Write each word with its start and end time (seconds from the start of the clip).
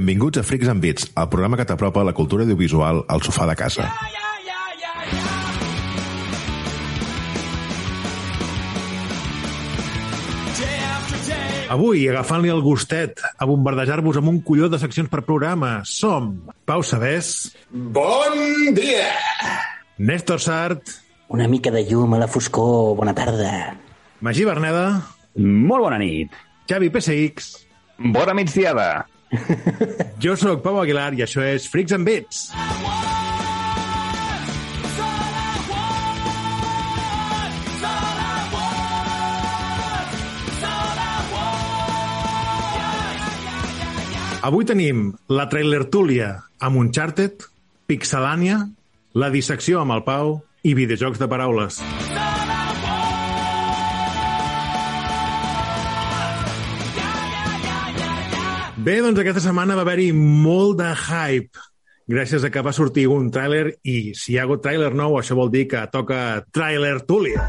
Benvinguts 0.00 0.38
a 0.40 0.42
Freaks 0.42 0.68
and 0.72 0.80
Beats, 0.80 1.10
el 1.22 1.26
programa 1.28 1.58
que 1.60 1.66
t'apropa 1.68 2.00
la 2.08 2.14
cultura 2.16 2.46
audiovisual 2.46 3.02
al 3.16 3.20
sofà 3.26 3.44
de 3.50 3.56
casa. 3.60 3.90
Avui, 11.70 12.06
agafant-li 12.10 12.48
el 12.50 12.62
gustet 12.64 13.20
a 13.22 13.46
bombardejar-vos 13.46 14.16
amb 14.18 14.32
un 14.32 14.40
colló 14.46 14.70
de 14.72 14.80
seccions 14.82 15.10
per 15.12 15.20
programa, 15.26 15.82
som 15.86 16.32
Pau 16.66 16.82
Sabés, 16.82 17.52
Bon 17.70 18.72
dia! 18.74 19.12
Néstor 19.98 20.40
Sart, 20.40 20.96
Una 21.30 21.46
mica 21.46 21.70
de 21.70 21.84
llum 21.86 22.16
a 22.16 22.18
la 22.18 22.26
foscor, 22.26 22.96
bona 22.98 23.12
tarda. 23.14 23.76
Magí 24.24 24.48
Berneda, 24.48 24.86
Molt 25.36 25.84
bona 25.84 26.00
nit. 26.00 26.32
Xavi 26.66 26.88
PSX, 26.90 27.52
Bona 28.00 28.34
migdiada. 28.34 29.04
jo 30.22 30.36
sóc 30.36 30.62
Pau 30.64 30.80
Aguilar 30.82 31.12
i 31.18 31.24
això 31.26 31.44
és 31.46 31.68
Freaks 31.70 31.94
and 31.96 32.08
Beats. 32.08 32.50
Avui 44.40 44.64
tenim 44.64 45.10
la 45.28 45.44
trailer 45.52 45.82
Túlia 45.92 46.30
amb 46.64 46.80
Uncharted, 46.80 47.44
Pixelània, 47.86 48.62
la 49.12 49.28
dissecció 49.34 49.82
amb 49.82 49.98
el 49.98 50.06
Pau 50.06 50.38
i 50.64 50.72
videojocs 50.78 51.20
de 51.20 51.28
paraules. 51.28 51.82
Bé, 58.80 58.94
doncs 59.04 59.18
aquesta 59.20 59.42
setmana 59.44 59.74
va 59.76 59.82
haver-hi 59.84 60.06
molt 60.16 60.78
de 60.78 60.86
hype 60.96 61.60
gràcies 62.08 62.46
a 62.46 62.48
que 62.48 62.62
va 62.64 62.72
sortir 62.72 63.02
un 63.12 63.26
tràiler 63.28 63.74
i 63.84 64.14
si 64.16 64.32
hi 64.32 64.38
ha 64.38 64.46
hagut 64.46 64.62
tràiler 64.64 64.88
nou 64.96 65.18
això 65.18 65.36
vol 65.36 65.50
dir 65.52 65.66
que 65.68 65.82
toca 65.92 66.40
tràiler 66.48 66.94
Túlia. 67.04 67.44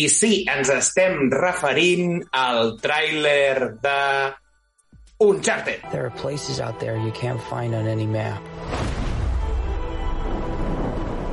I 0.00 0.08
sí, 0.08 0.46
ens 0.48 0.72
estem 0.72 1.26
referint 1.36 2.22
al 2.32 2.78
tràiler 2.80 3.74
de 3.84 3.98
Uncharted. 5.22 5.82
There 5.92 6.06
are 6.06 6.10
places 6.10 6.60
out 6.60 6.80
there 6.80 6.96
you 6.96 7.12
can't 7.12 7.42
find 7.42 7.74
on 7.74 7.86
any 7.86 8.06
map. 8.06 8.42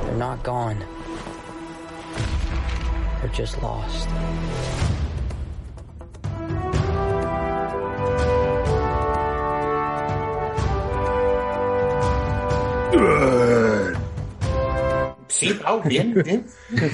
They're 0.04 0.14
not 0.14 0.42
gone. 0.42 0.84
They're 3.20 3.30
just 3.32 3.62
lost. 3.62 4.08
Sí, 15.28 15.54
Pau, 15.54 15.80
bien, 15.80 16.12
bien. 16.12 16.44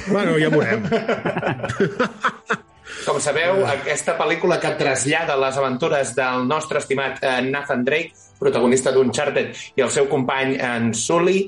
Bueno, 0.09 0.37
ja 0.37 0.49
veurem. 0.49 0.85
Com 3.05 3.19
sabeu, 3.21 3.61
aquesta 3.69 4.15
pel·lícula 4.17 4.57
que 4.63 4.71
trasllada 4.81 5.37
les 5.37 5.57
aventures 5.61 6.15
del 6.17 6.47
nostre 6.49 6.81
estimat 6.81 7.19
eh, 7.21 7.37
Nathan 7.45 7.85
Drake, 7.85 8.17
protagonista 8.41 8.95
d'Uncharted, 8.95 9.53
i 9.77 9.85
el 9.85 9.93
seu 9.93 10.09
company 10.09 10.55
en 10.57 10.95
Sully, 10.97 11.43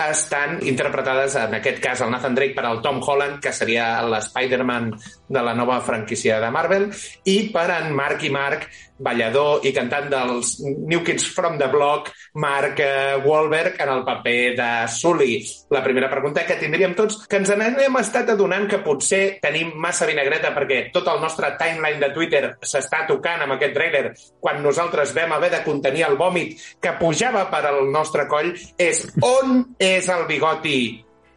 estan 0.00 0.58
interpretades, 0.66 1.36
en 1.38 1.54
aquest 1.60 1.82
cas, 1.82 2.00
el 2.02 2.10
Nathan 2.10 2.34
Drake 2.34 2.56
per 2.56 2.64
al 2.66 2.80
Tom 2.82 3.02
Holland, 3.04 3.36
que 3.42 3.52
seria 3.52 4.00
l'Spider-Man 4.02 4.90
de 5.28 5.42
la 5.44 5.54
nova 5.54 5.78
franquícia 5.84 6.40
de 6.40 6.50
Marvel, 6.50 6.88
i 7.30 7.36
per 7.52 7.68
en 7.76 7.92
Mark 7.94 8.24
i 8.24 8.32
Mark, 8.34 8.66
ballador 8.98 9.64
i 9.66 9.72
cantant 9.74 10.08
dels 10.10 10.58
New 10.62 11.02
Kids 11.04 11.26
from 11.26 11.58
the 11.58 11.68
Block, 11.68 12.10
Mark 12.34 12.80
eh, 12.80 13.16
Wahlberg, 13.24 13.80
en 13.80 13.88
el 13.88 14.04
paper 14.04 14.56
de 14.56 14.88
Sully. 14.88 15.38
La 15.70 15.82
primera 15.82 16.10
pregunta 16.10 16.44
que 16.46 16.58
tindríem 16.60 16.94
tots, 16.94 17.24
que 17.28 17.40
ens 17.40 17.50
n'hem 17.54 17.98
estat 18.00 18.30
adonant 18.34 18.68
que 18.70 18.82
potser 18.84 19.38
tenim 19.42 19.72
massa 19.80 20.06
vinagreta 20.10 20.54
perquè 20.54 20.88
tot 20.94 21.08
el 21.10 21.22
nostre 21.22 21.54
timeline 21.60 22.02
de 22.02 22.12
Twitter 22.14 22.42
s'està 22.62 23.04
tocant 23.08 23.44
amb 23.44 23.56
aquest 23.56 23.74
trailer 23.74 24.04
quan 24.40 24.62
nosaltres 24.62 25.14
vam 25.16 25.34
haver 25.36 25.50
de 25.54 25.64
contenir 25.66 26.06
el 26.08 26.18
vòmit 26.20 26.54
que 26.80 26.94
pujava 27.00 27.48
per 27.50 27.64
al 27.68 27.82
nostre 27.90 28.28
coll, 28.30 28.52
és 28.78 29.06
on 29.22 29.74
és 29.78 30.08
el 30.12 30.26
bigoti 30.30 30.78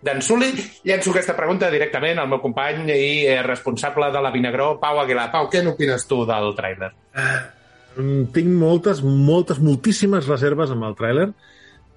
d'en 0.03 0.21
Sully? 0.21 0.51
Llenço 0.85 1.11
aquesta 1.11 1.35
pregunta 1.37 1.71
directament 1.73 2.19
al 2.21 2.29
meu 2.29 2.41
company 2.43 2.91
i 2.93 3.25
eh, 3.25 3.41
responsable 3.45 4.11
de 4.13 4.21
la 4.21 4.31
Vinagró, 4.33 4.75
Pau 4.81 5.01
Aguilar. 5.01 5.29
Pau, 5.33 5.49
què 5.51 5.63
n'opines 5.65 6.05
tu 6.09 6.21
del 6.29 6.53
tràiler? 6.57 6.91
Mm, 7.97 8.29
Tinc 8.35 8.53
moltes, 8.53 9.01
moltes, 9.01 9.61
moltíssimes 9.63 10.29
reserves 10.29 10.73
amb 10.73 10.85
el 10.89 10.95
tràiler, 10.99 11.31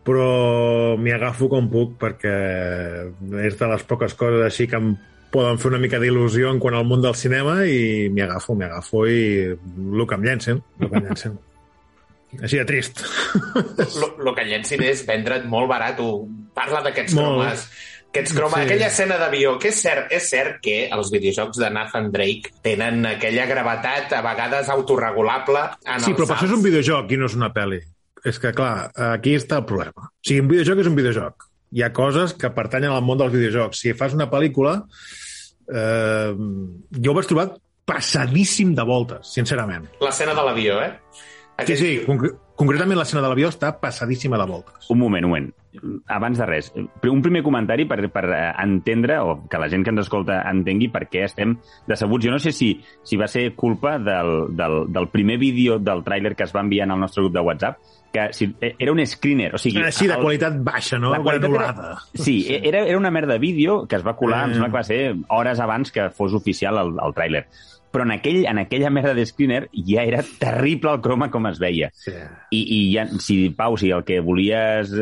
però 0.07 0.97
m'hi 0.97 1.13
agafo 1.13 1.51
com 1.53 1.69
puc 1.71 1.99
perquè 2.01 2.35
és 3.45 3.59
de 3.61 3.69
les 3.69 3.85
poques 3.85 4.17
coses 4.17 4.47
així 4.47 4.67
que 4.71 4.81
em 4.81 4.95
poden 5.31 5.61
fer 5.63 5.71
una 5.71 5.79
mica 5.79 6.01
d'il·lusió 6.03 6.51
en 6.51 6.59
quant 6.59 6.75
al 6.75 6.89
món 6.89 7.05
del 7.05 7.15
cinema 7.15 7.61
i 7.69 8.09
m'hi 8.11 8.25
agafo, 8.25 8.57
m'hi 8.57 8.67
agafo 8.67 9.05
i 9.07 9.21
el 9.53 10.07
que 10.09 10.17
em 10.19 10.27
llencen, 10.27 10.65
el 10.81 10.91
que 10.91 10.97
em 10.99 11.09
llencen. 11.11 11.39
Així 12.39 12.61
de 12.61 12.65
trist. 12.65 13.01
El 13.59 14.29
que 14.37 14.45
llencin 14.47 14.85
és 14.87 15.01
vendre't 15.07 15.49
molt 15.51 15.67
barat. 15.71 15.99
Parla 16.55 16.83
d'aquests 16.85 17.17
cromes. 17.19 17.65
Aquests 18.11 18.33
cromes, 18.35 18.59
Sí. 18.59 18.61
sí. 18.61 18.67
aquella 18.67 18.87
escena 18.91 19.17
d'avió, 19.21 19.53
que 19.63 19.69
és 19.71 19.81
cert, 19.83 20.11
és 20.11 20.25
cert 20.29 20.59
que 20.63 20.89
els 20.91 21.11
videojocs 21.15 21.61
de 21.63 21.69
Nathan 21.71 22.11
Drake 22.11 22.51
tenen 22.63 23.05
aquella 23.07 23.47
gravetat 23.47 24.13
a 24.13 24.21
vegades 24.27 24.69
autorregulable 24.69 25.63
en 25.87 26.01
Sí, 26.03 26.13
però 26.19 26.27
per 26.27 26.37
això 26.37 26.49
és 26.51 26.57
un 26.59 26.63
videojoc 26.65 27.13
i 27.15 27.17
no 27.21 27.27
és 27.31 27.37
una 27.39 27.53
pel·li. 27.55 27.79
És 28.27 28.39
que, 28.43 28.51
clar, 28.53 28.91
aquí 29.15 29.37
està 29.39 29.63
el 29.63 29.65
problema. 29.65 30.11
O 30.11 30.27
sigui, 30.27 30.41
un 30.43 30.49
videojoc 30.51 30.83
és 30.83 30.91
un 30.91 30.97
videojoc. 30.99 31.47
Hi 31.73 31.83
ha 31.87 31.93
coses 31.95 32.35
que 32.35 32.51
pertanyen 32.51 32.91
al 32.91 33.03
món 33.07 33.17
dels 33.17 33.33
videojocs. 33.33 33.79
Si 33.79 33.95
fas 33.95 34.13
una 34.19 34.27
pel·lícula, 34.29 34.75
eh, 35.73 36.35
jo 37.01 37.13
ho 37.13 37.15
vaig 37.15 37.29
trobar 37.31 37.53
passadíssim 37.87 38.75
de 38.75 38.83
voltes, 38.87 39.33
sincerament. 39.35 39.87
L'escena 40.03 40.35
de 40.35 40.43
l'avió, 40.47 40.81
eh? 40.83 40.93
Sí, 41.67 41.77
sí, 41.77 41.91
concre 42.07 42.31
concretament 42.61 42.99
l'escena 43.01 43.23
de 43.25 43.31
l'avió 43.33 43.49
està 43.49 43.73
passadíssima 43.81 44.37
de 44.41 44.47
voltes. 44.51 44.91
Un 44.93 44.99
moment, 45.01 45.25
un 45.25 45.31
moment. 45.33 45.49
Abans 46.11 46.37
de 46.39 46.47
res, 46.49 46.73
un 46.75 47.21
primer 47.23 47.45
comentari 47.47 47.85
per, 47.87 48.01
per 48.11 48.25
eh, 48.27 48.39
entendre, 48.59 49.21
o 49.23 49.37
que 49.49 49.59
la 49.63 49.69
gent 49.71 49.85
que 49.87 49.93
ens 49.95 50.03
escolta 50.03 50.41
entengui 50.51 50.89
per 50.91 51.05
què 51.09 51.23
estem 51.29 51.55
decebuts. 51.89 52.27
Jo 52.27 52.33
no 52.35 52.41
sé 52.43 52.51
si, 52.53 52.73
si 53.07 53.17
va 53.21 53.29
ser 53.31 53.53
culpa 53.55 53.95
del, 54.03 54.51
del, 54.59 54.81
del 54.93 55.09
primer 55.15 55.39
vídeo 55.39 55.79
del 55.79 56.03
tràiler 56.05 56.35
que 56.35 56.45
es 56.49 56.53
va 56.55 56.65
enviar 56.67 56.91
al 56.91 56.99
nostre 57.01 57.23
grup 57.23 57.37
de 57.39 57.45
WhatsApp, 57.47 57.79
que 58.13 58.29
si, 58.35 58.51
eh, 58.61 58.75
era 58.79 58.91
un 58.93 58.99
screener, 59.07 59.55
o 59.55 59.59
sigui... 59.63 59.79
Així, 59.87 60.09
de 60.11 60.19
el- 60.19 60.25
qualitat 60.27 60.59
baixa, 60.67 60.99
no? 60.99 61.13
La 61.15 61.23
qualitat 61.23 61.49
Granulada. 61.51 61.91
era, 62.13 62.25
sí, 62.25 62.37
era, 62.51 62.83
era 62.85 62.99
una 62.99 63.11
merda 63.15 63.35
de 63.35 63.39
vídeo 63.39 63.87
que 63.87 63.95
es 63.97 64.05
va 64.07 64.17
colar, 64.19 64.43
Eh. 64.43 64.51
em 64.51 64.55
sembla 64.59 64.73
que 64.73 64.81
va 64.81 64.83
ser 64.83 65.03
hores 65.29 65.61
abans 65.63 65.93
que 65.95 66.11
fos 66.11 66.35
oficial 66.35 66.77
el, 66.83 66.97
el 66.99 67.15
tràiler. 67.15 67.47
Però 67.91 68.05
en, 68.07 68.13
aquell, 68.15 68.45
en 68.47 68.61
aquella 68.63 68.91
merda 68.95 69.15
de 69.15 69.25
screener 69.27 69.65
ja 69.75 70.05
era 70.07 70.23
terrible 70.39 70.93
el 70.95 71.01
croma 71.03 71.31
com 71.31 71.49
es 71.51 71.59
veia. 71.63 71.91
Sí. 71.95 72.15
I, 72.55 72.61
i 72.61 72.79
ja, 72.95 73.07
si, 73.19 73.39
Pau, 73.57 73.77
si 73.81 73.91
el 73.91 74.05
que 74.07 74.21
volies... 74.25 74.95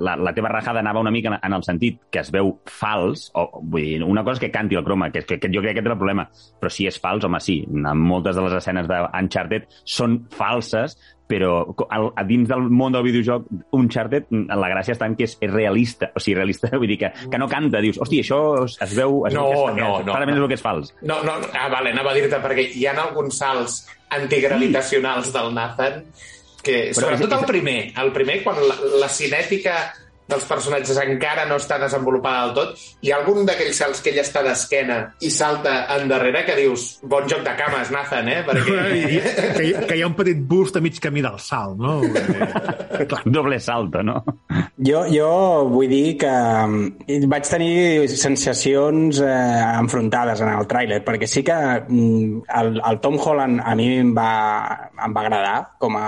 La, 0.00 0.14
la 0.16 0.34
teva 0.36 0.52
rajada 0.52 0.80
anava 0.80 1.02
una 1.02 1.10
mica 1.10 1.32
en, 1.32 1.38
en 1.42 1.56
el 1.58 1.64
sentit 1.66 1.98
que 2.10 2.22
es 2.22 2.30
veu 2.34 2.54
fals, 2.70 3.28
o 3.34 3.48
vull 3.60 3.86
dir, 3.86 4.02
una 4.06 4.24
cosa 4.24 4.38
és 4.38 4.46
que 4.46 4.52
canti 4.54 4.78
el 4.78 4.86
croma, 4.86 5.10
que, 5.10 5.24
que, 5.26 5.40
que 5.42 5.50
jo 5.52 5.62
crec 5.62 5.74
que 5.74 5.82
aquest 5.82 5.90
és 5.90 5.96
el 5.96 6.00
problema, 6.00 6.26
però 6.60 6.72
si 6.72 6.86
és 6.88 6.98
fals, 7.02 7.26
home, 7.26 7.40
sí, 7.42 7.60
en 7.66 7.88
moltes 7.98 8.38
de 8.38 8.44
les 8.46 8.58
escenes 8.60 8.88
d'Uncharted 8.90 9.66
són 9.84 10.20
falses, 10.34 10.96
però 11.30 11.52
al, 11.94 12.08
a 12.18 12.24
dins 12.26 12.48
del 12.50 12.66
món 12.74 12.94
del 12.94 13.04
videojoc 13.06 13.46
Uncharted 13.78 14.32
la 14.32 14.70
gràcia 14.72 14.96
està 14.96 15.06
en 15.06 15.14
que 15.18 15.28
és, 15.28 15.36
és 15.38 15.52
realista, 15.52 16.10
o 16.10 16.22
sigui, 16.22 16.36
realista 16.40 16.72
vull 16.80 16.90
dir 16.90 16.98
que, 17.04 17.12
que 17.30 17.40
no 17.40 17.46
canta, 17.50 17.82
dius, 17.84 18.00
hosti, 18.02 18.22
això 18.24 18.40
es, 18.64 18.76
es 18.82 18.96
veu... 18.98 19.20
Es 19.28 19.36
No, 19.36 19.46
veu 19.46 19.68
no, 19.68 19.74
que, 19.76 19.84
no, 19.84 20.10
Clarament 20.10 20.36
no. 20.36 20.40
és 20.40 20.44
el 20.46 20.50
que 20.50 20.58
és 20.58 20.64
fals. 20.64 20.92
No, 21.06 21.20
no, 21.26 21.36
ah, 21.54 21.68
vale, 21.72 21.94
anava 21.94 22.10
a 22.12 22.18
dir-te, 22.20 22.42
perquè 22.42 22.66
hi 22.76 22.86
ha 22.86 22.94
alguns 23.02 23.40
salts 23.40 23.80
antigravitacionals 24.16 25.32
del 25.34 25.52
Nathan 25.54 26.04
que, 26.62 26.90
sobretot 26.94 27.38
el 27.38 27.46
primer, 27.48 27.78
el 28.02 28.12
primer, 28.12 28.40
quan 28.44 28.58
la, 28.68 28.76
la 29.00 29.08
cinètica 29.08 29.76
dels 30.30 30.46
personatges 30.48 30.98
encara 31.02 31.44
no 31.50 31.56
està 31.60 31.76
desenvolupada 31.82 32.46
del 32.46 32.54
tot, 32.56 32.84
hi 33.02 33.10
ha 33.12 33.18
algun 33.20 33.44
d'aquells 33.48 33.76
salts 33.82 34.00
que 34.04 34.12
ella 34.14 34.22
està 34.26 34.42
d'esquena 34.46 34.98
i 35.26 35.30
salta 35.34 35.74
endarrere 35.96 36.44
que 36.46 36.56
dius, 36.58 36.86
bon 37.02 37.26
joc 37.30 37.42
de 37.46 37.54
cames, 37.58 37.90
Nathan, 37.94 38.28
eh? 38.30 38.38
I- 38.40 38.44
Perquè... 38.48 38.76
que, 39.56 39.64
hi- 39.68 39.86
que 39.90 39.98
hi 39.98 40.02
ha 40.04 40.08
un 40.10 40.16
petit 40.18 40.40
bust 40.50 40.78
a 40.78 40.84
mig 40.84 41.00
camí 41.02 41.22
del 41.26 41.38
salt, 41.42 41.76
no? 41.82 41.98
Clar. 43.10 43.22
Doble 43.24 43.58
salto, 43.60 44.02
no? 44.04 44.20
Jo, 44.80 45.02
jo 45.12 45.28
vull 45.72 45.88
dir 45.90 46.16
que 46.20 46.30
mm, 46.30 47.26
vaig 47.30 47.48
tenir 47.48 48.08
sensacions 48.12 49.20
eh, 49.24 49.60
enfrontades 49.80 50.40
en 50.44 50.50
el 50.54 50.66
tràiler, 50.70 51.00
perquè 51.06 51.28
sí 51.28 51.42
que 51.46 51.56
mm, 51.82 52.42
el, 52.60 52.80
el 52.90 53.00
Tom 53.04 53.18
Holland 53.20 53.60
a 53.64 53.74
mi 53.78 53.88
em 54.00 54.14
va, 54.16 54.30
em 55.04 55.14
va 55.16 55.24
agradar 55.26 55.58
com 55.80 55.96
a, 56.00 56.06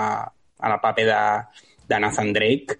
en 0.63 0.71
el 0.75 0.81
paper 0.83 1.05
de, 1.09 1.21
de 1.89 1.99
Nathan 2.05 2.33
Drake. 2.33 2.77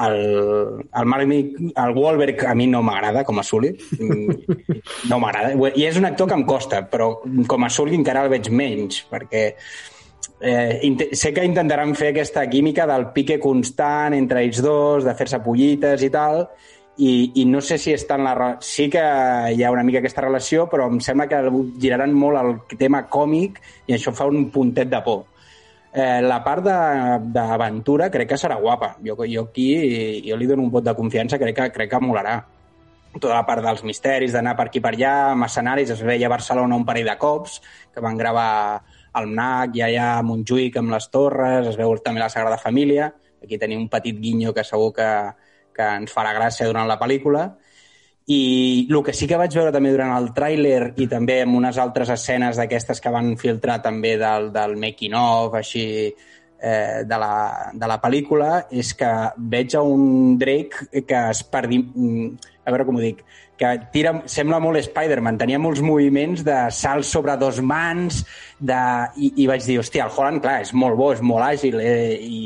El, 0.00 0.84
el, 0.94 1.04
Mark, 1.06 1.26
Mi- 1.28 1.54
el 1.76 1.92
Wahlberg 1.96 2.46
a 2.48 2.54
mi 2.54 2.66
no 2.66 2.82
m'agrada 2.82 3.24
com 3.24 3.38
a 3.38 3.42
Sully. 3.44 3.74
No 5.10 5.18
m'agrada. 5.20 5.52
I 5.76 5.84
és 5.88 5.98
un 6.00 6.06
actor 6.08 6.28
que 6.30 6.36
em 6.38 6.44
costa, 6.48 6.82
però 6.88 7.10
com 7.48 7.64
a 7.64 7.70
Sully 7.70 7.98
encara 7.98 8.24
el 8.24 8.30
veig 8.32 8.48
menys, 8.50 9.02
perquè 9.10 9.42
eh, 10.40 11.08
sé 11.12 11.32
que 11.34 11.44
intentaran 11.44 11.94
fer 11.98 12.12
aquesta 12.12 12.46
química 12.50 12.86
del 12.88 13.08
pique 13.14 13.38
constant 13.40 14.14
entre 14.16 14.42
ells 14.42 14.62
dos, 14.64 15.04
de 15.04 15.14
fer-se 15.18 15.40
pollites 15.44 16.02
i 16.02 16.10
tal, 16.14 16.46
i, 17.02 17.32
i 17.40 17.44
no 17.48 17.60
sé 17.64 17.78
si 17.80 17.94
està 17.96 18.18
en 18.20 18.24
la... 18.26 18.48
Sí 18.60 18.88
que 18.92 19.02
hi 19.54 19.62
ha 19.64 19.70
una 19.72 19.84
mica 19.86 20.02
aquesta 20.02 20.24
relació, 20.26 20.66
però 20.70 20.88
em 20.92 20.98
sembla 21.00 21.28
que 21.30 21.40
giraran 21.80 22.12
molt 22.14 22.40
el 22.42 22.78
tema 22.78 23.04
còmic 23.08 23.60
i 23.88 23.96
això 23.96 24.12
fa 24.14 24.26
un 24.28 24.50
puntet 24.54 24.90
de 24.92 25.00
por. 25.04 25.24
Eh, 25.92 26.22
la 26.24 26.38
part 26.40 26.64
d'aventura 26.64 28.08
crec 28.10 28.30
que 28.30 28.40
serà 28.40 28.56
guapa. 28.56 28.94
Jo, 29.04 29.16
jo 29.28 29.44
aquí 29.44 29.68
jo 30.24 30.38
li 30.40 30.48
dono 30.48 30.64
un 30.64 30.70
vot 30.72 30.84
de 30.84 30.94
confiança, 30.96 31.38
crec 31.38 31.58
que, 31.58 31.68
crec 31.74 31.90
que 31.90 32.00
molarà. 32.00 32.38
Tota 33.12 33.34
la 33.34 33.44
part 33.44 33.60
dels 33.60 33.82
misteris, 33.84 34.32
d'anar 34.32 34.54
per 34.56 34.70
aquí 34.70 34.80
per 34.80 34.94
allà, 34.94 35.12
amb 35.34 35.44
escenaris, 35.44 35.92
es 35.92 36.00
veia 36.00 36.30
a 36.30 36.32
Barcelona 36.32 36.78
un 36.80 36.86
parell 36.88 37.10
de 37.10 37.16
cops, 37.20 37.58
que 37.92 38.00
van 38.00 38.16
gravar 38.16 38.80
al 39.12 39.28
MNAC 39.28 39.76
i 39.76 39.82
allà 39.84 40.06
a 40.14 40.22
Montjuïc 40.24 40.78
amb 40.80 40.94
les 40.94 41.10
torres, 41.12 41.68
es 41.68 41.76
veu 41.76 41.92
també 42.00 42.22
la 42.22 42.30
Sagrada 42.32 42.56
Família, 42.56 43.10
aquí 43.44 43.58
tenim 43.60 43.82
un 43.84 43.90
petit 43.92 44.16
guinyo 44.16 44.54
que 44.56 44.64
segur 44.64 44.94
que, 44.96 45.10
que 45.76 45.90
ens 46.00 46.14
farà 46.14 46.32
gràcia 46.32 46.70
durant 46.70 46.88
la 46.88 46.96
pel·lícula, 46.96 47.50
i 48.30 48.86
el 48.90 49.00
que 49.02 49.14
sí 49.16 49.26
que 49.26 49.38
vaig 49.40 49.54
veure 49.56 49.72
també 49.74 49.90
durant 49.90 50.12
el 50.14 50.30
tràiler 50.36 50.92
i 51.02 51.08
també 51.10 51.40
en 51.42 51.56
unes 51.58 51.78
altres 51.82 52.12
escenes 52.14 52.60
d'aquestes 52.60 53.02
que 53.02 53.10
van 53.10 53.34
filtrar 53.40 53.80
també 53.82 54.14
del, 54.20 54.52
del 54.54 54.76
making 54.78 55.16
of, 55.18 55.56
així, 55.58 55.86
eh, 56.62 57.02
de, 57.02 57.18
la, 57.18 57.72
de 57.74 57.90
la 57.90 57.98
pel·lícula, 58.02 58.68
és 58.70 58.94
que 58.94 59.10
veig 59.36 59.74
a 59.74 59.82
un 59.82 60.38
Drake 60.38 61.02
que 61.02 61.28
es 61.34 61.42
perdi... 61.42 61.82
mm, 61.82 62.50
A 62.62 62.70
veure 62.70 62.84
com 62.86 62.94
ho 62.94 63.02
dic 63.02 63.24
que 63.58 63.70
tira, 63.94 64.12
sembla 64.30 64.58
molt 64.62 64.78
Spider-Man, 64.78 65.38
tenia 65.38 65.58
molts 65.58 65.82
moviments 65.82 66.42
de 66.46 66.56
salt 66.74 67.06
sobre 67.06 67.36
dos 67.38 67.60
mans, 67.62 68.22
de, 68.58 68.78
i, 69.18 69.32
i 69.42 69.46
vaig 69.50 69.62
dir, 69.66 69.78
hòstia, 69.82 70.06
el 70.08 70.14
Holland, 70.16 70.42
clar, 70.42 70.60
és 70.64 70.72
molt 70.74 70.98
bo, 70.98 71.12
és 71.14 71.22
molt 71.22 71.46
àgil, 71.46 71.78
eh, 71.82 72.16
i, 72.22 72.40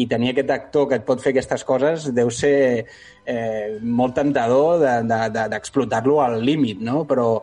i 0.00 0.06
tenir 0.10 0.32
aquest 0.32 0.52
actor 0.54 0.88
que 0.88 0.98
et 1.00 1.04
pot 1.06 1.20
fer 1.22 1.34
aquestes 1.34 1.64
coses 1.68 2.08
deu 2.16 2.30
ser 2.32 2.86
eh, 3.26 3.78
molt 3.82 4.14
tentador 4.14 4.78
de- 4.80 5.02
de- 5.08 5.30
de- 5.30 5.48
d'explotar-lo 5.48 6.18
de, 6.20 6.24
al 6.26 6.44
límit, 6.44 6.80
no? 6.80 7.04
Però 7.06 7.42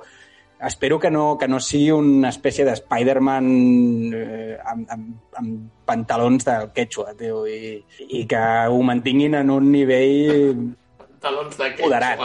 espero 0.68 1.00
que 1.00 1.10
no, 1.10 1.38
que 1.40 1.48
no 1.48 1.60
sigui 1.60 1.90
una 1.92 2.30
espècie 2.30 2.64
de 2.66 2.74
Spider-Man 2.78 3.48
eh, 4.14 4.58
amb, 4.64 4.90
amb, 4.94 5.08
amb 5.40 5.70
pantalons 5.86 6.46
de 6.46 6.58
quechua, 6.76 7.16
tio, 7.18 7.46
i, 7.48 7.80
i 8.10 8.26
que 8.30 8.44
ho 8.70 8.82
mantinguin 8.86 9.36
en 9.42 9.50
un 9.50 9.72
nivell 9.72 10.70
Talons 11.22 11.54
de 11.58 11.68
Moderat. 11.84 12.20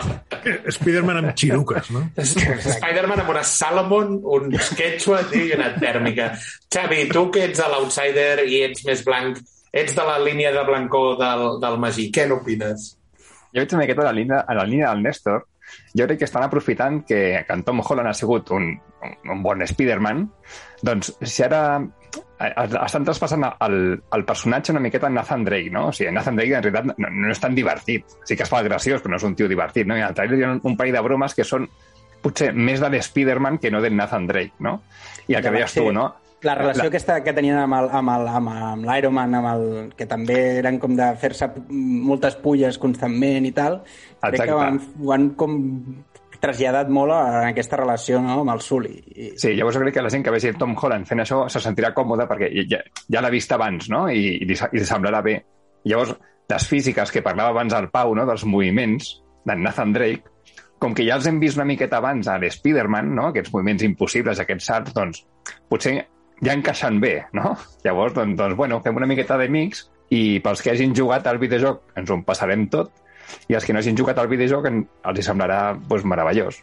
Spider-Man 0.72 1.18
amb 1.20 1.32
xiruques, 1.36 1.90
no? 1.92 2.06
Spider-Man 2.16 3.20
amb 3.20 3.32
una 3.34 3.42
Salomon, 3.44 4.14
un 4.24 4.46
quechua 4.76 5.18
tio, 5.28 5.42
i 5.44 5.52
una 5.56 5.74
tèrmica. 5.76 6.30
Xavi, 6.72 7.02
tu 7.12 7.26
que 7.30 7.44
ets 7.50 7.60
a 7.60 7.68
l'outsider 7.68 8.46
i 8.48 8.62
ets 8.70 8.86
més 8.88 9.02
blanc, 9.04 9.36
ets 9.76 9.92
de 9.98 10.06
la 10.08 10.16
línia 10.22 10.52
de 10.54 10.62
blancor 10.64 11.18
del, 11.20 11.44
del 11.60 11.76
Magí, 11.82 12.08
què 12.12 12.24
n'opines? 12.30 12.94
Jo 13.56 13.62
veig 13.62 13.72
una 13.72 13.84
miqueta 13.86 14.02
a 14.04 14.10
la 14.10 14.12
línia, 14.12 14.42
a 14.44 14.54
la 14.54 14.64
línia 14.68 14.90
del 14.90 15.02
Néstor. 15.02 15.46
Jo 15.96 16.04
crec 16.04 16.18
que 16.20 16.26
estan 16.28 16.44
aprofitant 16.44 17.00
que, 17.08 17.20
que 17.46 17.54
en 17.54 17.62
Tom 17.64 17.80
Holland 17.80 18.10
ha 18.10 18.14
sigut 18.14 18.50
un, 18.52 18.68
un, 19.24 19.42
bon 19.42 19.64
Spider-Man, 19.64 20.20
doncs 20.84 21.14
si 21.24 21.42
ara 21.42 21.62
eh, 21.80 22.50
estan 22.84 23.08
traspassant 23.08 23.48
el, 23.48 23.78
el 23.96 24.26
personatge 24.28 24.74
una 24.74 24.84
miqueta 24.84 25.08
a 25.08 25.10
Nathan 25.10 25.48
Drake, 25.48 25.72
no? 25.72 25.86
O 25.88 25.96
sigui, 25.96 26.12
Nathan 26.12 26.36
Drake 26.36 26.58
en 26.58 26.66
realitat 26.68 27.00
no, 27.00 27.10
no 27.24 27.32
és 27.32 27.40
tan 27.40 27.56
divertit. 27.56 28.18
Sí 28.28 28.36
que 28.36 28.44
es 28.44 28.52
fa 28.52 28.60
el 28.60 28.68
graciós, 28.68 29.00
però 29.00 29.16
no 29.16 29.22
és 29.22 29.26
un 29.26 29.38
tio 29.40 29.48
divertit, 29.48 29.88
no? 29.88 29.96
I 29.96 30.04
al 30.04 30.14
trailer 30.14 30.38
hi 30.38 30.46
ha 30.46 30.52
un, 30.58 30.62
un 30.68 30.76
parell 30.76 31.00
de 31.00 31.04
bromes 31.08 31.34
que 31.34 31.48
són 31.48 31.64
potser 32.22 32.52
més 32.52 32.84
de 32.84 32.92
l'Spider-Man 32.92 33.56
que 33.62 33.72
no 33.72 33.80
del 33.80 33.96
Nathan 33.96 34.28
Drake, 34.28 34.60
no? 34.60 34.82
I 35.26 35.40
el 35.40 35.40
que 35.40 35.48
Ja 35.48 35.56
deies 35.56 35.80
tu, 35.80 35.88
sí. 35.88 35.96
no? 35.96 36.10
La 36.42 36.54
relació 36.54 36.84
La- 36.84 36.88
aquesta 36.90 37.22
que 37.24 37.32
tenien 37.32 37.56
amb 37.58 37.74
el- 37.74 37.88
amb 37.90 38.10
el- 38.12 38.28
amb 38.28 38.48
amb 38.48 38.84
l'Iron 38.84 39.14
Man, 39.14 39.34
amb 39.34 39.46
el, 39.54 39.92
que 39.96 40.06
també 40.06 40.58
eren 40.58 40.78
com 40.78 40.94
de 40.94 41.14
fer-se 41.16 41.48
moltes 41.70 42.36
pulles 42.36 42.76
constantment 42.78 43.46
i 43.46 43.52
tal, 43.52 43.80
crec 44.20 44.34
Exacte. 44.34 44.46
que 44.46 44.52
ho 44.52 44.60
han, 44.60 44.80
ho 45.02 45.12
han 45.12 45.30
com 45.34 45.56
traslladat 46.38 46.88
molt 46.92 47.12
a 47.16 47.46
aquesta 47.48 47.78
relació 47.80 48.20
no? 48.20 48.40
amb 48.42 48.50
el 48.52 48.60
Sully. 48.60 48.92
I, 49.16 49.30
Sí, 49.40 49.54
llavors 49.56 49.78
crec 49.80 49.94
que 49.94 50.02
la 50.04 50.10
gent 50.12 50.22
que 50.24 50.30
vegi 50.30 50.52
Tom 50.58 50.76
Holland 50.76 51.06
fent 51.08 51.20
això 51.24 51.48
se 51.48 51.58
sentirà 51.64 51.94
còmode 51.96 52.26
perquè 52.28 52.50
ja, 52.68 52.82
ja 53.10 53.22
l'ha 53.24 53.30
vist 53.32 53.52
abans, 53.56 53.88
no? 53.88 54.06
I, 54.10 54.36
i, 54.42 54.44
li, 54.44 54.54
i 54.54 54.78
li 54.78 54.84
semblarà 54.86 55.22
bé. 55.24 55.38
Llavors, 55.84 56.14
les 56.48 56.66
físiques 56.68 57.10
que 57.10 57.22
parlava 57.22 57.48
abans 57.50 57.72
el 57.74 57.88
Pau, 57.90 58.14
no? 58.14 58.26
dels 58.26 58.44
moviments 58.44 59.22
d'en 59.46 59.62
Nathan 59.62 59.92
Drake, 59.94 60.22
com 60.78 60.92
que 60.94 61.06
ja 61.08 61.16
els 61.16 61.26
hem 61.26 61.40
vist 61.40 61.56
una 61.56 61.64
miqueta 61.64 61.96
abans 61.96 62.28
a 62.28 62.36
l'Spider-Man, 62.38 63.14
no? 63.14 63.28
aquests 63.32 63.52
moviments 63.54 63.82
impossibles, 63.82 64.38
aquests 64.38 64.66
salts, 64.66 64.92
doncs 64.94 65.24
potser 65.70 66.04
ja 66.44 66.54
encaixen 66.56 67.00
bé, 67.00 67.14
no? 67.36 67.54
Llavors, 67.84 68.14
doncs, 68.16 68.36
doncs 68.38 68.56
bueno, 68.58 68.80
fem 68.84 68.96
una 68.96 69.08
miqueta 69.08 69.38
de 69.40 69.48
mix 69.52 69.86
i 70.12 70.38
pels 70.44 70.62
que 70.62 70.72
hagin 70.72 70.94
jugat 70.94 71.26
al 71.26 71.40
videojoc 71.42 71.96
ens 71.98 72.12
ho 72.12 72.20
passarem 72.26 72.68
tot 72.72 72.92
i 73.50 73.56
els 73.58 73.64
que 73.66 73.74
no 73.74 73.80
hagin 73.80 73.96
jugat 73.98 74.20
al 74.22 74.30
videojoc 74.30 74.68
en, 74.70 74.84
els 75.08 75.18
hi 75.18 75.24
semblarà 75.26 75.60
doncs, 75.78 76.06
meravellós. 76.06 76.60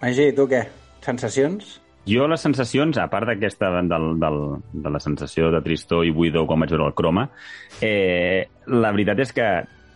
Magí, 0.00 0.30
tu 0.34 0.48
què? 0.50 0.64
Sensacions? 1.04 1.78
Jo 2.08 2.26
les 2.26 2.42
sensacions, 2.42 2.96
a 2.98 3.06
part 3.12 3.28
d'aquesta 3.28 3.68
del, 3.84 4.14
del, 4.18 4.38
de 4.72 4.90
la 4.90 5.00
sensació 5.02 5.50
de 5.52 5.60
tristor 5.62 6.06
i 6.08 6.14
buidor 6.16 6.46
quan 6.48 6.64
vaig 6.64 6.72
veure 6.72 6.88
el 6.88 6.96
croma, 6.96 7.26
eh, 7.84 8.48
la 8.72 8.92
veritat 8.96 9.20
és 9.26 9.34
que 9.36 9.48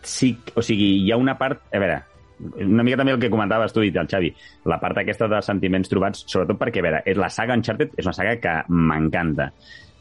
sí, 0.05 0.35
o 0.53 0.61
sigui, 0.63 0.91
hi 1.01 1.11
ha 1.11 1.17
una 1.17 1.35
part... 1.39 1.65
A 1.73 1.81
veure, 1.81 2.03
una 2.39 2.83
mica 2.83 2.99
també 2.99 3.15
el 3.15 3.21
que 3.21 3.31
comentaves 3.31 3.73
tu 3.73 3.83
i 3.85 3.93
el 3.93 4.09
Xavi, 4.11 4.33
la 4.71 4.79
part 4.81 4.99
aquesta 5.01 5.29
de 5.31 5.41
sentiments 5.45 5.91
trobats, 5.91 6.25
sobretot 6.27 6.59
perquè, 6.59 6.83
a 6.83 6.87
veure, 6.87 7.01
és 7.05 7.19
la 7.19 7.31
saga 7.31 7.55
Uncharted 7.57 7.95
és 7.97 8.05
una 8.05 8.15
saga 8.17 8.37
que 8.43 8.55
m'encanta 8.69 9.51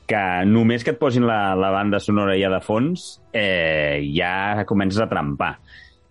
que 0.07 0.21
només 0.45 0.85
que 0.85 0.93
et 0.93 1.01
posin 1.01 1.25
la, 1.25 1.55
la 1.57 1.71
banda 1.73 2.01
sonora 2.03 2.37
ja 2.37 2.51
de 2.53 2.61
fons 2.61 3.07
eh, 3.33 4.05
ja 4.13 4.65
comences 4.69 5.01
a 5.01 5.09
trampar 5.09 5.55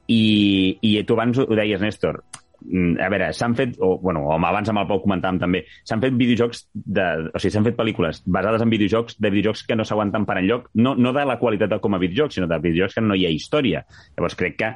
i, 0.07 0.77
i 0.81 0.95
tu 1.07 1.15
abans 1.15 1.39
ho 1.39 1.45
deies, 1.55 1.81
Néstor, 1.81 2.19
mm, 2.65 2.97
a 2.99 3.09
veure, 3.13 3.29
s'han 3.37 3.55
fet, 3.55 3.77
o, 3.79 3.93
bueno, 4.01 4.25
o 4.27 4.35
abans 4.35 4.69
amb 4.69 4.81
el 4.81 4.89
Pau 4.89 4.99
comentàvem 5.03 5.39
també, 5.39 5.63
s'han 5.87 6.03
fet 6.03 6.17
videojocs, 6.19 6.65
de, 6.73 7.05
o 7.31 7.39
sigui, 7.39 7.53
s'han 7.55 7.67
fet 7.69 7.77
pel·lícules 7.79 8.23
basades 8.25 8.65
en 8.65 8.73
videojocs, 8.73 9.19
de 9.19 9.31
videojocs 9.31 9.63
que 9.69 9.77
no 9.79 9.87
s'aguanten 9.87 10.27
per 10.27 10.39
enlloc, 10.41 10.67
no, 10.75 10.95
no 10.99 11.13
de 11.15 11.25
la 11.29 11.39
qualitat 11.39 11.77
com 11.83 11.95
a 11.95 12.01
videojocs, 12.03 12.39
sinó 12.39 12.49
de 12.51 12.59
videojocs 12.65 12.99
que 12.99 13.05
no 13.05 13.15
hi 13.15 13.27
ha 13.27 13.33
història. 13.33 13.85
Llavors 14.17 14.37
crec 14.39 14.59
que 14.59 14.73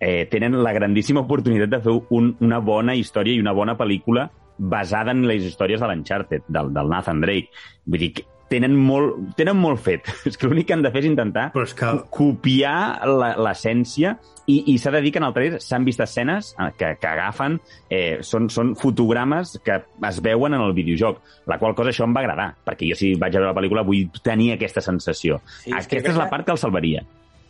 eh, 0.00 0.26
tenen 0.30 0.58
la 0.62 0.72
grandíssima 0.76 1.24
oportunitat 1.24 1.70
de 1.76 1.82
fer 1.84 1.96
un, 2.10 2.34
una 2.40 2.58
bona 2.60 2.94
història 2.98 3.34
i 3.36 3.42
una 3.42 3.52
bona 3.56 3.76
pel·lícula 3.78 4.28
basada 4.58 5.12
en 5.12 5.26
les 5.28 5.44
històries 5.44 5.80
de 5.80 5.86
l'Uncharted, 5.90 6.46
del, 6.48 6.72
del 6.72 6.88
Nathan 6.88 7.20
Drake. 7.20 7.50
Vull 7.84 8.00
dir, 8.00 8.12
que 8.16 8.24
tenen 8.48 8.76
molt, 8.78 9.34
tenen 9.36 9.58
molt 9.58 9.80
fet. 9.82 10.06
És 10.30 10.38
que 10.38 10.46
l'únic 10.46 10.68
que 10.68 10.76
han 10.76 10.84
de 10.84 10.92
fer 10.94 11.00
és 11.02 11.08
intentar 11.10 11.48
Però 11.52 11.64
és 11.66 11.74
que 11.76 11.88
copiar 12.14 13.02
la- 13.10 13.32
l'essència 13.42 14.14
i, 14.46 14.60
i 14.70 14.76
s'ha 14.78 14.92
de 14.94 15.00
dir 15.02 15.10
que 15.12 15.18
en 15.18 15.26
el 15.26 15.34
trailer 15.34 15.58
s'han 15.60 15.84
vist 15.84 16.00
escenes 16.04 16.52
eh, 16.54 16.68
que, 16.78 16.92
que 17.02 17.08
agafen, 17.10 17.58
eh, 17.90 18.20
són, 18.22 18.46
són 18.54 18.76
fotogrames 18.78 19.56
que 19.66 19.80
es 20.06 20.20
veuen 20.22 20.54
en 20.54 20.62
el 20.62 20.72
videojoc, 20.76 21.18
la 21.50 21.58
qual 21.58 21.74
cosa 21.74 21.90
això 21.90 22.06
em 22.06 22.14
va 22.14 22.22
agradar, 22.22 22.52
perquè 22.64 22.86
jo 22.92 22.96
si 22.98 23.12
vaig 23.18 23.34
a 23.34 23.42
veure 23.42 23.50
la 23.50 23.58
pel·lícula 23.58 23.82
vull 23.88 24.06
tenir 24.22 24.52
aquesta 24.54 24.80
sensació. 24.84 25.40
Sí, 25.64 25.72
és 25.74 25.90
que 25.90 25.98
aquesta 25.98 26.14
és 26.14 26.20
la 26.22 26.30
part 26.30 26.46
que 26.46 26.54
el 26.54 26.62
salvaria. 26.62 27.02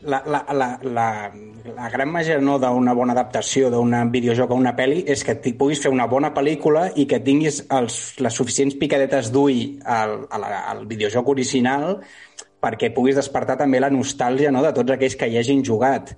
La, 0.02 0.22
la, 0.26 0.44
la, 0.52 0.78
la, 0.82 1.32
la 1.74 1.88
gran 1.90 2.10
màgia 2.12 2.36
no 2.38 2.58
d'una 2.60 2.92
bona 2.94 3.14
adaptació 3.16 3.70
d'un 3.72 3.94
videojoc 4.12 4.52
a 4.52 4.58
una 4.58 4.74
pel·li 4.76 5.00
és 5.08 5.24
que 5.24 5.34
t'hi 5.40 5.54
puguis 5.56 5.80
fer 5.82 5.90
una 5.90 6.06
bona 6.06 6.34
pel·lícula 6.36 6.90
i 7.00 7.06
que 7.08 7.18
tinguis 7.24 7.62
els, 7.72 7.96
les 8.20 8.36
suficients 8.36 8.76
picadetes 8.76 9.32
d'ull 9.32 9.80
al, 9.82 10.18
a 10.30 10.38
la, 10.38 10.50
al 10.70 10.84
videojoc 10.86 11.32
original 11.32 11.96
perquè 12.62 12.92
puguis 12.94 13.16
despertar 13.16 13.56
també 13.56 13.80
la 13.80 13.90
nostàlgia 13.90 14.52
no, 14.52 14.62
de 14.62 14.74
tots 14.76 14.92
aquells 14.94 15.16
que 15.16 15.28
hi 15.32 15.40
hagin 15.40 15.64
jugat. 15.64 16.12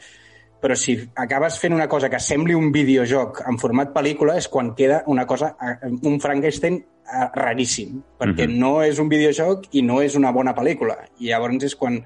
Però 0.58 0.74
si 0.74 0.98
acabes 1.14 1.56
fent 1.62 1.72
una 1.72 1.86
cosa 1.88 2.10
que 2.10 2.18
sembli 2.18 2.54
un 2.58 2.72
videojoc 2.74 3.44
en 3.46 3.58
format 3.62 3.92
pel·lícula 3.94 4.34
és 4.40 4.48
quan 4.50 4.74
queda 4.74 5.04
una 5.06 5.24
cosa, 5.24 5.54
eh, 5.62 5.92
un 6.02 6.18
Frankenstein 6.18 6.80
eh, 6.82 7.26
raríssim, 7.32 8.02
perquè 8.18 8.48
Mhm. 8.48 8.58
no 8.58 8.82
és 8.82 8.98
un 8.98 9.08
videojoc 9.08 9.68
i 9.70 9.82
no 9.82 10.02
és 10.02 10.16
una 10.16 10.32
bona 10.32 10.54
pel·lícula. 10.54 10.98
I 11.20 11.30
llavors 11.30 11.62
és 11.62 11.76
quan 11.76 12.02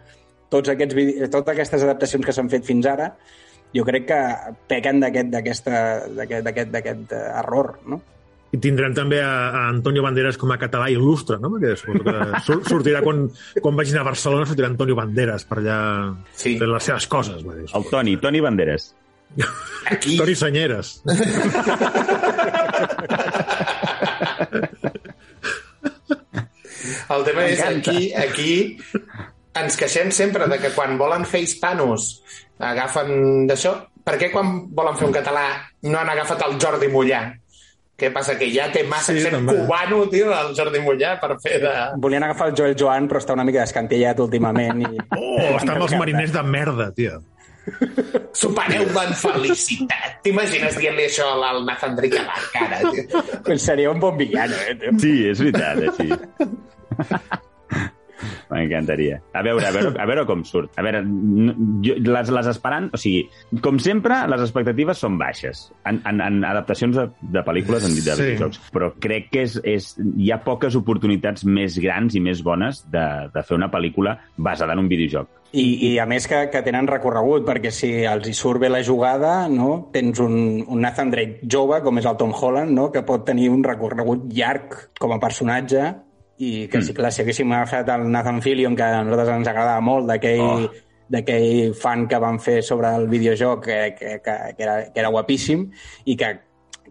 tots 0.52 0.68
aquests, 0.74 0.94
totes 1.32 1.54
aquestes 1.56 1.82
adaptacions 1.88 2.24
que 2.28 2.32
s'han 2.36 2.50
fet 2.52 2.64
fins 2.68 2.86
ara 2.86 3.10
jo 3.72 3.84
crec 3.88 4.04
que 4.10 4.22
pequen 4.68 4.98
d'aquest 5.00 5.30
d'aquesta- 5.32 6.08
d'aquest 6.16 6.44
d'aquest- 6.44 6.72
d'aquest, 6.74 7.12
eh, 7.16 7.28
error, 7.40 7.78
no? 7.88 8.02
I 8.52 8.58
tindrem 8.60 8.92
també 8.92 9.16
a, 9.24 9.48
a 9.48 9.60
Antonio 9.70 10.02
Banderas 10.04 10.36
com 10.36 10.50
a 10.52 10.58
català 10.60 10.90
il·lustre, 10.92 11.38
no? 11.40 11.48
Perquè 11.54 11.70
suposo 11.80 12.04
que 12.04 12.40
sur- 12.44 12.60
sortirà 12.68 13.00
quan, 13.00 13.22
quan 13.64 13.78
vagin 13.80 13.96
a 13.96 14.02
Barcelona, 14.04 14.44
sortirà 14.44 14.68
Antonio 14.68 14.94
Banderas 14.98 15.46
per 15.48 15.62
allà 15.62 15.78
Sí. 16.36 16.58
fent 16.60 16.68
les 16.68 16.84
seves 16.90 17.06
coses. 17.08 17.40
Va 17.48 17.54
dir, 17.56 17.64
El 17.72 17.88
Toni, 17.88 18.18
Toni 18.20 18.40
Banderas. 18.44 18.90
Aquí, 19.88 20.18
Toni 20.18 20.34
Senyeres. 20.36 21.00
el 27.10 27.24
tema 27.24 27.44
és 27.46 27.60
aquí, 27.62 28.12
aquí 28.14 28.52
ens 29.60 29.76
queixem 29.76 30.10
sempre 30.14 30.46
de 30.48 30.58
que 30.62 30.70
quan 30.74 30.96
volen 31.00 31.24
fer 31.28 31.42
hispanos 31.44 32.22
agafen 32.62 33.46
d'això. 33.50 33.74
Per 34.02 34.16
què 34.18 34.32
quan 34.32 34.66
volen 34.74 34.96
fer 34.98 35.06
un 35.06 35.14
català 35.14 35.44
no 35.86 35.98
han 36.00 36.08
agafat 36.10 36.42
el 36.48 36.56
Jordi 36.62 36.88
Mollà? 36.90 37.20
Què 38.02 38.08
passa? 38.10 38.34
Que 38.38 38.48
ja 38.50 38.64
té 38.72 38.82
massa 38.88 39.12
Sí, 39.12 39.20
sí, 39.20 39.26
accent 39.28 39.36
també. 39.46 39.54
cubano, 39.60 39.98
tio, 40.10 40.32
el 40.34 40.54
Jordi 40.58 40.80
Mollà, 40.82 41.12
per 41.22 41.36
fer 41.42 41.60
de... 41.62 41.72
Volien 42.02 42.24
agafar 42.26 42.48
el 42.50 42.56
Joel 42.58 42.74
Joan, 42.78 43.06
però 43.10 43.20
està 43.22 43.36
una 43.36 43.44
mica 43.46 43.60
descantellat 43.62 44.18
últimament. 44.24 44.80
I... 44.82 45.04
Oh, 45.14 45.52
està 45.60 45.76
amb 45.76 45.84
els 45.86 45.94
mariners 46.00 46.32
de 46.34 46.42
merda, 46.42 46.88
tio. 46.96 47.20
Supereu-me 48.34 49.04
en 49.06 49.14
felicitat. 49.20 50.16
T'imagines 50.24 50.74
dient-li 50.80 51.04
això 51.06 51.28
al 51.36 51.62
Nathan 51.68 51.94
Drake 52.00 52.18
a 52.18 52.24
la 52.26 52.40
cara, 52.56 52.80
tio? 52.90 53.22
Pues 53.46 53.62
seria 53.62 53.92
un 53.92 54.00
bon 54.02 54.16
villano, 54.18 54.56
eh? 54.66 54.74
tio? 54.80 54.96
Sí, 54.98 55.14
és 55.30 55.44
veritat, 55.44 55.86
així. 55.92 56.10
M'encantaria. 58.50 59.20
A 59.34 59.42
veure, 59.44 59.66
a 59.68 59.72
veure, 59.74 59.92
a 59.98 60.06
veure 60.08 60.24
com 60.28 60.44
surt. 60.48 60.72
A 60.78 60.84
veure, 60.84 61.02
jo, 61.86 61.96
les, 62.06 62.30
les 62.34 62.50
esperant... 62.52 62.88
O 62.94 63.00
sigui, 63.00 63.24
com 63.64 63.78
sempre, 63.82 64.22
les 64.30 64.44
expectatives 64.44 65.00
són 65.02 65.18
baixes 65.20 65.66
en, 65.88 66.00
en, 66.08 66.20
en 66.24 66.40
adaptacions 66.48 66.96
de, 66.98 67.08
de 67.34 67.44
pel·lícules 67.46 67.86
en 67.88 67.94
de 67.96 68.00
Sí. 68.02 68.22
videojocs. 68.22 68.60
Però 68.74 68.92
crec 69.00 69.30
que 69.32 69.44
és, 69.46 69.58
és, 69.64 69.92
hi 70.18 70.32
ha 70.32 70.40
poques 70.44 70.74
oportunitats 70.78 71.44
més 71.48 71.78
grans 71.82 72.14
i 72.18 72.20
més 72.24 72.42
bones 72.44 72.84
de, 72.92 73.04
de 73.32 73.42
fer 73.46 73.56
una 73.58 73.70
pel·lícula 73.72 74.18
basada 74.36 74.74
en 74.76 74.82
un 74.84 74.90
videojoc. 74.90 75.28
I, 75.52 75.64
I 75.90 75.98
a 76.00 76.06
més 76.08 76.24
que, 76.28 76.46
que 76.48 76.62
tenen 76.64 76.86
recorregut, 76.88 77.44
perquè 77.44 77.68
si 77.74 77.90
els 78.08 78.24
hi 78.28 78.32
surt 78.32 78.62
bé 78.62 78.70
la 78.72 78.80
jugada, 78.84 79.48
no? 79.52 79.90
tens 79.92 80.16
un, 80.24 80.62
un 80.64 80.80
Nathan 80.80 81.10
Drake 81.12 81.44
jove, 81.44 81.82
com 81.84 82.00
és 82.00 82.08
el 82.08 82.16
Tom 82.16 82.32
Holland, 82.32 82.72
no? 82.72 82.86
que 82.94 83.02
pot 83.04 83.26
tenir 83.28 83.50
un 83.52 83.60
recorregut 83.66 84.24
llarg 84.32 84.78
com 84.98 85.12
a 85.12 85.20
personatge, 85.20 85.90
i 86.42 86.52
que 86.70 86.80
si, 86.82 86.94
clar, 86.96 87.12
si 87.14 87.22
haguéssim 87.22 87.52
agafat 87.54 87.90
el 87.94 88.08
Nathan 88.10 88.40
Fillion, 88.42 88.74
que 88.78 88.82
a 88.86 89.02
nosaltres 89.04 89.36
ens 89.36 89.50
agradava 89.52 89.84
molt, 89.84 90.08
d'aquell 90.10 90.42
Oh. 90.42 90.70
d'aquell 91.12 91.74
fan 91.76 92.06
que 92.08 92.18
van 92.22 92.38
fer 92.40 92.62
sobre 92.64 92.88
el 92.96 93.02
videojoc, 93.10 93.66
que, 93.66 93.78
que, 93.98 94.14
que, 94.24 94.36
que, 94.56 94.62
era, 94.64 94.76
que 94.94 95.00
era 95.02 95.10
guapíssim, 95.12 95.66
i 96.08 96.16
que 96.16 96.30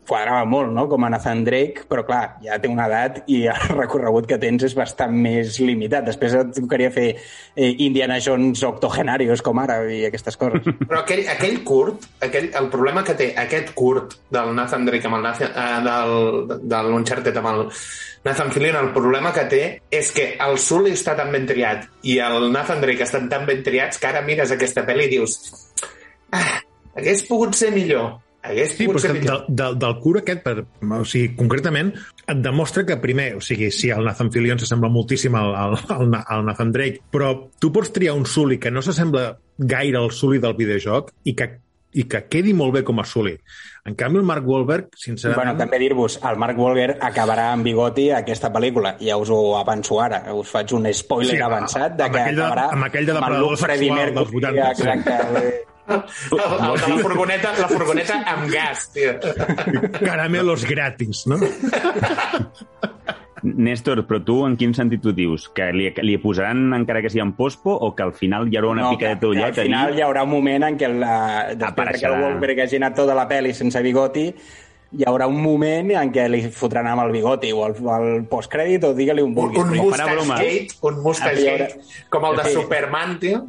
quadrava 0.07 0.43
molt, 0.49 0.71
no?, 0.73 0.87
com 0.89 1.05
a 1.05 1.09
Nathan 1.13 1.43
Drake, 1.45 1.85
però 1.89 2.03
clar, 2.07 2.37
ja 2.43 2.57
té 2.59 2.69
una 2.71 2.87
edat 2.89 3.21
i 3.31 3.43
el 3.51 3.71
recorregut 3.81 4.27
que 4.29 4.39
tens 4.41 4.65
és 4.67 4.75
bastant 4.77 5.13
més 5.13 5.59
limitat. 5.61 6.05
Després 6.07 6.35
et 6.39 6.53
tocaria 6.57 6.91
fer 6.93 7.07
eh, 7.13 7.71
Indiana 7.85 8.19
Jones 8.23 8.63
octogenarios 8.67 9.43
com 9.45 9.61
ara 9.61 9.81
i 9.91 10.03
aquestes 10.09 10.39
coses. 10.41 10.65
Però 10.89 11.03
aquell, 11.03 11.23
aquell 11.31 11.61
curt, 11.67 12.07
aquell, 12.27 12.49
el 12.57 12.69
problema 12.73 13.05
que 13.07 13.15
té 13.19 13.31
aquest 13.39 13.75
curt 13.77 14.17
del 14.33 14.55
Nathan 14.57 14.87
Drake 14.89 15.09
amb 15.09 15.19
el 15.19 15.27
Nathan, 15.29 15.53
eh, 15.53 15.83
del, 15.87 16.57
de 16.65 16.81
l'Uncharted 16.89 17.41
amb 17.41 17.51
el 17.53 17.63
Nathan 18.23 18.51
Fillion, 18.53 18.77
el 18.77 18.91
problema 18.93 19.31
que 19.33 19.45
té 19.49 19.61
és 19.89 20.11
que 20.13 20.27
el 20.45 20.59
Sully 20.61 20.93
està 20.93 21.15
tan 21.17 21.31
ben 21.33 21.47
triat 21.49 21.87
i 22.05 22.19
el 22.21 22.51
Nathan 22.53 22.83
Drake 22.83 23.07
estan 23.07 23.29
tan 23.31 23.47
ben 23.47 23.63
triats 23.65 23.97
que 24.01 24.09
ara 24.11 24.21
mires 24.25 24.53
aquesta 24.53 24.83
pel·li 24.85 25.07
i 25.07 25.13
dius 25.15 25.39
ah, 26.35 26.59
hagués 26.97 27.25
pogut 27.29 27.57
ser 27.57 27.71
millor. 27.73 28.19
Hagués 28.43 28.71
Sí, 28.73 28.87
pogut 28.87 28.97
però 28.97 29.01
ser 29.03 29.11
és 29.15 29.21
que 29.21 29.29
del, 29.29 29.41
del, 29.61 29.75
del 29.83 29.95
curt 30.01 30.21
aquest, 30.23 30.39
per, 30.41 30.63
o 30.97 31.03
sigui, 31.05 31.35
concretament, 31.37 31.91
et 32.25 32.39
demostra 32.41 32.81
que 32.87 32.95
primer, 32.97 33.35
o 33.37 33.41
sigui, 33.45 33.69
sí, 33.75 33.91
el 33.93 34.03
Nathan 34.07 34.31
Fillion 34.33 34.57
s'assembla 34.61 34.89
moltíssim 34.89 35.35
al, 35.37 35.53
al, 35.55 35.75
al, 35.93 36.15
al 36.25 36.45
Nathan 36.47 36.71
Drake, 36.73 37.03
però 37.13 37.35
tu 37.61 37.69
pots 37.75 37.93
triar 37.93 38.15
un 38.17 38.25
Sully 38.25 38.57
que 38.57 38.71
no 38.73 38.81
s'assembla 38.81 39.35
gaire 39.59 39.99
al 40.01 40.09
Sully 40.11 40.39
del 40.41 40.55
videojoc 40.57 41.11
i 41.29 41.35
que, 41.37 41.47
i 41.93 42.07
que 42.09 42.23
quedi 42.31 42.53
molt 42.57 42.73
bé 42.79 42.83
com 42.87 42.97
a 43.03 43.05
Sully. 43.05 43.35
En 43.85 43.93
canvi, 43.99 44.17
el 44.21 44.25
Mark 44.25 44.45
Wahlberg, 44.47 44.89
sincerament... 44.97 45.37
bueno, 45.37 45.53
també 45.61 45.77
dir-vos, 45.81 46.17
el 46.25 46.37
Mark 46.41 46.57
Wahlberg 46.57 46.97
acabarà 47.01 47.51
amb 47.53 47.65
bigoti 47.65 48.09
a 48.09 48.23
aquesta 48.25 48.49
pel·lícula. 48.53 48.95
Ja 49.01 49.17
us 49.21 49.29
ho 49.33 49.55
avanço 49.59 49.97
ara. 50.01 50.23
Us 50.33 50.49
faig 50.53 50.73
un 50.77 50.85
spoiler 50.93 51.35
Sí, 51.37 51.41
avançat 51.45 51.93
de 51.97 52.05
amb 52.09 52.13
que 52.15 52.21
aquell 52.25 52.37
de- 52.37 52.45
acabarà 52.45 52.67
amb 52.73 52.85
aquell 52.89 53.05
de 53.09 53.17
el 53.17 53.57
Freddie 53.57 53.89
sexual 53.89 54.15
dels 54.15 54.31
Mercury, 54.33 54.45
80, 54.45 54.73
sí. 54.73 54.81
Exacte. 54.81 55.19
El, 55.41 55.51
el 55.91 56.81
de 56.81 56.87
la 56.87 56.97
furgoneta, 57.01 57.53
la 57.59 57.67
furgoneta 57.69 58.21
amb 58.33 58.49
gas, 58.51 58.87
tio. 58.93 59.13
Caramelos 59.99 60.65
gratis, 60.69 61.25
no? 61.27 61.37
Néstor, 63.41 64.03
però 64.05 64.19
tu 64.21 64.35
en 64.45 64.53
quin 64.59 64.73
sentit 64.77 65.01
ho 65.09 65.11
dius? 65.17 65.47
Que 65.57 65.71
li, 65.73 65.87
li 66.05 66.17
posaran 66.21 66.59
encara 66.77 67.01
que 67.01 67.09
sigui 67.09 67.23
en 67.23 67.31
pospo 67.33 67.73
o 67.73 67.89
que 67.97 68.03
al 68.05 68.11
final 68.13 68.45
hi 68.51 68.59
haurà 68.59 68.69
una 68.75 68.83
no, 68.85 68.91
pica 68.93 69.15
de 69.15 69.17
que 69.23 69.31
ullet 69.31 69.57
al 69.57 69.65
final 69.65 69.95
hi 69.97 70.03
haurà 70.05 70.21
un 70.27 70.29
moment 70.35 70.67
en 70.67 70.77
què 70.77 70.89
la, 70.93 71.15
després 71.57 71.89
de 71.95 72.01
que 72.03 72.11
el 72.11 72.19
Wahlberg 72.21 72.61
hagi 72.67 72.77
anat 72.77 72.99
tota 73.01 73.15
la 73.17 73.25
pel·li 73.31 73.55
sense 73.57 73.81
bigoti 73.81 74.27
hi 74.91 75.07
haurà 75.09 75.25
un 75.31 75.39
moment 75.41 75.89
en 76.03 76.11
què 76.13 76.27
li 76.29 76.43
fotran 76.53 76.85
amb 76.91 77.01
el 77.07 77.15
bigoti 77.15 77.49
o 77.55 77.63
el, 77.65 77.73
el 77.95 78.25
postcrèdit 78.29 78.85
o 78.85 78.93
digue-li 78.93 79.25
un 79.25 79.31
Un, 79.33 79.39
vulguis. 79.39 79.63
un 79.63 79.73
mustache 79.87 80.27
gate, 80.29 80.77
un 80.85 81.01
mustache 81.01 81.47
haurà- 81.49 81.71
gate, 81.71 81.97
com 82.13 82.29
el 82.29 82.37
de 82.37 82.45
Sí. 82.45 82.53
Superman, 82.59 83.17
tio. 83.25 83.41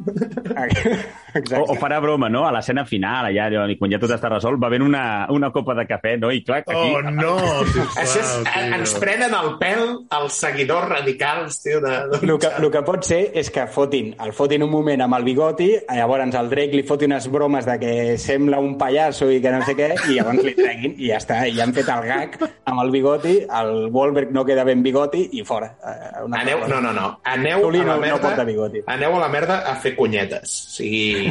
Exacte. 1.33 1.59
O, 1.59 1.73
o 1.73 1.77
farà 1.81 1.99
broma, 2.03 2.29
no? 2.29 2.45
A 2.47 2.51
l'escena 2.55 2.83
final, 2.85 3.29
allà, 3.31 3.47
quan 3.79 3.91
ja 3.91 3.99
tot 4.01 4.11
està 4.15 4.29
resolt, 4.31 4.59
va 4.61 4.67
havent 4.69 4.83
una, 4.85 5.03
una 5.33 5.49
copa 5.51 5.73
de 5.77 5.85
cafè, 5.89 6.15
no? 6.21 6.31
I 6.31 6.43
clar, 6.45 6.61
aquí... 6.63 6.75
Oh, 6.75 7.01
no! 7.01 7.35
Sisplau, 7.65 8.03
Això 8.03 8.21
és, 8.21 8.33
tio. 8.45 8.65
ens 8.77 8.93
prenen 9.01 9.33
el 9.37 9.51
pèl 9.61 9.83
els 10.19 10.37
seguidors 10.43 10.89
radicals, 10.91 11.59
tio, 11.63 11.81
de... 11.83 11.93
El 12.21 12.37
que, 12.39 12.51
el 12.59 12.69
que 12.73 12.83
pot 12.85 13.03
ser 13.07 13.21
és 13.39 13.49
que 13.53 13.65
fotin, 13.71 14.13
el 14.23 14.33
fotin 14.35 14.63
un 14.65 14.71
moment 14.71 15.01
amb 15.05 15.17
el 15.19 15.25
bigoti, 15.27 15.71
llavors 15.89 16.35
el 16.39 16.49
Drake 16.51 16.77
li 16.77 16.83
foti 16.87 17.05
unes 17.09 17.27
bromes 17.33 17.65
de 17.67 17.77
que 17.81 17.93
sembla 18.21 18.59
un 18.63 18.77
pallasso 18.79 19.29
i 19.33 19.39
que 19.43 19.51
no 19.53 19.61
sé 19.65 19.75
què, 19.77 19.89
i 20.09 20.17
llavors 20.19 20.43
li 20.45 20.53
treguin 20.57 20.95
i 20.97 21.09
ja 21.11 21.17
està, 21.21 21.41
i 21.49 21.55
ja 21.57 21.65
han 21.67 21.73
fet 21.75 21.89
el 21.93 22.05
gag 22.07 22.37
amb 22.69 22.79
el 22.83 22.91
bigoti, 22.93 23.35
el 23.59 23.73
Wahlberg 23.93 24.31
no 24.35 24.45
queda 24.47 24.63
ben 24.67 24.83
bigoti 24.85 25.25
i 25.39 25.43
fora. 25.45 25.71
Eh, 25.83 26.23
Una 26.25 26.39
Aneu, 26.43 26.59
cosa. 26.61 26.73
no, 26.75 26.81
no, 26.81 26.93
no. 26.95 27.07
Aneu 27.23 27.67
a 27.67 27.71
la 27.71 27.83
no- 27.83 27.93
no 27.93 27.99
merda, 28.01 28.19
porta 28.23 28.43
bigoti. 28.47 28.81
aneu 28.87 29.15
a 29.17 29.19
la 29.19 29.29
merda 29.29 29.59
a 29.69 29.75
fer 29.75 29.95
cunyetes. 29.95 30.53
O 30.67 30.75
sigui, 30.77 31.22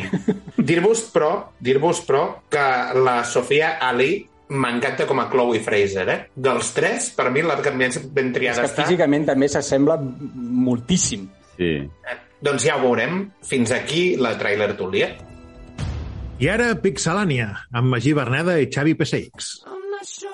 dir-vos, 0.57 1.05
però, 1.15 1.31
dir-vos, 1.61 2.03
però, 2.09 2.25
que 2.53 2.67
la 3.03 3.23
Sofia 3.29 3.77
Ali 3.81 4.27
m'encanta 4.53 5.07
com 5.09 5.21
a 5.23 5.29
Chloe 5.33 5.61
Fraser, 5.65 6.09
eh? 6.13 6.19
Dels 6.35 6.73
tres, 6.77 7.11
per 7.17 7.31
mi 7.33 7.43
la 7.45 7.57
que 7.65 7.73
més 7.73 7.99
ben 8.13 8.29
És 8.33 8.37
triada 8.37 8.65
que 8.67 8.69
està. 8.73 8.85
físicament 8.85 9.25
també 9.31 9.49
s'assembla 9.49 9.97
moltíssim. 10.01 11.29
Sí. 11.57 11.73
Eh, 11.87 12.19
Doncs 12.43 12.65
ja 12.67 12.75
ho 12.77 12.83
veurem. 12.83 13.29
Fins 13.47 13.71
aquí 13.71 14.17
la 14.19 14.35
trailer 14.39 14.73
Tulia. 14.77 15.13
I 16.43 16.49
ara 16.51 16.73
Pixelània, 16.83 17.53
amb 17.71 17.93
Magí 17.93 18.13
Berneda 18.19 18.57
i 18.59 18.67
Xavi 18.67 18.97
PSX. 18.99 19.53
I'm 19.65 19.85
not 19.93 20.09
sure 20.09 20.32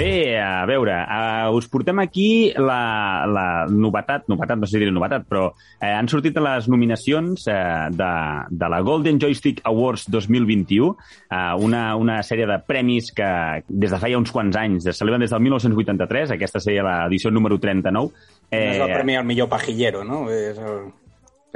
Bé, 0.00 0.38
a 0.40 0.64
veure, 0.64 0.94
uh, 1.04 1.50
us 1.52 1.66
portem 1.68 1.98
aquí 2.00 2.52
la, 2.56 3.26
la 3.28 3.44
novetat, 3.68 4.24
novetat, 4.32 4.56
no 4.56 4.64
sé 4.68 4.78
si 4.78 4.80
diré 4.80 4.92
novetat, 4.96 5.26
però 5.28 5.50
eh, 5.76 5.90
han 5.92 6.08
sortit 6.08 6.38
les 6.40 6.68
nominacions 6.72 7.44
eh, 7.52 7.56
de, 7.92 8.12
de 8.48 8.70
la 8.72 8.78
Golden 8.86 9.18
Joystick 9.20 9.60
Awards 9.68 10.06
2021, 10.08 10.94
eh, 11.28 11.40
una, 11.60 11.82
una 12.00 12.20
sèrie 12.24 12.46
de 12.48 12.56
premis 12.64 13.10
que 13.12 13.28
des 13.68 13.92
de 13.92 13.98
feia 14.00 14.16
uns 14.16 14.32
quants 14.32 14.56
anys 14.56 14.88
es 14.88 14.96
celebren 15.02 15.20
des 15.20 15.34
del 15.34 15.44
1983, 15.44 16.32
aquesta 16.38 16.62
seria 16.64 16.86
l'edició 16.86 17.28
número 17.34 17.58
39. 17.60 17.92
No 17.92 18.08
és 18.48 18.80
el 18.80 18.86
Eh, 18.88 18.94
premi 18.94 19.18
al 19.20 19.28
millor 19.28 19.50
pajillero, 19.52 20.00
no? 20.08 20.22
És 20.32 20.56
el... 20.56 20.88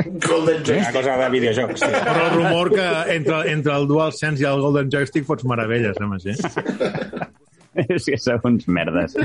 Golden 0.05 0.59
una 0.59 0.67
Joystick. 0.67 0.93
cosa 0.99 1.17
de 1.17 1.31
videojocs. 1.31 1.81
Sí. 1.81 1.91
Però 2.11 2.27
el 2.27 2.37
rumor 2.37 2.71
que 2.75 2.87
entre, 3.15 3.41
entre 3.53 3.73
el 3.79 3.89
DualSense 3.89 4.43
i 4.43 4.47
el 4.51 4.61
Golden 4.61 4.91
Joystick 4.91 5.25
fots 5.25 5.47
meravelles, 5.49 5.97
eh, 5.97 6.11
Magí? 6.13 6.37
és 7.75 8.07
que 8.09 8.19
sou 8.21 8.41
uns 8.49 8.67
merdes. 8.69 9.17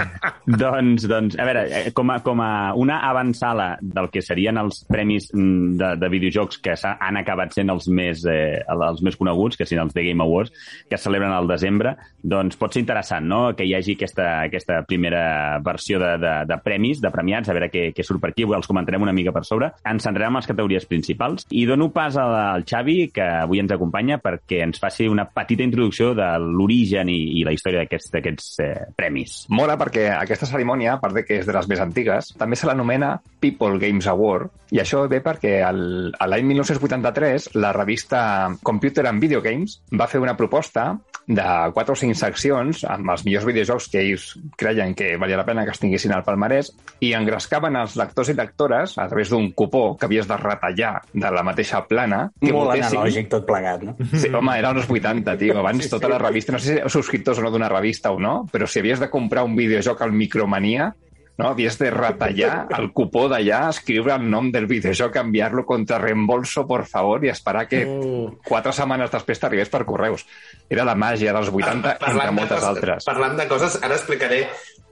doncs, 0.62 1.06
doncs, 1.08 1.38
a 1.38 1.46
veure, 1.48 1.64
eh, 1.70 1.92
com 1.96 2.10
a, 2.12 2.20
com 2.24 2.42
a 2.44 2.50
una 2.78 3.00
avançala 3.08 3.74
del 3.82 4.10
que 4.12 4.22
serien 4.24 4.58
els 4.60 4.82
premis 4.88 5.28
mm, 5.32 5.76
de, 5.80 5.92
de 6.00 6.10
videojocs 6.12 6.60
que 6.64 6.76
han 6.86 7.20
acabat 7.20 7.56
sent 7.56 7.72
els 7.72 7.88
més, 7.88 8.24
eh, 8.30 8.62
els 8.62 9.02
més 9.04 9.18
coneguts, 9.18 9.58
que 9.58 9.66
siguin 9.68 9.84
els 9.86 9.96
The 9.96 10.06
Game 10.06 10.24
Awards, 10.24 10.54
que 10.88 10.98
es 10.98 11.04
celebren 11.06 11.34
al 11.34 11.48
desembre, 11.50 11.96
doncs 12.22 12.58
pot 12.60 12.74
ser 12.74 12.84
interessant, 12.84 13.26
no?, 13.26 13.42
que 13.56 13.66
hi 13.66 13.74
hagi 13.76 13.96
aquesta, 13.96 14.28
aquesta 14.46 14.80
primera 14.88 15.58
versió 15.64 16.00
de, 16.02 16.12
de, 16.22 16.34
de 16.48 16.60
premis, 16.64 17.00
de 17.02 17.12
premiats, 17.14 17.50
a 17.50 17.56
veure 17.56 17.70
què, 17.72 17.88
què 17.96 18.06
surt 18.06 18.22
per 18.22 18.32
aquí, 18.32 18.46
els 18.46 18.68
comentarem 18.68 19.02
una 19.02 19.14
mica 19.16 19.34
per 19.34 19.44
sobre. 19.48 19.72
Ens 19.86 20.06
centrarem 20.06 20.34
en 20.34 20.40
les 20.40 20.50
categories 20.50 20.86
principals 20.88 21.46
i 21.56 21.64
dono 21.68 21.90
pas 21.94 22.16
al, 22.20 22.64
Xavi, 22.66 23.10
que 23.14 23.24
avui 23.42 23.60
ens 23.62 23.72
acompanya, 23.72 24.18
perquè 24.22 24.62
ens 24.64 24.80
faci 24.82 25.08
una 25.08 25.26
petita 25.28 25.64
introducció 25.66 26.12
de 26.16 26.28
l'origen 26.42 27.10
i, 27.12 27.18
i 27.40 27.44
la 27.46 27.54
història 27.56 27.82
d'aquests 27.84 27.95
d'aquests 28.12 28.48
eh, 28.64 28.72
premis. 28.96 29.38
Mola 29.48 29.78
perquè 29.80 30.08
aquesta 30.12 30.48
cerimònia, 30.50 30.96
a 30.96 31.02
part 31.02 31.16
de 31.16 31.24
que 31.26 31.40
és 31.40 31.48
de 31.48 31.54
les 31.56 31.68
més 31.70 31.82
antigues, 31.82 32.32
també 32.38 32.58
se 32.58 32.68
l'anomena 32.68 33.16
People 33.40 33.80
Games 33.82 34.08
Award, 34.10 34.52
i 34.74 34.80
això 34.82 35.04
ve 35.10 35.22
perquè 35.24 35.58
l'any 35.66 36.48
1983 36.52 37.52
la 37.56 37.72
revista 37.76 38.20
Computer 38.66 39.06
and 39.06 39.22
Video 39.22 39.42
Games 39.42 39.80
va 39.94 40.08
fer 40.10 40.20
una 40.22 40.36
proposta 40.36 40.92
de 41.26 41.46
4 41.74 41.92
o 41.92 41.98
5 41.98 42.14
seccions 42.14 42.84
amb 42.86 43.10
els 43.10 43.24
millors 43.26 43.46
videojocs 43.48 43.88
que 43.90 44.02
ells 44.02 44.26
creien 44.56 44.94
que 44.94 45.16
valia 45.18 45.40
la 45.40 45.44
pena 45.46 45.64
que 45.66 45.74
es 45.74 45.80
tinguessin 45.82 46.14
al 46.14 46.22
palmarès 46.26 46.70
i 47.02 47.12
engrescaven 47.18 47.76
els 47.80 47.96
lectors 47.98 48.30
i 48.30 48.36
lectores 48.38 48.96
a 48.98 49.08
través 49.10 49.32
d'un 49.34 49.50
cupó 49.52 49.96
que 49.98 50.06
havies 50.06 50.28
de 50.28 50.36
retallar 50.38 51.00
de 51.12 51.32
la 51.34 51.42
mateixa 51.42 51.82
plana 51.86 52.30
que 52.40 52.52
Molt 52.52 52.70
votessin. 52.70 53.00
analògic 53.00 53.30
tot 53.32 53.46
plegat, 53.48 53.82
no? 53.82 53.96
Sí, 54.14 54.30
home, 54.30 54.54
era 54.58 54.70
als 54.70 54.86
80, 54.88 55.36
tio. 55.40 55.58
Abans 55.62 55.90
tota 55.90 56.08
la 56.08 56.18
revista, 56.22 56.54
no 56.54 56.62
sé 56.62 56.76
si 56.76 56.94
subscriptors 56.94 57.42
o 57.42 57.46
no 57.46 57.50
d'una 57.50 57.68
revista 57.72 58.12
o 58.14 58.20
no, 58.22 58.36
però 58.52 58.68
si 58.70 58.78
havies 58.78 59.02
de 59.02 59.10
comprar 59.10 59.44
un 59.44 59.56
videojoc 59.56 60.02
al 60.02 60.12
Micromania, 60.12 60.92
no? 61.36 61.48
havies 61.48 61.78
de 61.78 61.90
retallar 61.90 62.66
el 62.78 62.90
cupó 62.96 63.26
d'allà, 63.30 63.66
escriure 63.70 64.14
el 64.16 64.28
nom 64.30 64.50
del 64.52 64.66
videojoc, 64.70 65.18
enviar-lo 65.20 65.66
contra 65.66 65.98
reembolso, 66.02 66.66
por 66.66 66.86
favor, 66.86 67.24
i 67.24 67.32
esperar 67.32 67.66
que 67.68 67.82
quatre 68.46 68.72
setmanes 68.76 69.12
després 69.12 69.42
t'arribés 69.42 69.72
per 69.72 69.84
correus. 69.88 70.26
Era 70.70 70.86
la 70.88 70.96
màgia 70.98 71.34
dels 71.36 71.52
80, 71.52 71.98
entre 72.00 72.30
moltes 72.32 72.60
de, 72.60 72.70
altres. 72.70 73.08
Parlant 73.08 73.36
de 73.38 73.48
coses, 73.50 73.78
ara 73.82 73.98
explicaré 73.98 74.46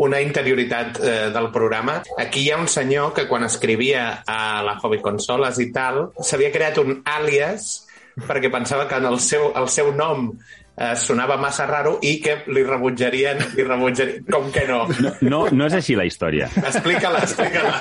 una 0.04 0.20
interioritat 0.20 0.98
eh, 0.98 1.14
del 1.34 1.50
programa. 1.54 2.00
Aquí 2.18 2.44
hi 2.44 2.50
ha 2.50 2.58
un 2.58 2.68
senyor 2.68 3.12
que 3.14 3.28
quan 3.30 3.46
escrivia 3.46 4.24
a 4.26 4.62
la 4.66 4.78
Hobby 4.80 5.00
Consoles 5.02 5.60
i 5.62 5.70
tal, 5.72 6.08
s'havia 6.20 6.52
creat 6.54 6.80
un 6.82 7.00
àlies 7.06 7.84
perquè 8.14 8.50
pensava 8.50 8.86
que 8.86 8.98
en 9.00 9.08
el 9.10 9.18
seu, 9.22 9.48
el 9.58 9.66
seu 9.68 9.90
nom 9.94 10.28
eh, 10.76 10.94
sonava 10.96 11.36
massa 11.40 11.66
raro 11.66 11.96
i 12.02 12.16
que 12.22 12.36
li 12.50 12.64
rebutjarien, 12.66 13.40
li 13.56 13.66
rebutjarien. 13.66 14.24
Com 14.30 14.50
que 14.54 14.66
no? 14.68 14.84
No, 15.24 15.44
no 15.52 15.68
és 15.68 15.76
així 15.78 15.96
la 15.98 16.06
història. 16.08 16.48
Explica-la, 16.60 17.22
explica-la. 17.24 17.74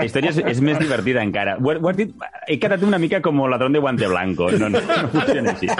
La 0.00 0.04
història 0.06 0.34
és, 0.34 0.40
és 0.54 0.62
més 0.64 0.78
divertida 0.80 1.24
encara. 1.26 1.56
Ho, 1.60 1.74
ho 1.76 1.90
has 1.90 1.98
dit, 1.98 2.14
he 2.48 2.58
quedat 2.62 2.84
una 2.86 3.00
mica 3.02 3.22
com 3.24 3.40
ladrón 3.50 3.74
de 3.74 3.82
guante 3.82 4.08
blanco. 4.10 4.50
No, 4.60 4.68
no, 4.68 4.80
no 4.80 5.10
funciona 5.12 5.54
així. 5.54 5.70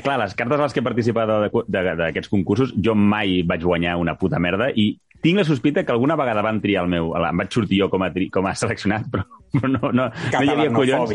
Clar, 0.00 0.18
les 0.22 0.34
cartes 0.38 0.58
a 0.58 0.62
les 0.62 0.74
que 0.74 0.82
he 0.82 0.86
participat 0.86 1.30
d'aquests 1.68 2.30
concursos, 2.32 2.74
jo 2.80 2.94
mai 2.96 3.42
vaig 3.46 3.64
guanyar 3.66 3.98
una 4.00 4.16
puta 4.18 4.40
merda 4.42 4.70
i 4.74 4.94
tinc 5.24 5.40
la 5.40 5.44
sospita 5.48 5.82
que 5.84 5.92
alguna 5.94 6.16
vegada 6.20 6.42
van 6.44 6.60
triar 6.62 6.84
el 6.84 6.90
meu... 6.92 7.10
Em 7.16 7.40
vaig 7.42 7.56
sortir 7.56 7.80
jo 7.80 7.88
com 7.92 8.04
a, 8.04 8.10
tri, 8.14 8.28
com 8.34 8.46
a 8.46 8.52
seleccionat, 8.58 9.08
però, 9.12 9.24
però 9.56 9.70
no, 9.72 9.80
no, 9.90 10.10
no 10.12 10.42
hi 10.44 10.52
havia 10.52 10.70
collons. 10.74 11.14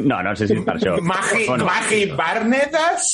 No, 0.00 0.22
no 0.24 0.32
sé 0.40 0.48
si 0.48 0.56
és 0.56 0.64
per 0.66 0.78
això. 0.78 0.96
Magi, 1.04 1.44
no. 1.50 1.68
Magi 1.68 2.00
Barnedes? 2.16 3.12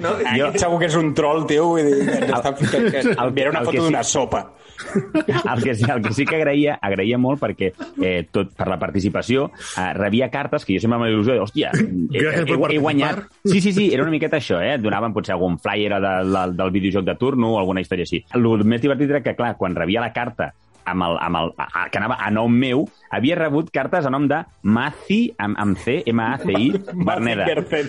No? 0.00 0.16
Jo- 0.38 0.48
Aquest 0.48 0.64
segur 0.64 0.80
que 0.82 0.88
és 0.90 0.96
un 0.98 1.12
troll, 1.18 1.44
tio, 1.50 1.68
vull 1.76 1.86
dir, 1.92 2.08
que, 2.08 3.04
el- 3.12 3.38
era 3.38 3.52
una 3.52 3.60
el 3.62 3.66
foto 3.66 3.76
que 3.76 3.78
sí- 3.78 3.86
d'una 3.86 4.02
sopa. 4.02 4.42
El 4.82 5.62
que, 5.62 5.74
sí- 5.76 5.84
el 5.88 6.00
que 6.02 6.10
sí 6.16 6.24
que 6.26 6.36
agraïa, 6.40 6.72
agraïa 6.82 7.18
molt 7.20 7.38
perquè 7.38 7.68
eh, 8.02 8.24
tot 8.34 8.50
per 8.58 8.66
la 8.72 8.78
participació 8.80 9.44
eh, 9.78 9.84
rebia 9.94 10.26
cartes 10.32 10.64
que 10.66 10.74
jo 10.74 10.82
sempre 10.82 10.98
amb 10.98 11.06
il·lusió 11.06 11.36
de, 11.36 11.42
hòstia, 11.44 11.70
he, 11.76 11.84
Gràcies 12.16 12.48
per 12.48 12.56
he, 12.56 12.74
he 12.74 12.80
guanyat... 12.82 13.20
participar. 13.20 13.52
Sí, 13.52 13.60
sí, 13.62 13.72
sí, 13.76 13.84
era 13.94 14.02
una 14.06 14.14
miqueta 14.14 14.40
això, 14.40 14.58
eh? 14.64 14.72
Et 14.78 14.82
donaven 14.82 15.14
potser 15.14 15.36
algun 15.36 15.58
flyer 15.62 15.92
de, 16.02 16.12
de, 16.32 16.42
del 16.58 16.72
videojoc 16.74 17.06
de 17.06 17.14
turno 17.20 17.52
o 17.54 17.60
alguna 17.60 17.84
història 17.84 18.08
així. 18.08 18.22
El 18.34 18.48
més 18.66 18.82
divertit 18.82 19.12
era 19.12 19.22
que, 19.22 19.36
clar, 19.38 19.52
quan 19.60 19.76
rebia 19.82 20.04
la 20.04 20.12
carta 20.16 20.52
amb 20.84 21.04
el, 21.06 21.18
amb 21.22 21.38
el, 21.38 21.52
a, 21.58 21.86
que 21.90 22.00
anava 22.00 22.18
a 22.20 22.30
nom 22.34 22.52
meu, 22.52 22.86
havia 23.14 23.36
rebut 23.38 23.70
cartes 23.74 24.06
a 24.06 24.12
nom 24.12 24.26
de 24.30 24.42
Maci, 24.62 25.20
amb, 25.42 25.58
amb 25.62 25.78
C, 25.78 26.00
M-A-C-I, 26.12 26.72
Berneda. 27.06 27.46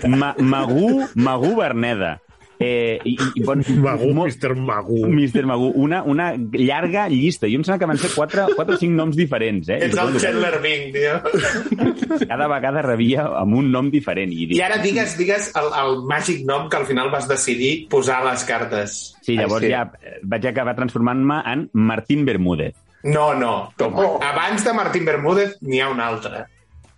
Ma, 0.10 0.34
Magú, 0.40 1.08
Magú 1.16 1.56
Berneda. 1.60 2.18
Eh, 2.60 3.00
i, 3.04 3.18
i, 3.36 3.42
bon, 3.44 3.64
Magú, 3.82 4.12
Mr. 4.14 4.56
Magú. 4.56 5.08
Mr. 5.08 5.46
Magú, 5.50 5.72
una, 5.76 6.04
una 6.04 6.34
llarga 6.38 7.08
llista. 7.10 7.48
Jo 7.50 7.60
em 7.60 7.66
sembla 7.66 7.80
que 7.82 7.90
van 7.90 8.00
ser 8.00 8.12
quatre, 8.14 8.46
quatre 8.56 8.78
o 8.78 8.80
cinc 8.80 8.94
noms 8.96 9.18
diferents, 9.20 9.68
eh? 9.74 9.80
Ets 9.88 9.98
el 10.00 10.14
Chandler 10.22 10.62
Bing, 10.64 10.94
tio. 10.94 11.18
Cada 12.28 12.48
vegada 12.52 12.86
rebia 12.86 13.26
amb 13.42 13.58
un 13.60 13.72
nom 13.74 13.90
diferent. 13.92 14.32
I, 14.32 14.48
I 14.56 14.62
ara 14.64 14.80
digues, 14.84 15.18
digues 15.20 15.50
el, 15.60 15.72
el 15.82 16.00
màgic 16.10 16.46
nom 16.48 16.70
que 16.70 16.80
al 16.80 16.88
final 16.90 17.12
vas 17.14 17.28
decidir 17.28 17.74
posar 17.92 18.22
a 18.22 18.32
les 18.32 18.46
cartes. 18.48 18.98
Sí, 19.26 19.36
llavors 19.40 19.64
Ai, 19.66 19.70
sí. 19.70 19.74
ja 19.74 20.20
vaig 20.24 20.48
acabar 20.54 20.78
transformant-me 20.78 21.42
en 21.52 21.68
Martín 21.74 22.24
Bermúdez. 22.26 22.76
No, 23.04 23.34
no. 23.36 23.74
Toma. 23.76 24.06
Abans 24.24 24.64
de 24.64 24.74
Martín 24.74 25.04
Bermúdez 25.06 25.58
n'hi 25.62 25.82
ha 25.84 25.90
un 25.92 26.00
altre. 26.00 26.46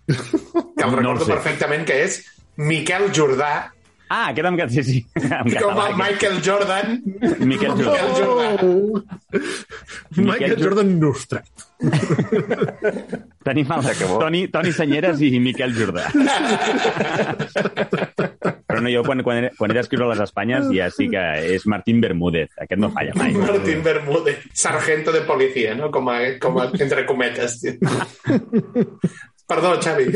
Que 0.06 0.84
el 0.84 0.92
No 0.92 0.96
recordo 1.00 1.26
perfectament, 1.26 1.82
que 1.88 1.96
és 2.04 2.20
Miquel 2.56 3.08
Jordà, 3.12 3.72
Ah, 4.08 4.28
aquest 4.30 4.46
em, 4.46 4.58
sí, 4.70 4.82
sí, 4.86 5.06
en 5.18 5.54
com 5.58 5.80
el 5.82 5.96
Michael 5.98 6.40
Jordan. 6.44 7.00
Miquel 7.40 7.72
Jordà. 7.74 7.92
Miquel 7.92 8.12
Jordà. 8.20 8.50
Michael 10.16 10.26
Miquel 10.28 10.62
Jordan 10.62 10.92
Nostrat. 11.00 11.64
Tenim 13.46 13.72
el. 13.74 13.88
Toni, 14.20 14.46
Toni 14.52 14.72
Senyeres 14.72 15.20
i 15.26 15.40
Miquel 15.42 15.74
Jordà. 15.76 16.06
Però 18.66 18.80
no, 18.82 18.90
jo 18.92 19.02
quan, 19.06 19.22
quan, 19.26 19.36
he, 19.40 19.50
quan 19.58 19.70
he 19.72 19.76
d'escriure 19.78 20.06
a 20.06 20.12
les 20.12 20.22
Espanyes 20.24 20.70
ja 20.74 20.86
sí 20.94 21.08
que 21.10 21.22
és 21.56 21.66
Martín 21.70 22.00
Bermúdez. 22.04 22.50
Aquest 22.62 22.80
no 22.82 22.90
falla 22.94 23.14
mai. 23.18 23.34
Martín 23.34 23.82
Bermúdez. 23.82 24.38
Sargento 24.54 25.10
de 25.14 25.22
policía, 25.26 25.74
no? 25.78 25.90
Com 25.94 26.08
a, 26.12 26.18
com 26.42 26.58
a 26.62 26.70
entre 26.78 27.06
cometes, 27.08 27.60
tio. 27.60 27.72
Perdó, 29.46 29.76
Xavi. 29.82 30.10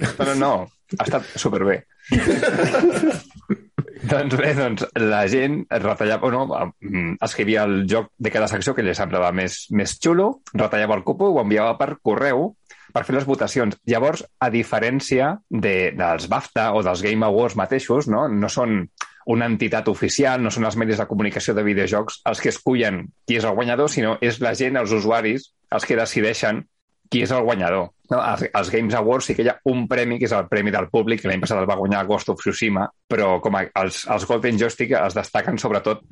No, 0.00 0.24
no, 0.24 0.34
no. 0.34 0.52
Ha 0.98 1.04
estat 1.04 1.24
superbé. 1.36 1.82
doncs 4.12 4.36
bé, 4.38 4.52
doncs 4.56 4.84
la 5.02 5.24
gent 5.30 5.60
retallava, 5.70 6.30
no, 6.32 6.46
mm, 6.80 7.18
escrivia 7.24 7.64
el 7.68 7.82
joc 7.90 8.12
de 8.16 8.32
cada 8.32 8.48
secció 8.50 8.74
que 8.74 8.84
li 8.86 8.94
semblava 8.96 9.30
més, 9.36 9.66
més 9.74 9.98
xulo, 10.00 10.30
retallava 10.54 10.96
el 10.98 11.04
cupo, 11.04 11.32
ho 11.32 11.42
enviava 11.42 11.76
per 11.80 11.98
correu 12.02 12.54
per 12.94 13.04
fer 13.04 13.18
les 13.18 13.28
votacions. 13.28 13.76
Llavors, 13.86 14.24
a 14.40 14.48
diferència 14.50 15.34
de, 15.50 15.92
dels 15.96 16.28
BAFTA 16.30 16.70
o 16.74 16.82
dels 16.86 17.04
Game 17.04 17.26
Awards 17.26 17.58
mateixos, 17.60 18.08
no, 18.08 18.26
no 18.28 18.48
són 18.52 18.86
una 19.28 19.48
entitat 19.50 19.90
oficial, 19.92 20.40
no 20.40 20.50
són 20.50 20.64
els 20.64 20.78
medis 20.80 21.00
de 21.00 21.06
comunicació 21.08 21.52
de 21.54 21.66
videojocs 21.66 22.22
els 22.30 22.40
que 22.40 22.48
escullen 22.48 23.02
qui 23.28 23.36
és 23.36 23.44
el 23.44 23.56
guanyador, 23.58 23.92
sinó 23.92 24.16
és 24.24 24.40
la 24.40 24.54
gent, 24.56 24.80
els 24.80 24.94
usuaris, 24.96 25.50
els 25.68 25.84
que 25.84 26.00
decideixen 26.00 26.64
qui 27.12 27.26
és 27.26 27.34
el 27.36 27.44
guanyador. 27.44 27.90
No, 28.10 28.22
als, 28.24 28.70
Games 28.72 28.94
Awards 28.96 29.26
sí 29.28 29.34
que 29.36 29.44
hi 29.44 29.50
ha 29.52 29.58
un 29.68 29.82
premi, 29.88 30.16
que 30.18 30.24
és 30.24 30.32
el 30.32 30.46
premi 30.48 30.72
del 30.72 30.88
públic, 30.88 31.20
que 31.20 31.28
l'any 31.28 31.42
passat 31.42 31.60
el 31.60 31.68
va 31.68 31.76
guanyar 31.76 32.06
Ghost 32.08 32.30
of 32.32 32.40
Tsushima, 32.40 32.86
però 33.08 33.34
com 33.44 33.58
a, 33.58 33.66
els, 33.82 34.06
els 34.08 34.24
Golden 34.28 34.60
Joystick 34.60 34.94
es 34.96 35.16
destaquen 35.18 35.60
sobretot 35.60 36.06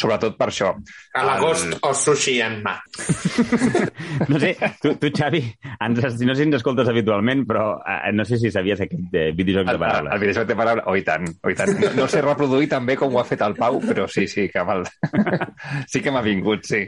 sobretot 0.00 0.36
per 0.40 0.48
això. 0.50 0.72
A 1.16 1.24
l'agost 1.26 1.76
o 1.86 1.92
sushi 1.96 2.38
en 2.44 2.60
mà. 2.64 2.78
No 4.30 4.38
sé, 4.38 4.52
tu, 4.82 4.92
tu 5.00 5.08
Xavi, 5.14 5.40
ens, 5.82 5.98
no 5.98 6.34
sé 6.34 6.42
si 6.42 6.46
ens 6.46 6.56
escoltes 6.58 6.88
habitualment, 6.90 7.42
però 7.48 7.64
eh, 7.80 8.12
no 8.14 8.24
sé 8.28 8.38
si 8.40 8.50
sabies 8.52 8.82
aquest 8.84 9.14
eh, 9.16 9.30
videojoc 9.36 9.68
El, 9.68 9.70
de 9.70 9.74
el, 9.74 9.80
paraules. 9.82 10.12
el 10.14 10.22
videojoc 10.22 10.48
de 10.48 10.56
paraula, 10.58 10.84
oh, 10.90 10.96
i 10.98 11.04
tant, 11.06 11.26
oh, 11.42 11.50
i 11.50 11.56
tant. 11.58 11.72
No, 11.80 11.92
no 11.96 12.04
el 12.06 12.12
sé 12.12 12.22
reproduir 12.24 12.68
tan 12.70 12.86
bé 12.86 12.96
com 13.00 13.14
ho 13.14 13.20
ha 13.20 13.26
fet 13.26 13.42
el 13.46 13.56
Pau, 13.58 13.80
però 13.82 14.06
sí, 14.10 14.26
sí, 14.30 14.46
que 14.52 14.64
m'ha 14.66 14.78
sí 15.92 16.02
que 16.04 16.12
m'ha 16.14 16.22
vingut, 16.24 16.66
sí. 16.68 16.84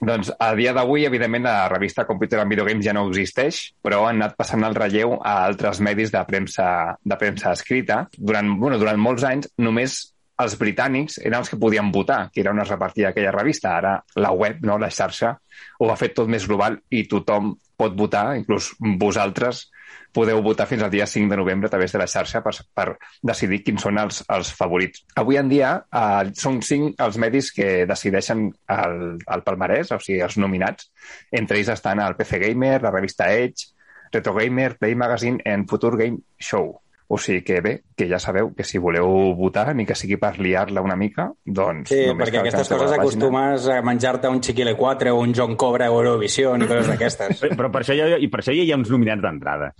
Doncs 0.00 0.32
a 0.38 0.52
dia 0.58 0.74
d'avui, 0.76 1.06
evidentment, 1.08 1.48
la 1.48 1.68
revista 1.72 2.06
Computer 2.08 2.42
and 2.42 2.52
Video 2.52 2.68
Games 2.68 2.86
ja 2.86 2.94
no 2.96 3.06
existeix, 3.08 3.62
però 3.82 4.04
han 4.08 4.20
anat 4.20 4.38
passant 4.38 4.64
el 4.66 4.76
relleu 4.78 5.16
a 5.18 5.40
altres 5.48 5.82
medis 5.84 6.12
de 6.14 6.22
premsa, 6.28 6.70
de 7.02 7.20
premsa 7.20 7.54
escrita. 7.56 8.04
Durant, 8.16 8.54
bueno, 8.60 8.78
durant 8.80 9.00
molts 9.00 9.26
anys, 9.28 9.50
només 9.58 10.00
els 10.42 10.56
britànics 10.60 11.18
eren 11.22 11.40
els 11.40 11.50
que 11.52 11.58
podien 11.60 11.90
votar, 11.92 12.22
que 12.32 12.42
era 12.42 12.54
on 12.54 12.62
es 12.62 12.70
repartia 12.72 13.10
aquella 13.10 13.34
revista. 13.34 13.76
Ara 13.76 13.96
la 14.16 14.32
web, 14.32 14.62
no, 14.66 14.78
la 14.78 14.90
xarxa, 14.90 15.34
ho 15.80 15.90
ha 15.90 15.98
fet 16.00 16.16
tot 16.16 16.30
més 16.30 16.46
global 16.48 16.80
i 16.90 17.04
tothom 17.10 17.54
pot 17.80 17.94
votar, 17.96 18.30
inclús 18.36 18.74
vosaltres 19.00 19.68
podeu 20.12 20.42
votar 20.42 20.66
fins 20.66 20.82
al 20.82 20.90
dia 20.90 21.06
5 21.06 21.30
de 21.30 21.36
novembre 21.38 21.68
a 21.68 21.70
través 21.70 21.92
de 21.92 21.98
la 21.98 22.08
xarxa 22.10 22.42
per, 22.42 22.52
per 22.74 22.86
decidir 23.22 23.60
quins 23.62 23.82
són 23.86 23.98
els, 24.02 24.22
els 24.28 24.52
favorits. 24.56 25.04
Avui 25.22 25.38
en 25.38 25.48
dia 25.50 25.72
eh, 25.86 26.32
són 26.34 26.60
cinc 26.66 27.00
els 27.02 27.18
medis 27.22 27.52
que 27.54 27.86
decideixen 27.86 28.48
el, 28.74 28.96
el 29.22 29.44
palmarès, 29.46 29.92
o 29.94 30.00
sigui, 30.02 30.20
els 30.26 30.38
nominats. 30.42 30.90
Entre 31.30 31.60
ells 31.60 31.72
estan 31.76 32.02
el 32.02 32.18
PC 32.18 32.42
Gamer, 32.42 32.80
la 32.82 32.94
revista 32.94 33.30
Edge, 33.32 33.70
Retro 34.10 34.34
Gamer, 34.34 34.76
Play 34.78 34.96
Magazine 34.98 35.42
en 35.44 35.66
Future 35.68 35.96
Game 35.96 36.24
Show. 36.38 36.72
O 37.10 37.16
sigui 37.18 37.42
que 37.42 37.56
bé, 37.60 37.72
que 37.98 38.06
ja 38.06 38.20
sabeu 38.22 38.52
que 38.54 38.62
si 38.62 38.78
voleu 38.78 39.34
votar, 39.34 39.72
ni 39.74 39.82
que 39.82 39.96
sigui 39.98 40.14
per 40.20 40.36
liar-la 40.38 40.82
una 40.84 40.94
mica, 40.94 41.24
doncs... 41.42 41.90
Sí, 41.90 42.04
perquè 42.14 42.38
aquestes 42.38 42.70
coses 42.70 42.94
acostumes 42.94 43.66
a 43.66 43.80
menjar-te 43.82 44.30
un 44.30 44.38
Chiquile 44.38 44.76
4 44.78 45.10
o 45.10 45.18
un 45.18 45.34
John 45.34 45.56
Cobra 45.58 45.88
o 45.90 45.98
Eurovision 45.98 46.62
i 46.62 46.68
coses 46.70 46.86
d'aquestes. 46.92 47.40
Però, 47.42 47.56
però 47.58 47.72
per 47.74 47.82
això, 47.82 47.96
ja, 47.98 48.14
i 48.14 48.30
per 48.30 48.44
això 48.44 48.54
ja 48.54 48.62
hi 48.62 48.70
ha 48.70 48.78
uns 48.78 48.92
nominats 48.94 49.24
d'entrada. 49.26 49.72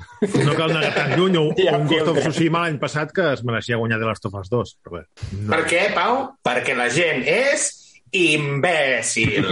No 0.43 0.57
cal 0.59 0.75
anar 0.75 0.91
tan 0.97 1.15
lluny. 1.15 1.39
O, 1.39 1.45
Ja, 1.61 1.77
un 1.79 1.87
Ghost 1.87 2.11
of. 2.11 2.19
Tsushima 2.25 2.65
l'any 2.65 2.81
passat 2.83 3.15
que 3.15 3.31
es 3.37 3.45
mereixia 3.47 3.79
guanyar 3.79 4.01
de 4.03 4.11
les 4.11 4.27
Tofas 4.27 4.51
2. 4.51 4.75
Però 4.83 4.99
bé, 4.99 5.05
no. 5.37 5.47
Per 5.55 5.63
què, 5.71 5.85
Pau? 5.95 6.25
Perquè 6.51 6.75
la 6.75 6.91
gent 6.91 7.23
és 7.31 7.71
imbècil. 8.13 9.47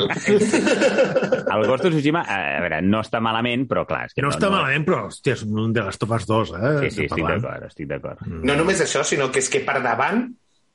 El 1.55 1.67
Ghost 1.67 1.87
of 1.87 1.93
Tsushima, 1.93 2.25
a 2.25 2.61
veure, 2.65 2.81
no 2.83 3.03
està 3.05 3.21
malament, 3.25 3.67
però 3.71 3.85
clar... 3.89 4.07
És 4.09 4.17
que 4.17 4.25
no 4.25 4.33
està 4.35 4.51
malament, 4.53 4.87
però, 4.87 5.05
hòstia, 5.09 5.37
és 5.39 5.45
un 5.47 5.73
de 5.77 5.85
les 5.87 6.01
Tofas 6.01 6.27
2, 6.29 6.55
eh? 6.59 6.73
Sí, 6.87 6.91
sí, 6.97 7.07
estic 7.07 7.25
d'acord, 7.25 7.69
estic 7.69 7.91
d'acord. 7.91 8.27
No 8.27 8.59
només 8.59 8.83
això, 8.85 9.05
sinó 9.07 9.31
que 9.35 9.43
és 9.45 9.51
que 9.53 9.63
per 9.67 9.79
davant 9.85 10.27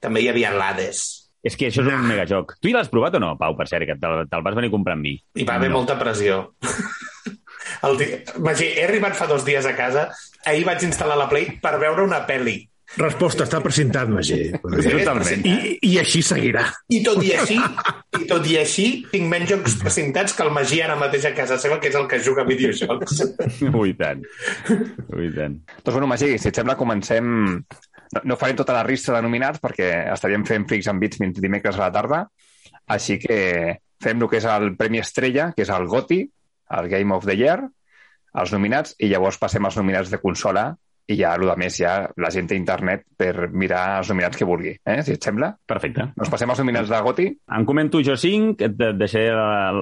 també 0.03 0.23
hi 0.23 0.31
havia 0.31 0.53
l'Hades. 0.55 1.03
És 1.43 1.57
que 1.59 1.67
això 1.67 1.83
és 1.83 1.91
un 1.91 2.05
megajoc. 2.07 2.55
Tu 2.63 2.71
hi 2.71 2.75
l'has 2.75 2.91
provat 2.91 3.17
o 3.19 3.23
no, 3.23 3.33
Pau, 3.39 3.55
per 3.59 3.67
cert, 3.67 3.85
que 3.89 3.97
te'l 3.99 4.27
te 4.31 4.43
vas 4.45 4.55
venir 4.55 4.71
a 4.71 4.75
comprar 4.75 4.95
amb 4.95 5.03
mi? 5.03 5.17
Hi 5.35 5.47
va 5.47 5.57
haver 5.59 5.71
no. 5.73 5.81
molta 5.81 5.99
pressió. 5.99 6.45
El 7.87 7.97
dia... 7.99 8.21
Magí, 8.43 8.69
he 8.77 8.85
arribat 8.87 9.17
fa 9.19 9.27
dos 9.27 9.43
dies 9.43 9.67
a 9.67 9.75
casa, 9.75 10.07
ahir 10.47 10.63
vaig 10.67 10.85
instal·lar 10.87 11.19
la 11.19 11.27
Play 11.31 11.57
per 11.63 11.75
veure 11.81 12.05
una 12.07 12.23
pel·li. 12.27 12.61
Resposta, 12.99 13.47
està 13.47 13.57
presentat, 13.63 14.09
Magí. 14.11 14.37
Totalment. 14.61 15.45
I, 15.49 15.77
I 15.87 15.93
així 16.01 16.21
seguirà. 16.25 16.67
I 16.93 16.99
tot 17.05 17.23
i 17.25 17.31
així, 17.33 17.57
i 18.19 18.27
tot 18.29 18.45
i 18.49 18.57
així, 18.61 18.85
tinc 19.09 19.25
menys 19.31 19.49
jocs 19.49 19.77
precintats 19.81 20.35
que 20.37 20.45
el 20.45 20.51
Magí 20.53 20.81
ara 20.85 20.97
mateix 20.99 21.25
a 21.29 21.33
casa 21.37 21.57
seva, 21.61 21.79
que 21.81 21.89
és 21.89 21.97
el 21.97 22.05
que 22.11 22.21
juga 22.21 22.45
a 22.45 22.49
videojocs. 22.49 23.23
Ui, 23.81 23.95
tant. 23.97 24.21
Ui, 24.69 25.31
tant. 25.33 25.57
Doncs 25.79 25.95
bueno, 25.95 26.11
Magí, 26.11 26.35
si 26.37 26.51
et 26.51 26.61
sembla, 26.61 26.77
comencem... 26.79 27.33
No, 28.13 28.21
no 28.29 28.37
farem 28.37 28.59
tota 28.59 28.75
la 28.77 28.85
rista 28.85 29.15
de 29.15 29.23
nominats 29.25 29.57
perquè 29.57 29.87
estaríem 30.13 30.43
fent 30.45 30.67
Freaks 30.69 30.91
and 30.91 31.01
Beats 31.01 31.41
dimecres 31.41 31.79
a 31.79 31.87
la 31.87 31.93
tarda, 31.95 32.19
així 32.93 33.17
que 33.17 33.39
fem 34.03 34.21
el 34.21 34.29
que 34.29 34.37
és 34.37 34.45
el 34.45 34.75
Premi 34.77 35.01
Estrella, 35.01 35.47
que 35.55 35.65
és 35.65 35.71
el 35.73 35.87
GOTY, 35.89 36.19
el 36.77 36.89
Game 36.91 37.15
of 37.15 37.25
the 37.25 37.33
Year, 37.39 37.63
els 38.37 38.53
nominats, 38.53 38.93
i 39.01 39.09
llavors 39.09 39.39
passem 39.41 39.65
als 39.65 39.79
nominats 39.81 40.13
de 40.13 40.21
consola 40.21 40.67
i 41.07 41.17
ja, 41.19 41.33
el 41.35 41.43
de 41.49 41.55
més, 41.59 41.75
ja 41.81 41.95
la 42.17 42.29
gent 42.31 42.47
té 42.47 42.55
internet 42.55 43.03
per 43.17 43.49
mirar 43.51 43.97
els 43.99 44.09
nominats 44.13 44.37
que 44.39 44.45
vulgui, 44.47 44.71
eh? 44.85 45.01
si 45.03 45.17
et 45.17 45.23
sembla. 45.23 45.49
Perfecte. 45.67 46.09
Doncs 46.15 46.29
passem 46.31 46.49
als 46.53 46.59
nominats 46.63 46.87
de 46.89 47.01
GOTY. 47.03 47.25
En 47.57 47.65
comento 47.67 47.99
jo 48.03 48.15
cinc, 48.15 48.61
et 48.61 48.77
de- 48.79 48.93
deixaré 48.93 49.33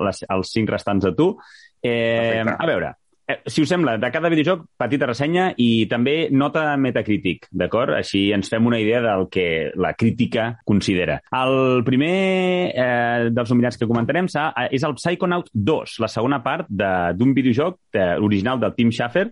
les, 0.07 0.23
els 0.29 0.51
cinc 0.55 0.69
restants 0.73 1.05
a 1.05 1.13
tu. 1.13 1.35
Eh, 1.81 2.41
Perfecte. 2.41 2.55
a 2.57 2.65
veure, 2.67 2.89
eh, 3.27 3.37
si 3.45 3.61
us 3.61 3.69
sembla, 3.69 3.95
de 4.01 4.09
cada 4.11 4.29
videojoc, 4.33 4.65
petita 4.77 5.05
ressenya 5.07 5.51
i 5.57 5.85
també 5.89 6.27
nota 6.31 6.75
Metacritic, 6.77 7.47
d'acord? 7.51 7.93
Així 7.95 8.31
ens 8.33 8.49
fem 8.49 8.65
una 8.67 8.79
idea 8.81 8.99
del 9.05 9.27
que 9.29 9.71
la 9.75 9.93
crítica 9.93 10.57
considera. 10.65 11.21
El 11.31 11.83
primer 11.85 12.71
eh, 12.75 13.29
dels 13.31 13.49
nominats 13.53 13.77
que 13.77 13.87
comentarem 13.87 14.25
eh, 14.25 14.67
és 14.71 14.83
el 14.83 14.97
Psychonaut 14.97 15.49
2, 15.53 15.99
la 16.01 16.07
segona 16.09 16.41
part 16.43 16.65
de- 16.69 17.13
d'un 17.15 17.33
videojoc 17.33 17.79
de, 17.93 18.15
original 18.19 18.59
del 18.59 18.73
Tim 18.75 18.89
Schafer, 18.91 19.29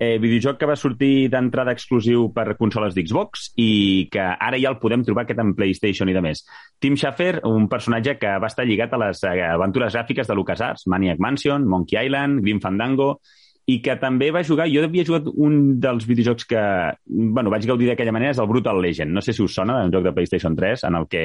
eh, 0.00 0.16
videojoc 0.18 0.56
que 0.58 0.68
va 0.68 0.78
sortir 0.80 1.28
d'entrada 1.30 1.74
exclusiu 1.76 2.30
per 2.32 2.56
consoles 2.58 2.96
d'Xbox 2.96 3.50
i 3.60 4.08
que 4.12 4.22
ara 4.32 4.58
ja 4.58 4.72
el 4.72 4.78
podem 4.80 5.04
trobar 5.04 5.26
aquest 5.26 5.42
en 5.44 5.52
PlayStation 5.58 6.08
i 6.08 6.16
de 6.16 6.22
més. 6.24 6.40
Tim 6.80 6.96
Schafer, 6.96 7.42
un 7.44 7.68
personatge 7.68 8.16
que 8.18 8.32
va 8.40 8.48
estar 8.48 8.64
lligat 8.64 8.96
a 8.96 9.02
les 9.04 9.20
eh, 9.28 9.36
aventures 9.50 9.94
gràfiques 9.94 10.30
de 10.30 10.38
LucasArts, 10.38 10.88
Maniac 10.88 11.20
Mansion, 11.20 11.68
Monkey 11.68 12.00
Island, 12.00 12.40
Grim 12.40 12.64
Fandango, 12.64 13.12
i 13.70 13.78
que 13.84 13.94
també 14.00 14.30
va 14.34 14.42
jugar, 14.46 14.66
jo 14.72 14.82
havia 14.82 15.04
jugat 15.06 15.28
un 15.30 15.58
dels 15.82 16.06
videojocs 16.08 16.46
que, 16.48 16.62
bueno, 17.06 17.52
vaig 17.52 17.66
gaudir 17.68 17.90
d'aquella 17.90 18.14
manera, 18.16 18.32
és 18.34 18.40
el 18.42 18.48
Brutal 18.50 18.80
Legend. 18.82 19.12
No 19.14 19.22
sé 19.22 19.34
si 19.36 19.44
us 19.44 19.54
sona, 19.54 19.76
un 19.84 19.92
joc 19.94 20.06
de 20.08 20.14
PlayStation 20.16 20.56
3, 20.56 20.86
en 20.88 20.96
el 20.98 21.06
que 21.12 21.24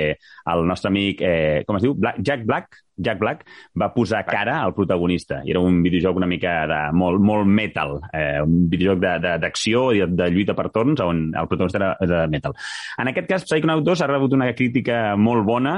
el 0.53 0.65
nostre 0.67 0.91
amic, 0.91 1.23
eh, 1.25 1.63
com 1.65 1.79
es 1.79 1.88
diu? 1.88 1.95
Black, 1.97 2.19
Jack 2.21 2.45
Black, 2.45 2.83
Jack 2.97 3.19
Black 3.19 3.45
va 3.79 3.93
posar 3.93 4.23
cara 4.25 4.62
al 4.63 4.73
protagonista. 4.73 5.41
Era 5.45 5.60
un 5.60 5.81
videojoc 5.84 6.15
una 6.17 6.27
mica 6.27 6.65
de 6.67 6.79
molt, 6.93 7.19
molt 7.19 7.45
metal, 7.45 7.99
eh, 8.13 8.41
un 8.41 8.69
videojoc 8.69 8.99
de- 9.01 9.19
de- 9.19 9.38
d'acció 9.39 9.91
i 9.93 9.99
de, 9.99 10.08
de 10.08 10.29
lluita 10.31 10.53
per 10.55 10.69
torns 10.71 10.99
on 11.01 11.31
el 11.36 11.47
protagonista 11.47 11.77
era 11.77 11.97
de 11.99 12.27
metal. 12.27 12.53
En 12.97 13.08
aquest 13.08 13.27
cas, 13.27 13.43
Psychonaut 13.45 13.84
2 13.84 14.01
ha 14.01 14.08
rebut 14.08 14.34
una 14.34 14.53
crítica 14.55 15.15
molt 15.17 15.43
bona, 15.45 15.75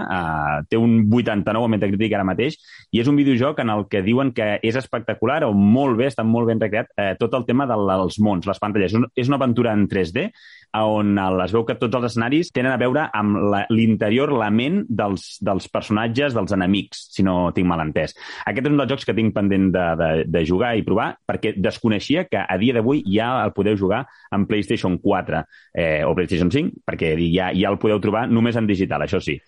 eh, 0.62 0.65
té 0.69 0.77
un 0.77 1.10
89 1.12 1.65
a 1.65 1.67
Metacritic 1.67 2.13
ara 2.13 2.23
mateix, 2.23 2.58
i 2.91 2.99
és 3.01 3.08
un 3.08 3.15
videojoc 3.15 3.60
en 3.60 3.69
el 3.69 3.88
que 3.89 4.01
diuen 4.01 4.32
que 4.32 4.60
és 4.62 4.75
espectacular 4.75 5.43
o 5.45 5.53
molt 5.53 5.97
bé, 5.97 6.08
està 6.08 6.23
molt 6.23 6.47
ben 6.47 6.60
recreat, 6.60 6.88
eh, 6.97 7.15
tot 7.19 7.34
el 7.34 7.45
tema 7.45 7.65
del- 7.65 7.88
dels 7.88 8.19
mons, 8.19 8.45
les 8.45 8.60
pantalles. 8.60 8.93
És 9.15 9.27
una 9.27 9.38
aventura 9.38 9.73
en 9.73 9.88
3D, 9.88 10.32
on 10.73 11.17
el- 11.17 11.41
es 11.45 11.51
veu 11.53 11.65
que 11.65 11.75
tots 11.75 11.95
els 11.95 12.06
escenaris 12.12 12.51
tenen 12.51 12.71
a 12.71 12.77
veure 12.77 13.10
amb 13.13 13.38
la- 13.51 13.65
l'interior, 13.69 14.32
la 14.34 14.49
ment 14.51 14.84
dels, 14.89 15.38
dels 15.41 15.67
personatges, 15.69 16.34
dels 16.34 16.51
enemics, 16.51 17.08
si 17.13 17.23
no 17.23 17.51
tinc 17.53 17.67
mal 17.67 17.80
entès. 17.86 18.13
Aquest 18.45 18.65
és 18.67 18.71
un 18.71 18.77
dels 18.77 18.89
jocs 18.91 19.06
que 19.06 19.13
tinc 19.13 19.34
pendent 19.34 19.71
de, 19.73 19.86
de, 19.97 20.10
de 20.27 20.45
jugar 20.45 20.75
i 20.77 20.84
provar, 20.84 21.15
perquè 21.27 21.56
desconeixia 21.58 22.25
que 22.25 22.38
a 22.47 22.58
dia 22.58 22.73
d'avui 22.73 23.03
ja 23.08 23.43
el 23.45 23.53
podeu 23.53 23.77
jugar 23.77 24.06
en 24.32 24.45
PlayStation 24.45 24.97
4 24.99 25.43
eh, 25.73 26.03
o 26.06 26.13
PlayStation 26.15 26.51
5, 26.51 26.84
perquè 26.86 27.15
ja, 27.34 27.51
ja 27.53 27.69
el 27.69 27.80
podeu 27.80 27.99
trobar 27.99 28.27
només 28.30 28.56
en 28.56 28.67
digital, 28.67 29.01
això 29.01 29.21
sí. 29.23 29.39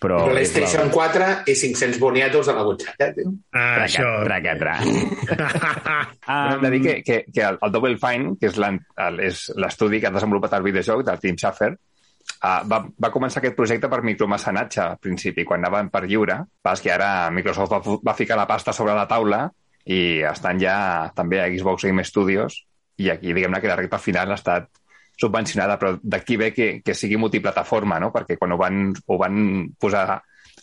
Però 0.00 0.18
PlayStation 0.28 0.88
la... 0.88 0.92
4 0.92 1.28
i 1.50 1.54
500 1.54 1.98
boniatos 2.02 2.50
a 2.50 2.54
la 2.56 2.64
butxaca, 2.66 3.10
tio. 3.16 3.32
Ah, 3.52 3.80
Traca, 3.80 3.86
això... 3.86 4.10
traca, 4.26 4.54
traca. 4.60 5.96
Hem 6.54 6.62
de 6.66 6.70
dir 6.74 6.82
que, 6.84 6.94
que, 7.06 7.18
que 7.32 7.46
el, 7.46 7.58
el 7.62 7.74
Double 7.74 7.98
Fine, 8.00 8.34
que 8.40 8.50
és 8.50 9.42
l'estudi 9.56 10.00
que 10.02 10.10
ha 10.10 10.14
desenvolupat 10.14 10.58
el 10.58 10.66
videojoc 10.66 11.04
del 11.06 11.22
Tim 11.22 11.38
Schafer, 11.40 11.72
uh, 11.74 12.60
va, 12.70 12.82
va 12.84 13.12
començar 13.14 13.40
aquest 13.42 13.56
projecte 13.56 13.90
per 13.92 14.02
micromecenatge 14.06 14.82
al 14.84 15.00
principi, 15.02 15.46
quan 15.48 15.64
anaven 15.64 15.90
per 15.94 16.04
lliure. 16.06 16.42
Pas 16.62 16.82
que 16.82 16.92
ara 16.92 17.30
Microsoft 17.34 17.72
va, 17.72 17.98
va 18.10 18.18
ficar 18.18 18.38
la 18.40 18.48
pasta 18.50 18.76
sobre 18.76 18.96
la 18.96 19.08
taula 19.10 19.46
i 19.84 20.22
estan 20.24 20.60
ja 20.60 20.76
també 21.16 21.42
a 21.42 21.50
Xbox 21.52 21.84
Game 21.84 22.04
Studios 22.08 22.62
i 22.96 23.10
aquí 23.12 23.34
diguem-ne 23.34 23.60
que 23.60 23.68
la 23.68 23.76
recta 23.76 23.98
final 23.98 24.30
ha 24.32 24.38
estat 24.38 24.70
subvencionada, 25.16 25.78
però 25.78 25.94
d'aquí 26.02 26.36
ve 26.36 26.52
que, 26.52 26.68
que 26.84 26.94
sigui 26.94 27.18
multiplataforma, 27.20 28.00
no? 28.02 28.10
perquè 28.14 28.38
quan 28.40 28.52
ho 28.54 28.58
van, 28.60 28.88
ho 29.06 29.18
van 29.20 29.38
posar 29.80 30.06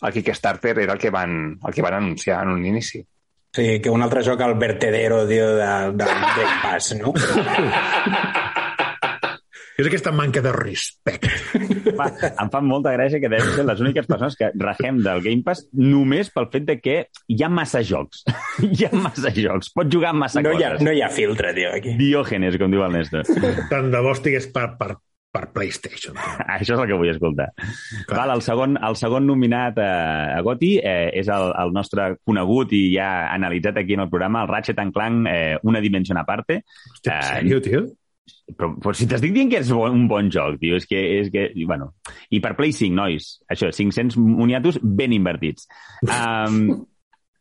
al 0.02 0.12
Kickstarter 0.12 0.78
era 0.78 0.94
el 0.94 0.98
que 0.98 1.10
van, 1.10 1.58
el 1.62 1.74
que 1.74 1.82
van 1.82 1.94
anunciar 1.94 2.42
en 2.42 2.56
un 2.56 2.66
inici. 2.66 3.02
Sí, 3.52 3.80
que 3.84 3.90
un 3.90 4.02
altre 4.02 4.22
joc 4.24 4.40
al 4.40 4.54
vertedero, 4.56 5.26
tio, 5.28 5.50
de, 5.56 5.66
de 5.92 6.04
Game 6.04 6.56
Pass, 6.62 6.94
no? 6.96 7.12
És 9.82 9.88
aquesta 9.90 10.12
manca 10.14 10.40
de 10.44 10.52
respecte. 10.54 11.28
Fa, 11.98 12.06
em 12.30 12.50
fa 12.52 12.60
molta 12.64 12.92
gràcia 12.94 13.18
que 13.20 13.28
devem 13.28 13.50
ser 13.56 13.64
les 13.66 13.80
úniques 13.82 14.06
persones 14.08 14.36
que 14.38 14.52
regem 14.62 15.00
del 15.02 15.20
Game 15.24 15.42
Pass 15.44 15.64
només 15.74 16.30
pel 16.32 16.46
fet 16.52 16.64
de 16.68 16.76
que 16.80 16.96
hi 17.28 17.42
ha 17.42 17.50
massa 17.52 17.82
jocs. 17.84 18.22
hi 18.62 18.86
ha 18.86 18.92
massa 18.94 19.32
jocs. 19.34 19.72
Pots 19.74 19.90
jugar 19.92 20.14
massa 20.16 20.40
No 20.44 20.52
hi, 20.54 20.62
ha, 20.62 20.74
coses. 20.76 20.86
no 20.86 20.92
hi 20.94 21.02
ha 21.02 21.08
filtre, 21.12 21.50
tio, 21.56 21.72
aquí. 21.74 21.96
Diògenes, 21.98 22.58
com 22.62 22.70
diu 22.72 22.84
el 22.86 22.94
Néstor. 22.94 23.26
Tant 23.72 23.90
de 23.92 24.00
bo 24.04 24.12
estigués 24.14 24.46
per, 24.54 24.68
per, 24.78 24.94
per 25.32 25.42
PlayStation. 25.56 26.16
Això 26.56 26.76
és 26.76 26.82
el 26.84 26.86
que 26.92 26.98
vull 27.00 27.10
escoltar. 27.12 27.48
Val, 28.12 28.32
el, 28.36 28.42
segon, 28.46 28.76
el 28.78 28.98
segon 29.00 29.26
nominat 29.28 29.80
a, 29.82 29.90
a 30.36 30.42
GOTY 30.46 30.74
eh, 30.78 31.08
és 31.22 31.30
el, 31.32 31.48
el 31.64 31.74
nostre 31.74 32.12
conegut 32.28 32.72
i 32.78 32.84
ja 32.94 33.08
analitzat 33.32 33.82
aquí 33.82 33.98
en 33.98 34.04
el 34.06 34.12
programa, 34.12 34.44
el 34.46 34.52
Ratchet 34.54 34.78
and 34.84 34.94
Clank, 34.94 35.26
eh, 35.32 35.58
una 35.66 35.82
dimensió 35.84 36.14
a 36.20 36.24
parte. 36.28 36.62
Hòstia, 36.92 37.12
Eh, 37.18 37.18
en 37.18 37.48
sèrio, 37.48 37.60
tio? 37.64 37.82
Però, 38.52 38.68
però 38.78 38.92
si 38.94 39.08
t'estic 39.10 39.32
dient 39.34 39.50
que 39.50 39.60
és 39.62 39.72
bon, 39.74 39.94
un 39.96 40.06
bon 40.10 40.28
joc, 40.30 40.58
tio, 40.60 40.76
és 40.78 40.86
que, 40.86 41.00
és 41.22 41.30
que, 41.32 41.48
i, 41.58 41.66
bueno, 41.68 41.92
i 42.30 42.40
per 42.44 42.54
Play 42.58 42.74
5, 42.76 42.94
nois, 42.94 43.28
això, 43.50 43.70
500 43.74 44.18
moniatos 44.20 44.78
ben 44.82 45.14
invertits. 45.16 45.66
Um, 46.04 46.58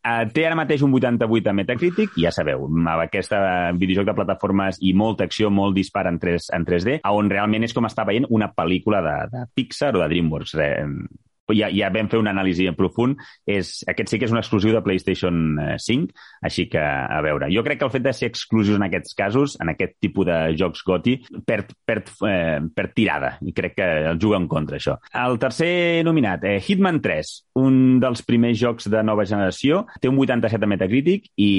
uh, 0.02 0.24
té 0.34 0.46
ara 0.48 0.58
mateix 0.58 0.86
un 0.86 0.94
88 0.98 1.52
a 1.52 1.56
Metacritic, 1.58 2.15
ja 2.24 2.34
sabeu, 2.34 2.65
amb 2.70 2.94
aquest 2.96 3.36
videojoc 3.82 4.10
de 4.10 4.17
plataformes 4.22 4.80
i 4.82 4.96
molta 4.98 5.28
acció, 5.30 5.52
molt 5.54 5.78
dispar 5.78 6.08
en, 6.10 6.22
3, 6.22 6.50
en 6.58 6.70
3D, 6.70 7.02
on 7.12 7.30
realment 7.34 7.67
és 7.67 7.76
com 7.78 7.89
estar 7.89 8.08
veient 8.10 8.30
una 8.30 8.50
pel·lícula 8.56 9.04
de, 9.06 9.17
de 9.36 9.46
Pixar 9.58 9.94
o 9.98 10.02
de 10.02 10.10
DreamWorks. 10.13 10.58
Re, 10.58 10.72
ja, 11.50 11.70
ja 11.74 11.90
vam 11.94 12.10
fer 12.12 12.20
una 12.22 12.34
anàlisi 12.36 12.68
en 12.70 12.78
profund. 12.78 13.20
És, 13.50 13.82
aquest 13.90 14.12
sí 14.12 14.20
que 14.20 14.28
és 14.28 14.34
un 14.34 14.40
exclusiu 14.42 14.74
de 14.76 14.84
PlayStation 14.86 15.60
eh, 15.60 15.76
5, 15.82 16.14
així 16.48 16.68
que, 16.72 16.82
a 16.82 17.20
veure, 17.26 17.50
jo 17.54 17.64
crec 17.66 17.82
que 17.82 17.88
el 17.88 17.94
fet 17.94 18.06
de 18.06 18.14
ser 18.16 18.32
exclusius 18.32 18.80
en 18.80 18.88
aquests 18.88 19.18
casos, 19.18 19.58
en 19.62 19.74
aquest 19.74 19.98
tipus 20.04 20.28
de 20.30 20.38
jocs 20.60 20.84
GOTY, 20.88 21.18
perd, 21.48 21.74
perd, 21.88 22.12
eh, 22.28 22.60
perd 22.76 22.96
tirada, 22.98 23.34
i 23.42 23.56
crec 23.58 23.78
que 23.80 23.90
el 24.12 24.22
juga 24.22 24.40
en 24.42 24.48
contra, 24.52 24.80
això. 24.80 24.98
El 25.18 25.40
tercer 25.42 26.04
nominat, 26.08 26.46
eh, 26.48 26.60
Hitman 26.62 27.02
3, 27.04 27.34
un 27.62 28.00
dels 28.04 28.24
primers 28.28 28.60
jocs 28.60 28.90
de 28.92 29.04
nova 29.04 29.26
generació, 29.28 29.86
té 30.02 30.10
un 30.12 30.20
87 30.22 30.68
a 30.68 30.72
Metacritic 30.72 31.32
i, 31.42 31.52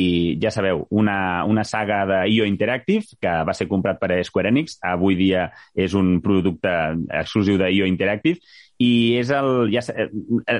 ja 0.42 0.52
sabeu, 0.54 0.86
una, 0.90 1.44
una 1.48 1.64
saga 1.64 2.04
de 2.08 2.20
IO 2.32 2.46
Interactive, 2.48 3.18
que 3.20 3.32
va 3.46 3.56
ser 3.56 3.68
comprat 3.70 4.00
per 4.00 4.22
Square 4.24 4.52
Enix, 4.52 4.78
avui 4.82 5.16
dia 5.18 5.48
és 5.74 5.94
un 5.98 6.18
producte 6.24 6.70
exclusiu 7.22 7.58
de 7.60 7.70
IO 7.72 7.88
Interactive, 7.88 8.40
i 8.82 8.90
és 9.20 9.32
el, 9.34 9.68
ja, 9.72 9.82
eh, 9.94 10.08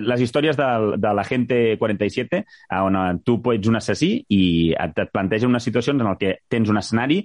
les 0.01 0.25
històries 0.25 0.59
del, 0.59 0.97
de 1.03 1.15
la 1.17 1.25
Gente 1.29 1.63
47, 1.81 2.43
on 2.83 2.99
eh, 2.99 3.07
tu 3.27 3.39
ets 3.55 3.71
un 3.71 3.81
assassí 3.81 4.13
i 4.29 4.43
et, 4.73 5.01
et 5.05 5.15
plantegen 5.15 5.53
unes 5.53 5.67
situacions 5.67 6.03
en 6.03 6.13
el 6.13 6.21
que 6.21 6.37
tens 6.53 6.71
un 6.71 6.81
escenari 6.81 7.23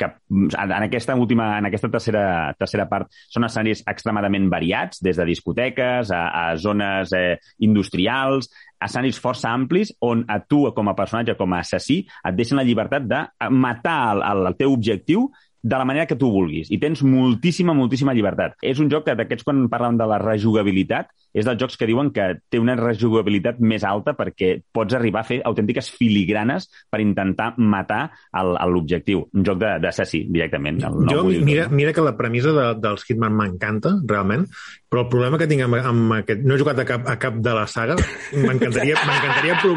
que 0.00 0.08
mm, 0.28 0.48
en 0.64 0.82
aquesta 0.86 1.14
última, 1.14 1.58
en 1.58 1.66
aquesta 1.68 1.90
tercera, 1.92 2.24
tercera 2.58 2.86
part 2.88 3.12
són 3.28 3.44
escenaris 3.44 3.84
extremadament 3.90 4.48
variats, 4.52 5.02
des 5.04 5.20
de 5.20 5.28
discoteques 5.28 6.10
a, 6.16 6.22
a 6.40 6.44
zones 6.56 7.12
eh, 7.16 7.36
industrials, 7.66 8.48
escenaris 8.80 9.20
força 9.20 9.52
amplis 9.52 9.92
on 10.00 10.24
a 10.32 10.40
tu, 10.40 10.64
com 10.76 10.88
a 10.88 10.96
personatge, 10.96 11.36
com 11.36 11.52
a 11.52 11.60
assassí, 11.60 12.00
et 12.24 12.38
deixen 12.38 12.58
la 12.58 12.64
llibertat 12.64 13.06
de 13.10 13.20
matar 13.52 14.00
el, 14.16 14.48
el 14.48 14.58
teu 14.58 14.72
objectiu 14.72 15.28
de 15.62 15.76
la 15.76 15.84
manera 15.84 16.06
que 16.06 16.16
tu 16.16 16.30
vulguis. 16.32 16.70
I 16.72 16.78
tens 16.80 17.02
moltíssima, 17.04 17.74
moltíssima 17.76 18.14
llibertat. 18.16 18.56
És 18.64 18.80
un 18.80 18.90
joc 18.92 19.06
que 19.08 19.16
d'aquests, 19.16 19.44
quan 19.44 19.66
parlen 19.72 19.98
de 20.00 20.06
la 20.08 20.20
rejugabilitat, 20.22 21.10
és 21.32 21.46
dels 21.46 21.60
jocs 21.60 21.76
que 21.78 21.86
diuen 21.86 22.08
que 22.10 22.24
té 22.50 22.58
una 22.58 22.74
rejugabilitat 22.78 23.60
més 23.62 23.84
alta 23.86 24.16
perquè 24.18 24.56
pots 24.74 24.94
arribar 24.98 25.20
a 25.22 25.28
fer 25.28 25.40
autèntiques 25.46 25.90
filigranes 25.94 26.66
per 26.90 27.00
intentar 27.00 27.52
matar 27.58 28.10
l'objectiu. 28.34 29.28
Un 29.34 29.44
joc 29.46 29.58
de- 29.60 29.76
d'assassí, 29.82 30.24
directament. 30.30 30.82
El 30.82 31.06
Jo, 31.08 31.22
mira, 31.24 31.64
tot. 31.68 31.72
mira 31.76 31.92
que 31.92 32.00
la 32.02 32.16
premissa 32.16 32.52
de, 32.52 32.66
dels 32.82 33.04
Hitman 33.08 33.34
m'encanta, 33.36 33.94
realment, 34.06 34.46
però 34.90 35.04
el 35.04 35.08
problema 35.12 35.38
que 35.38 35.46
tinc 35.46 35.62
amb, 35.62 35.78
amb 35.78 36.12
aquest... 36.18 36.42
No 36.42 36.54
he 36.54 36.58
jugat 36.58 36.78
a 36.82 36.84
cap, 36.88 37.06
a 37.06 37.16
cap 37.22 37.36
de 37.38 37.54
la 37.54 37.66
saga, 37.70 37.96
m'encantaria 38.34 38.96
m'encantaria 39.06 39.58
pro, 39.62 39.74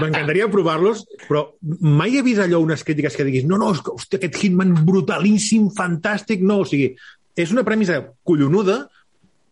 m'encantaria 0.00 0.48
provar-los, 0.50 1.04
però 1.28 1.44
mai 1.80 2.16
he 2.18 2.22
vist 2.26 2.42
allò 2.42 2.60
unes 2.64 2.82
crítiques 2.86 3.14
que 3.16 3.24
diguis 3.28 3.46
no, 3.46 3.58
no, 3.62 3.70
hòstia, 3.76 4.18
aquest 4.18 4.40
Hitman 4.42 4.74
brutalíssim, 4.86 5.70
fantàstic, 5.76 6.42
no, 6.42 6.60
o 6.64 6.68
sigui, 6.68 6.92
és 7.36 7.52
una 7.52 7.62
premissa 7.66 8.00
collonuda, 8.26 8.86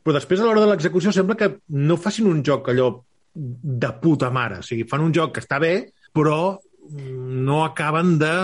però 0.05 0.19
després 0.19 0.43
a 0.43 0.47
l'hora 0.47 0.63
de 0.63 0.69
l'execució 0.71 1.13
sembla 1.17 1.39
que 1.41 1.51
no 1.81 1.97
facin 1.97 2.29
un 2.29 2.45
joc 2.45 2.69
allò 2.71 2.91
de 3.35 3.91
puta 4.03 4.31
mare. 4.31 4.61
O 4.61 4.67
sigui, 4.67 4.85
fan 4.89 5.03
un 5.03 5.15
joc 5.17 5.35
que 5.35 5.43
està 5.43 5.59
bé, 5.63 5.75
però 6.15 6.39
mm, 6.55 7.43
no 7.49 7.65
acaben 7.65 8.19
de... 8.21 8.35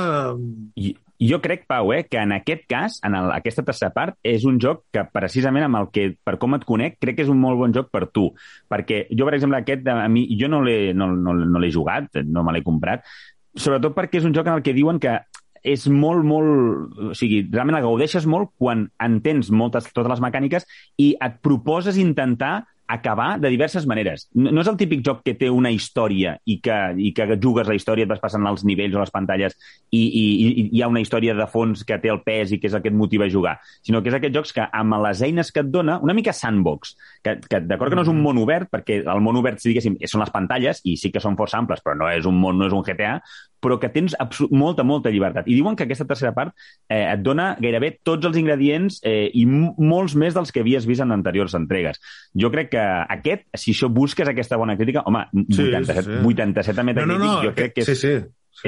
I, 0.80 0.94
jo 1.20 1.36
crec, 1.44 1.66
Pau, 1.68 1.92
eh, 1.92 2.06
que 2.08 2.16
en 2.16 2.32
aquest 2.32 2.62
cas, 2.64 2.96
en 3.04 3.14
el, 3.18 3.28
aquesta 3.34 3.62
tercera 3.66 3.92
part, 3.92 4.16
és 4.24 4.46
un 4.48 4.56
joc 4.62 4.86
que 4.94 5.04
precisament 5.12 5.66
amb 5.66 5.82
el 5.82 5.90
que, 5.92 6.06
per 6.24 6.38
com 6.40 6.56
et 6.56 6.64
conec, 6.64 6.96
crec 6.96 7.18
que 7.18 7.26
és 7.26 7.32
un 7.32 7.42
molt 7.42 7.60
bon 7.60 7.76
joc 7.76 7.90
per 7.92 8.06
tu. 8.08 8.30
Perquè 8.72 9.02
jo, 9.12 9.26
per 9.28 9.36
exemple, 9.36 9.60
aquest, 9.60 9.84
a 9.92 10.08
mi, 10.08 10.24
jo 10.40 10.48
no 10.48 10.62
l'he 10.64 10.94
no, 10.96 11.10
no, 11.12 11.36
no 11.36 11.62
jugat, 11.68 12.22
no 12.24 12.46
me 12.46 12.56
l'he 12.56 12.64
comprat, 12.64 13.04
sobretot 13.52 13.94
perquè 13.96 14.20
és 14.20 14.26
un 14.28 14.34
joc 14.34 14.48
en 14.48 14.56
el 14.56 14.64
que 14.64 14.74
diuen 14.74 15.00
que 15.02 15.18
és 15.62 15.86
molt, 15.88 16.24
molt... 16.26 16.98
O 17.10 17.16
sigui, 17.16 17.42
realment 17.52 17.78
el 17.78 17.86
gaudeixes 17.86 18.26
molt 18.28 18.52
quan 18.60 18.88
entens 19.02 19.50
moltes, 19.52 19.88
totes 19.92 20.14
les 20.14 20.22
mecàniques 20.24 20.66
i 21.00 21.12
et 21.20 21.40
proposes 21.44 22.00
intentar 22.00 22.60
acabar 22.90 23.38
de 23.40 23.48
diverses 23.52 23.86
maneres. 23.86 24.28
No 24.34 24.50
no 24.50 24.64
és 24.64 24.68
el 24.70 24.78
típic 24.80 25.04
joc 25.06 25.22
que 25.24 25.34
té 25.38 25.48
una 25.50 25.70
història 25.72 26.34
i 26.44 26.58
que, 26.64 26.76
i 26.98 27.12
que 27.16 27.26
jugues 27.40 27.68
la 27.68 27.76
història, 27.78 28.04
et 28.04 28.10
vas 28.10 28.22
passant 28.22 28.46
els 28.50 28.64
nivells 28.66 28.96
o 28.96 29.00
les 29.00 29.12
pantalles 29.14 29.56
i, 29.90 30.00
i, 30.00 30.24
i 30.48 30.64
hi 30.76 30.82
ha 30.82 30.90
una 30.90 31.02
història 31.02 31.34
de 31.38 31.46
fons 31.50 31.84
que 31.86 31.98
té 32.02 32.10
el 32.12 32.22
pes 32.26 32.52
i 32.52 32.60
que 32.60 32.68
és 32.68 32.76
el 32.76 32.82
que 32.84 32.90
et 32.92 32.96
motiva 32.96 33.26
a 33.26 33.32
jugar, 33.32 33.56
sinó 33.86 34.02
que 34.02 34.12
és 34.12 34.18
aquests 34.18 34.36
jocs 34.36 34.54
que 34.56 34.66
amb 34.82 34.98
les 35.06 35.22
eines 35.26 35.52
que 35.54 35.64
et 35.64 35.70
dona, 35.72 35.98
una 36.04 36.16
mica 36.16 36.34
sandbox, 36.36 36.96
que, 37.24 37.38
que 37.46 37.62
d'acord 37.64 37.94
que 37.94 38.00
no 38.00 38.06
és 38.06 38.12
un 38.12 38.20
món 38.24 38.40
obert, 38.42 38.70
perquè 38.72 39.00
el 39.00 39.22
món 39.24 39.38
obert, 39.40 39.62
diguéssim, 39.64 39.98
són 40.10 40.24
les 40.24 40.34
pantalles 40.34 40.82
i 40.84 40.96
sí 41.00 41.12
que 41.14 41.22
són 41.22 41.38
força 41.38 41.60
amples, 41.60 41.82
però 41.84 41.96
no 41.98 42.10
és 42.10 42.28
un 42.28 42.36
món, 42.40 42.58
no 42.58 42.68
és 42.68 42.76
un 42.76 42.84
GTA, 42.86 43.18
però 43.60 43.76
que 43.78 43.90
tens 43.92 44.16
molta, 44.50 44.84
molta 44.88 45.12
llibertat. 45.12 45.48
I 45.48 45.54
diuen 45.58 45.76
que 45.76 45.84
aquesta 45.84 46.06
tercera 46.08 46.32
part 46.36 46.54
eh, 46.88 47.04
et 47.04 47.20
dona 47.22 47.52
gairebé 47.60 47.92
tots 48.06 48.26
els 48.26 48.38
ingredients 48.40 48.98
eh, 49.06 49.28
i 49.36 49.44
molts 49.46 50.16
més 50.18 50.36
dels 50.36 50.52
que 50.52 50.64
havies 50.64 50.88
vist 50.88 51.04
en 51.04 51.12
anteriors 51.14 51.54
entregues. 51.58 52.00
Jo 52.40 52.50
crec 52.52 52.72
que 52.72 52.79
aquest, 53.08 53.46
si 53.54 53.72
això 53.74 53.88
busques 53.92 54.28
aquesta 54.28 54.56
bona 54.60 54.76
crítica, 54.76 55.02
home, 55.06 55.24
Sí, 55.48 55.62
87, 55.68 56.02
sí, 56.02 56.10
sí. 56.10 56.20
87 56.26 56.80
a 56.80 56.84
Metacritic, 56.84 57.32
jo 57.44 57.54
crec 57.56 57.74
que 57.76 57.84
és, 57.84 57.90
sí, 57.92 57.96
sí. 57.96 58.14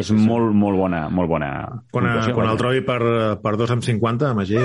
és 0.00 0.10
molt, 0.16 0.52
molt 0.56 0.78
bona, 0.78 1.02
molt 1.10 1.28
bona 1.28 1.50
Quan, 1.92 2.06
puntuació, 2.06 2.34
quan 2.34 2.46
el 2.48 2.54
vaja. 2.54 2.62
trobi 2.62 2.80
per, 2.86 3.00
per 3.42 3.54
2,50, 3.60 4.32
Magí... 4.38 4.56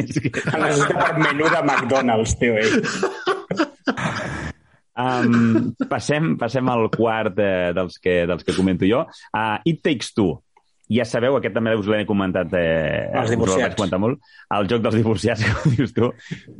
És 0.00 0.20
que- 0.22 0.32
per 0.94 1.12
menú 1.18 1.50
de 1.50 1.60
McDonald's, 1.64 2.36
tio, 2.38 2.54
eh? 2.56 2.70
Um, 4.94 5.72
passem, 5.90 6.36
passem 6.38 6.68
al 6.70 6.84
quart 6.94 7.38
eh, 7.42 7.72
dels, 7.74 7.96
que, 7.98 8.20
dels 8.30 8.44
que 8.46 8.54
comento 8.54 8.86
jo. 8.86 9.00
Uh, 9.34 9.56
It 9.66 9.80
Takes 9.82 10.12
Two. 10.14 10.36
Ja 10.92 11.06
sabeu, 11.08 11.38
aquest 11.38 11.54
també 11.56 11.72
us 11.78 11.86
l'he 11.88 12.04
comentat, 12.04 12.50
eh, 12.58 13.08
Els 13.08 13.30
us 13.30 13.30
el 13.30 13.38
divorciats. 13.38 13.76
comentar 13.78 14.00
molt, 14.02 14.18
el 14.52 14.66
joc 14.68 14.82
dels 14.84 14.98
divorciats, 14.98 15.44
com 15.62 15.72
dius 15.72 15.94
tu. 15.96 16.10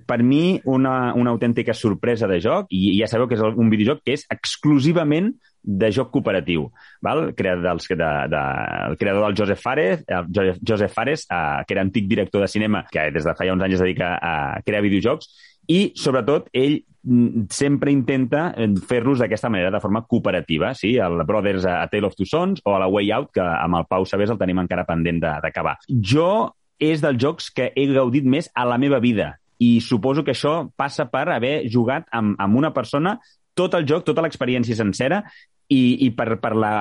Per 0.08 0.20
mi, 0.24 0.60
una, 0.64 1.12
una 1.12 1.34
autèntica 1.34 1.74
sorpresa 1.76 2.28
de 2.30 2.40
joc, 2.40 2.70
i 2.72 2.94
ja 2.98 3.08
sabeu 3.10 3.28
que 3.28 3.36
és 3.36 3.44
un 3.44 3.68
videojoc 3.72 4.00
que 4.04 4.16
és 4.16 4.24
exclusivament 4.32 5.34
de 5.64 5.90
joc 5.92 6.10
cooperatiu. 6.12 6.70
Val? 7.04 7.30
Creador 7.36 7.64
dels, 7.68 7.88
de, 7.88 8.10
de, 8.32 8.42
el 8.88 8.96
creador 9.00 9.26
del 9.26 9.36
Joseph 9.42 9.60
Fares, 9.60 10.04
el 10.08 10.32
Joseph, 10.32 10.64
Joseph 10.72 10.92
Fares 10.92 11.26
eh, 11.28 11.64
que 11.66 11.76
era 11.76 11.84
antic 11.84 12.08
director 12.08 12.44
de 12.44 12.48
cinema, 12.48 12.84
que 12.90 13.10
des 13.12 13.24
de 13.24 13.36
fa 13.36 13.48
ja 13.48 13.56
uns 13.56 13.64
anys 13.64 13.78
es 13.78 13.84
dedica 13.84 14.16
a 14.20 14.34
crear 14.64 14.84
videojocs, 14.84 15.32
i, 15.68 15.92
sobretot, 15.96 16.50
ell 16.52 16.82
sempre 17.50 17.92
intenta 17.92 18.54
eh, 18.56 18.68
fer-los 18.88 19.20
d'aquesta 19.20 19.50
manera, 19.52 19.70
de 19.70 19.80
forma 19.80 20.04
cooperativa, 20.08 20.72
sí? 20.74 20.94
El 20.96 21.22
Brothers 21.28 21.66
a, 21.68 21.82
Tale 21.92 22.06
of 22.08 22.16
Two 22.16 22.26
Sons 22.26 22.62
o 22.64 22.74
a 22.74 22.80
la 22.80 22.88
Way 22.88 23.12
Out, 23.12 23.32
que 23.36 23.44
amb 23.44 23.76
el 23.76 23.86
Pau 23.90 24.06
Sabés 24.08 24.30
el 24.32 24.38
tenim 24.40 24.58
encara 24.62 24.86
pendent 24.88 25.20
de- 25.22 25.38
d'acabar. 25.44 25.76
Jo 25.88 26.54
és 26.80 27.00
dels 27.04 27.20
jocs 27.20 27.50
que 27.54 27.70
he 27.76 27.86
gaudit 27.92 28.24
més 28.24 28.50
a 28.54 28.64
la 28.66 28.78
meva 28.78 28.98
vida 29.00 29.34
i 29.62 29.80
suposo 29.80 30.24
que 30.24 30.32
això 30.34 30.70
passa 30.76 31.06
per 31.10 31.28
haver 31.30 31.68
jugat 31.70 32.08
amb, 32.10 32.34
amb 32.40 32.56
una 32.56 32.72
persona 32.74 33.18
tot 33.54 33.74
el 33.78 33.86
joc, 33.86 34.02
tota 34.04 34.22
l'experiència 34.24 34.74
sencera 34.74 35.22
i, 35.72 36.06
i 36.06 36.10
per, 36.16 36.36
per 36.42 36.52
la, 36.58 36.72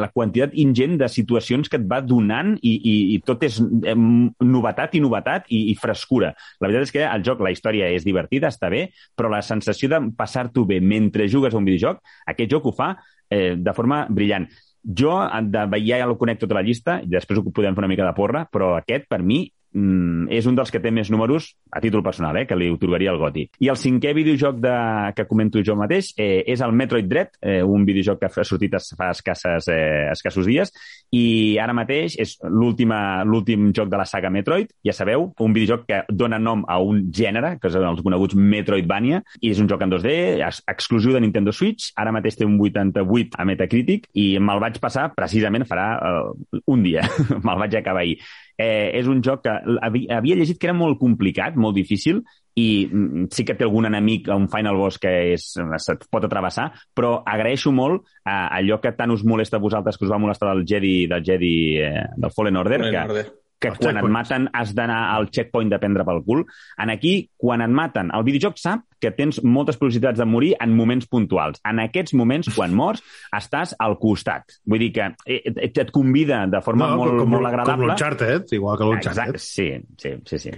la 0.00 0.08
quantitat 0.12 0.54
ingent 0.58 0.96
de 1.00 1.08
situacions 1.12 1.68
que 1.68 1.78
et 1.80 1.86
va 1.88 2.00
donant 2.04 2.54
i, 2.60 2.72
i, 2.72 2.94
i 3.14 3.20
tot 3.26 3.44
és 3.44 3.58
eh, 3.60 3.96
novetat 3.96 4.96
i 4.96 5.02
novetat 5.04 5.48
i, 5.52 5.64
i 5.72 5.76
frescura. 5.78 6.32
La 6.60 6.68
veritat 6.70 6.88
és 6.88 6.94
que 6.96 7.06
el 7.06 7.24
joc, 7.26 7.42
la 7.44 7.52
història 7.52 7.90
és 7.92 8.06
divertida, 8.08 8.52
està 8.52 8.70
bé, 8.72 8.86
però 9.16 9.30
la 9.32 9.42
sensació 9.44 9.90
de 9.92 10.02
passar-t'ho 10.16 10.66
bé 10.68 10.80
mentre 10.80 11.28
jugues 11.28 11.54
a 11.54 11.60
un 11.60 11.68
videojoc, 11.68 12.02
aquest 12.32 12.52
joc 12.52 12.68
ho 12.68 12.76
fa 12.76 12.94
eh, 13.28 13.54
de 13.58 13.76
forma 13.76 14.04
brillant. 14.10 14.48
Jo 14.82 15.20
de, 15.46 15.66
ja 15.86 16.00
el 16.02 16.16
conec 16.18 16.40
tota 16.42 16.56
la 16.58 16.64
llista 16.66 16.98
i 17.04 17.10
després 17.10 17.38
ho 17.38 17.52
podem 17.54 17.76
fer 17.76 17.84
una 17.84 17.90
mica 17.90 18.06
de 18.08 18.14
porra, 18.16 18.46
però 18.50 18.74
aquest, 18.80 19.06
per 19.10 19.20
mi, 19.22 19.44
mm, 19.74 20.28
és 20.32 20.46
un 20.46 20.56
dels 20.58 20.70
que 20.72 20.80
té 20.82 20.90
més 20.94 21.10
números 21.12 21.52
a 21.72 21.80
títol 21.80 22.02
personal, 22.04 22.36
eh, 22.36 22.46
que 22.46 22.56
li 22.56 22.70
otorgaria 22.72 23.12
el 23.12 23.20
Goti. 23.20 23.46
I 23.64 23.70
el 23.72 23.78
cinquè 23.80 24.12
videojoc 24.16 24.60
de, 24.62 24.74
que 25.16 25.26
comento 25.28 25.62
jo 25.64 25.76
mateix 25.78 26.12
eh, 26.16 26.42
és 26.46 26.60
el 26.60 26.72
Metroid 26.76 27.08
Dread, 27.08 27.38
eh, 27.40 27.62
un 27.62 27.86
videojoc 27.88 28.20
que 28.20 28.30
ha 28.30 28.44
sortit 28.44 28.76
fa 28.96 29.10
escasses, 29.12 29.68
eh, 29.68 30.08
escassos 30.12 30.46
dies, 30.48 30.72
i 31.12 31.58
ara 31.60 31.74
mateix 31.76 32.16
és 32.20 32.36
l'últim 32.48 33.70
joc 33.76 33.90
de 33.92 34.00
la 34.00 34.06
saga 34.08 34.30
Metroid, 34.32 34.70
ja 34.84 34.94
sabeu, 34.96 35.30
un 35.40 35.52
videojoc 35.56 35.86
que 35.88 36.02
dona 36.08 36.38
nom 36.38 36.64
a 36.68 36.78
un 36.80 37.04
gènere, 37.12 37.56
que 37.60 37.70
són 37.72 37.86
els 37.88 38.02
coneguts 38.04 38.36
Metroidvania, 38.38 39.22
i 39.40 39.52
és 39.52 39.60
un 39.60 39.68
joc 39.70 39.82
en 39.84 39.92
2D, 39.92 40.14
ex- 40.46 40.62
exclusiu 40.68 41.12
de 41.12 41.20
Nintendo 41.20 41.52
Switch, 41.52 41.92
ara 41.96 42.12
mateix 42.14 42.38
té 42.38 42.48
un 42.48 42.58
88 42.60 43.38
a 43.38 43.46
Metacritic, 43.48 44.08
i 44.14 44.38
me'l 44.38 44.62
vaig 44.62 44.78
passar 44.82 45.10
precisament 45.16 45.66
farà 45.68 45.88
eh, 45.98 46.60
un 46.72 46.82
dia, 46.84 47.04
me'l 47.44 47.62
vaig 47.66 47.76
acabar 47.80 48.04
ahir. 48.06 48.18
Eh, 48.58 48.92
és 48.98 49.08
un 49.08 49.22
joc 49.24 49.44
que 49.46 49.52
havia, 49.82 50.18
havia 50.18 50.36
llegit 50.38 50.60
que 50.60 50.68
era 50.68 50.76
molt 50.76 50.98
complicat, 51.00 51.56
molt 51.56 51.76
difícil, 51.76 52.22
i 52.54 52.86
mm, 52.86 53.28
sí 53.32 53.46
que 53.48 53.56
té 53.56 53.64
algun 53.64 53.88
enemic, 53.88 54.28
un 54.32 54.48
Final 54.52 54.76
Boss 54.76 55.00
que 55.00 55.12
és, 55.32 55.46
se't 55.56 56.08
pot 56.12 56.26
atravessar, 56.28 56.68
però 56.94 57.14
agraeixo 57.24 57.72
molt 57.72 58.04
eh, 58.04 58.32
allò 58.32 58.80
que 58.82 58.92
tant 58.98 59.14
us 59.14 59.24
molesta 59.24 59.56
a 59.60 59.64
vosaltres, 59.64 59.98
que 59.98 60.06
us 60.06 60.12
va 60.12 60.20
molestar 60.20 60.52
del 60.52 60.66
Jedi, 60.68 60.96
del 61.10 61.24
Jedi 61.24 61.54
eh, 61.80 62.08
del 62.16 62.34
Fallen 62.34 62.60
Order, 62.60 62.82
Fallen 62.84 62.98
que, 62.98 63.06
Order. 63.08 63.30
Que 63.62 63.70
Els 63.72 63.78
quan 63.80 63.98
et 64.00 64.08
maten 64.10 64.48
has 64.58 64.72
d'anar 64.74 64.98
al 65.14 65.28
checkpoint 65.30 65.70
de 65.70 65.78
prendre 65.82 66.06
pel 66.08 66.22
cul. 66.26 66.42
En 66.82 66.90
aquí, 66.92 67.14
quan 67.38 67.62
et 67.64 67.70
maten, 67.70 68.10
el 68.14 68.26
videojoc 68.26 68.58
sap 68.60 68.84
que 69.02 69.10
tens 69.14 69.40
moltes 69.42 69.78
possibilitats 69.80 70.20
de 70.20 70.26
morir 70.28 70.52
en 70.62 70.74
moments 70.78 71.06
puntuals. 71.10 71.62
En 71.66 71.80
aquests 71.82 72.14
moments, 72.18 72.50
quan 72.54 72.74
mors, 72.82 73.02
estàs 73.34 73.76
al 73.82 73.96
costat. 74.02 74.58
Vull 74.66 74.82
dir 74.86 74.92
que 74.98 75.08
eh, 75.26 75.40
et, 75.54 75.78
et 75.78 75.94
convida 75.94 76.44
de 76.50 76.60
forma 76.62 76.90
No, 76.92 77.00
molt, 77.02 77.16
com, 77.22 77.30
molt 77.36 77.46
com 77.46 77.50
agradable. 77.52 77.90
l'Uncharted, 77.92 78.52
igual 78.58 78.78
que 78.78 78.90
l'Uncharted. 78.90 79.38
Sí, 79.42 79.70
sí, 79.98 80.16
sí, 80.26 80.42
sí. 80.48 80.54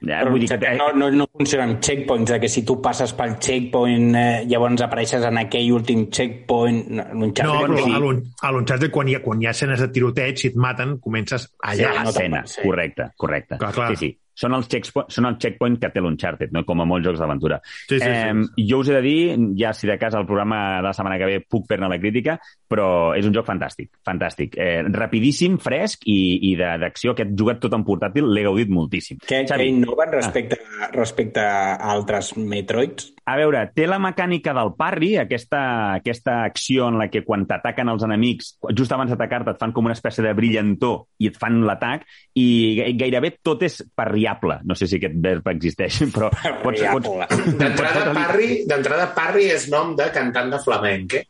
Ja, 0.00 0.20
Però 0.22 0.30
vull 0.34 0.40
dir 0.44 0.48
que... 0.58 0.72
no, 0.78 0.90
no, 0.94 1.10
no 1.10 1.26
funciona 1.32 1.64
amb 1.68 1.80
checkpoints, 1.84 2.30
de 2.32 2.38
que 2.40 2.48
si 2.48 2.62
tu 2.68 2.78
passes 2.82 3.12
pel 3.18 3.36
checkpoint 3.38 4.14
eh, 4.16 4.44
llavors 4.50 4.82
apareixes 4.86 5.24
en 5.24 5.38
aquell 5.42 5.72
últim 5.72 6.06
checkpoint... 6.10 6.84
No, 6.90 7.04
No, 7.14 7.58
però 7.64 7.78
sí. 7.84 7.92
a 7.94 7.98
l'Un- 7.98 8.22
a 8.42 8.52
l'Uncharted, 8.52 8.90
quan, 8.94 9.08
hi 9.08 9.14
ha, 9.18 9.22
quan 9.24 9.42
hi 9.42 9.46
ha 9.48 9.50
escenes 9.56 9.80
de 9.80 9.88
tiroteig, 9.94 10.38
si 10.38 10.48
et 10.52 10.56
maten, 10.56 10.98
comences 11.00 11.48
Sí, 11.48 11.54
allà. 11.60 11.92
a 12.00 12.04
no 12.04 12.12
sí. 12.46 12.62
correcte, 12.62 13.10
correcte. 13.16 13.58
Clar, 13.58 13.72
clar. 13.74 13.96
Sí, 13.96 14.06
sí. 14.06 14.18
Són 14.38 14.54
els, 14.54 14.68
checkpoint, 14.70 15.08
són 15.10 15.26
els 15.26 15.38
checkpoint 15.42 15.80
que 15.82 15.90
té 15.90 16.02
l'Uncharted, 16.04 16.52
no? 16.54 16.62
com 16.68 16.78
a 16.80 16.86
molts 16.86 17.08
jocs 17.08 17.18
d'aventura. 17.18 17.58
Sí, 17.64 17.96
sí, 17.98 17.98
sí. 17.98 18.06
Eh, 18.06 18.64
jo 18.70 18.78
us 18.84 18.90
he 18.92 18.94
de 18.94 19.02
dir, 19.02 19.18
ja 19.58 19.72
si 19.74 19.88
de 19.90 19.96
cas 19.98 20.14
el 20.14 20.26
programa 20.28 20.76
de 20.76 20.84
la 20.86 20.92
setmana 20.94 21.18
que 21.18 21.26
ve 21.26 21.40
puc 21.42 21.66
fer-ne 21.66 21.88
la 21.90 21.98
crítica, 21.98 22.36
però 22.70 22.88
és 23.18 23.26
un 23.26 23.34
joc 23.34 23.48
fantàstic, 23.48 23.90
fantàstic. 24.06 24.54
Eh, 24.54 24.84
rapidíssim, 24.94 25.58
fresc 25.58 26.06
i, 26.06 26.18
i 26.52 26.54
de- 26.60 26.76
d'acció, 26.84 27.16
aquest 27.16 27.34
jugat 27.38 27.58
tot 27.64 27.74
en 27.74 27.82
portàtil 27.88 28.30
l'he 28.30 28.46
gaudit 28.46 28.70
moltíssim. 28.70 29.18
Què, 29.26 29.42
Xavi, 29.48 29.68
innoven 29.74 30.12
respecte, 30.14 30.60
respecte 30.94 31.42
a 31.42 31.74
altres 31.96 32.36
Metroids? 32.38 33.10
A 33.28 33.34
veure, 33.36 33.60
té 33.76 33.84
la 33.86 33.98
mecànica 34.00 34.54
del 34.56 34.70
parry, 34.78 35.10
aquesta, 35.20 35.60
aquesta 35.98 36.38
acció 36.46 36.86
en 36.88 36.96
la 37.00 37.08
que 37.12 37.20
quan 37.26 37.44
t'ataquen 37.48 37.90
els 37.92 38.04
enemics, 38.06 38.54
just 38.78 38.92
abans 38.96 39.10
d'atacar-te 39.12 39.52
et 39.52 39.60
fan 39.60 39.74
com 39.76 39.84
una 39.90 39.96
espècie 39.98 40.24
de 40.24 40.32
brillantor 40.38 41.02
i 41.20 41.28
et 41.28 41.36
fan 41.36 41.60
l'atac, 41.68 42.06
i 42.40 42.46
gai- 42.78 42.94
gairebé 43.02 43.34
tot 43.44 43.62
és 43.68 43.80
parriable. 43.94 44.60
No 44.64 44.76
sé 44.78 44.88
si 44.88 44.96
aquest 45.00 45.18
verb 45.24 45.50
existeix, 45.52 46.00
però 46.14 46.30
pots, 46.62 46.82
pots. 46.94 47.52
D'entrada, 47.58 48.08
Parry, 48.16 48.62
d'entrada, 48.70 49.10
Parry 49.16 49.50
és 49.58 49.68
nom 49.72 49.92
de 49.98 50.08
cantant 50.14 50.50
de 50.56 50.62
flamenc, 50.64 51.18
eh? 51.20 51.26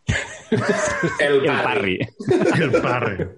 El 1.26 1.42
el 1.42 1.46
Parry. 1.50 1.98
parry. 1.98 2.62
El 2.62 2.72
parre. 2.80 3.28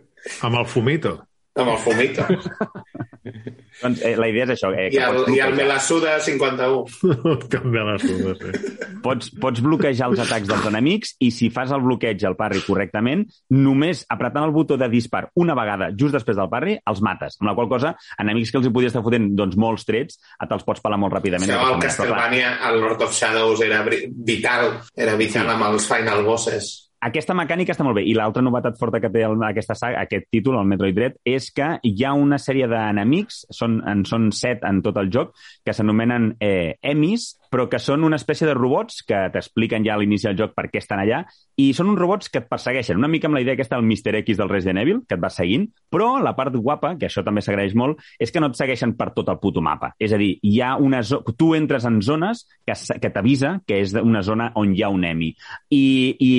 Amb 0.47 0.61
el 0.61 0.67
fumito. 0.69 1.17
Amb 1.59 1.73
el 1.73 1.79
fumito. 1.83 2.23
Doncs 3.81 4.03
eh, 4.05 4.15
la 4.19 4.29
idea 4.31 4.45
és 4.47 4.53
això. 4.55 4.71
Eh, 4.75 4.89
I 4.91 4.95
que 4.95 5.03
el, 5.07 5.17
pots, 5.19 5.33
i 5.35 5.41
el 5.43 5.55
Melasuda 5.57 6.17
51. 6.23 7.47
Canviar 7.53 7.85
les 7.89 8.05
coses, 8.07 8.43
sí. 8.43 8.75
pots, 9.05 9.31
pots 9.43 9.63
bloquejar 9.65 10.11
els 10.11 10.23
atacs 10.23 10.49
dels 10.51 10.69
enemics 10.71 11.15
i 11.25 11.31
si 11.35 11.49
fas 11.55 11.73
el 11.75 11.83
bloqueig 11.85 12.23
al 12.29 12.37
parry 12.39 12.63
correctament, 12.67 13.25
només 13.57 14.05
apretant 14.13 14.47
el 14.49 14.55
botó 14.55 14.79
de 14.81 14.91
dispar 14.93 15.27
una 15.41 15.57
vegada 15.59 15.91
just 15.97 16.17
després 16.17 16.39
del 16.39 16.51
parry, 16.53 16.77
els 16.91 17.03
mates. 17.05 17.39
Amb 17.41 17.51
la 17.51 17.57
qual 17.59 17.71
cosa, 17.73 17.95
enemics 18.23 18.53
que 18.53 18.61
els 18.61 18.69
hi 18.69 18.75
podies 18.77 18.95
estar 18.95 19.05
fotent 19.07 19.33
doncs, 19.39 19.59
molts 19.61 19.89
trets, 19.89 20.21
te'ls 20.45 20.67
pots 20.67 20.85
pelar 20.85 21.01
molt 21.01 21.17
ràpidament. 21.17 21.51
Això, 21.51 21.73
d'aquesta 21.75 22.07
el 22.07 22.13
Castlevania, 22.13 22.55
el 22.71 22.81
Lord 22.85 23.09
of 23.09 23.17
Shadows, 23.17 23.65
era 23.67 23.83
vital. 23.87 24.71
Era 24.95 25.19
vital 25.19 25.51
amb 25.57 25.71
els 25.73 25.89
Final 25.91 26.25
Bosses. 26.27 26.90
Aquesta 27.01 27.35
mecànica 27.37 27.73
està 27.75 27.85
molt 27.87 27.97
bé. 27.97 28.05
I 28.09 28.15
l'altra 28.17 28.43
novetat 28.45 28.79
forta 28.81 29.01
que 29.01 29.11
té 29.13 29.25
el, 29.25 29.39
aquesta 29.47 29.77
saga, 29.79 30.03
aquest 30.05 30.29
títol, 30.33 30.59
el 30.61 30.69
Metroid 30.69 30.97
Dread, 30.97 31.19
és 31.25 31.51
que 31.57 31.73
hi 31.87 32.05
ha 32.05 32.13
una 32.17 32.39
sèrie 32.41 32.69
d'enemics, 32.71 33.45
són, 33.57 33.81
en 33.89 34.05
són 34.09 34.31
set 34.37 34.67
en 34.69 34.83
tot 34.85 35.01
el 35.01 35.11
joc, 35.13 35.33
que 35.65 35.75
s'anomenen 35.77 36.35
eh, 36.45 36.77
emis, 36.93 37.33
però 37.51 37.67
que 37.69 37.81
són 37.83 38.05
una 38.07 38.19
espècie 38.21 38.47
de 38.49 38.55
robots 38.55 39.03
que 39.07 39.19
t'expliquen 39.35 39.85
ja 39.87 39.97
a 39.97 40.01
l'inici 40.01 40.29
del 40.29 40.39
joc 40.39 40.55
per 40.57 40.69
què 40.71 40.81
estan 40.81 41.03
allà, 41.03 41.25
i 41.59 41.73
són 41.77 41.91
uns 41.93 42.01
robots 42.01 42.31
que 42.31 42.41
et 42.45 42.49
persegueixen, 42.49 42.99
una 43.01 43.11
mica 43.11 43.29
amb 43.29 43.37
la 43.37 43.43
idea 43.45 43.59
aquesta 43.59 43.77
del 43.77 43.89
Mr. 43.89 44.15
X 44.23 44.39
del 44.39 44.53
Resident 44.53 44.81
Evil, 44.85 45.03
que 45.09 45.19
et 45.19 45.23
va 45.23 45.33
seguint, 45.35 45.67
però 45.91 46.13
la 46.23 46.35
part 46.39 46.55
guapa, 46.57 46.95
que 47.01 47.09
això 47.11 47.25
també 47.27 47.43
s'agraeix 47.45 47.75
molt, 47.79 48.01
és 48.23 48.33
que 48.33 48.41
no 48.43 48.51
et 48.51 48.59
segueixen 48.59 48.95
per 48.99 49.11
tot 49.17 49.29
el 49.33 49.41
puto 49.43 49.63
mapa. 49.65 49.93
És 49.99 50.15
a 50.15 50.21
dir, 50.21 50.33
hi 50.47 50.61
ha 50.63 50.77
una 50.81 51.03
zo 51.03 51.21
tu 51.41 51.53
entres 51.57 51.87
en 51.89 52.01
zones 52.05 52.45
que, 52.67 52.75
que 53.01 53.11
t'avisa 53.13 53.57
que 53.67 53.81
és 53.83 53.95
una 53.99 54.23
zona 54.27 54.51
on 54.61 54.75
hi 54.75 54.85
ha 54.85 54.91
un 54.93 55.05
emi. 55.09 55.31
I, 55.75 55.83
i, 56.19 56.33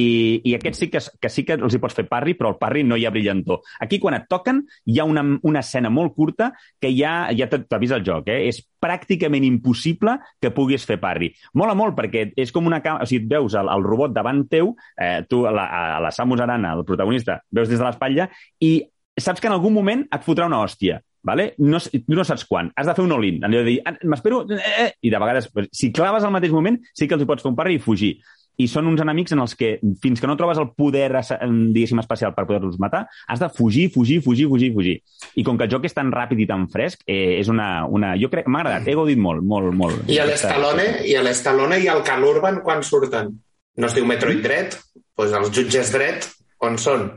i 0.47 0.55
aquests 0.57 0.83
sí 0.85 0.89
que, 0.93 1.01
que 1.21 1.31
sí 1.31 1.45
que 1.47 1.57
els 1.59 1.75
hi 1.75 1.81
pots 1.83 1.97
fer 1.97 2.07
parry, 2.09 2.35
però 2.39 2.53
el 2.53 2.59
parry 2.61 2.83
no 2.87 2.97
hi 2.97 3.05
ha 3.05 3.13
brillantor. 3.13 3.61
Aquí, 3.83 3.99
quan 3.99 4.17
et 4.17 4.27
toquen, 4.31 4.63
hi 4.87 4.99
ha 4.99 5.07
una, 5.09 5.25
una 5.47 5.63
escena 5.65 5.91
molt 5.93 6.15
curta 6.15 6.51
que 6.81 6.93
ja, 6.95 7.15
ja 7.37 7.49
t'avisa 7.51 7.99
el 7.99 8.07
joc. 8.07 8.31
Eh? 8.31 8.47
És 8.51 8.63
pràcticament 8.81 9.45
impossible 9.45 10.17
que 10.41 10.53
puguis 10.55 10.85
fer 10.87 10.97
parry. 11.01 11.31
Mola 11.57 11.75
molt 11.77 11.97
perquè 11.97 12.29
és 12.39 12.51
com 12.55 12.67
una... 12.69 12.79
ca- 12.85 12.99
O 13.01 13.09
sigui, 13.09 13.27
veus 13.31 13.55
el, 13.59 13.69
el 13.73 13.83
robot 13.85 14.13
davant 14.15 14.45
teu, 14.49 14.73
eh, 14.97 15.21
tu, 15.29 15.43
a 15.49 15.51
la, 15.55 15.67
a 15.97 15.99
la 16.05 16.11
Samus 16.15 16.41
Arana, 16.41 16.75
el 16.77 16.85
protagonista, 16.87 17.41
veus 17.51 17.69
des 17.69 17.79
de 17.81 17.85
l'espatlla 17.85 18.29
i 18.61 18.75
saps 19.19 19.41
que 19.41 19.49
en 19.49 19.53
algun 19.57 19.73
moment 19.75 20.05
et 20.07 20.23
fotrà 20.25 20.47
una 20.49 20.61
hòstia. 20.63 21.01
Vale? 21.21 21.51
No, 21.61 21.77
tu 21.77 22.15
no 22.17 22.23
saps 22.25 22.47
quan. 22.49 22.71
Has 22.73 22.87
de 22.89 22.95
fer 22.97 23.03
un 23.05 23.11
all-in. 23.13 23.43
Dir, 23.67 23.75
"Ah, 23.85 23.91
m'espero... 24.09 24.39
Eh, 24.49 24.57
eh", 24.85 24.91
I 25.05 25.11
de 25.13 25.19
vegades, 25.21 25.51
si 25.71 25.91
claves 25.93 26.23
al 26.25 26.31
mateix 26.33 26.51
moment, 26.55 26.79
sí 26.97 27.05
que 27.07 27.13
els 27.13 27.27
pots 27.29 27.43
fer 27.45 27.51
un 27.51 27.55
parry 27.59 27.75
i 27.77 27.79
fugir. 27.83 28.15
I 28.59 28.67
són 28.69 28.89
uns 28.91 29.01
enemics 29.01 29.31
en 29.33 29.39
els 29.41 29.55
que, 29.57 29.79
fins 30.03 30.21
que 30.21 30.27
no 30.29 30.35
trobes 30.37 30.59
el 30.61 30.69
poder, 30.77 31.07
diguéssim, 31.11 32.01
especial 32.03 32.33
per 32.35 32.45
poder-los 32.49 32.79
matar, 32.81 33.05
has 33.27 33.39
de 33.41 33.49
fugir, 33.49 33.87
fugir, 33.93 34.19
fugir, 34.21 34.47
fugir, 34.51 34.71
fugir. 34.75 34.97
I 35.39 35.45
com 35.47 35.57
que 35.57 35.65
el 35.65 35.71
joc 35.71 35.87
és 35.89 35.95
tan 35.97 36.11
ràpid 36.13 36.43
i 36.43 36.47
tan 36.49 36.67
fresc, 36.71 37.05
eh, 37.07 37.39
és 37.39 37.49
una... 37.49 37.85
una... 37.87 38.15
Jo 38.21 38.29
crec... 38.33 38.49
M'ha 38.51 38.61
agradat, 38.65 38.87
he 38.87 38.97
gaudit 38.97 39.19
molt, 39.21 39.41
molt, 39.47 39.73
molt. 39.77 40.03
I 40.11 40.19
a 40.21 40.27
l'Estalone 40.27 40.87
i 41.07 41.15
a 41.17 41.23
l'Estalone 41.25 41.79
i 41.81 41.87
al 41.91 42.03
Cal 42.05 42.27
Urban 42.27 42.61
quan 42.65 42.83
surten? 42.85 43.33
No 43.79 43.87
es 43.87 43.95
diu 43.97 44.05
Metroid 44.05 44.43
Dread? 44.43 44.75
Doncs 44.75 45.15
pues 45.15 45.33
els 45.37 45.49
jutges 45.53 45.91
Dread 45.93 46.25
on 46.65 46.77
són? 46.81 47.07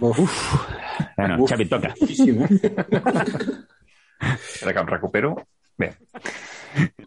Bueno, 0.00 1.38
Uf. 1.38 1.50
Xavi, 1.50 1.66
toca. 1.70 1.94
Ara 4.62 4.72
que 4.72 4.80
em 4.80 4.88
recupero. 4.88 5.34
Bé. 5.78 5.90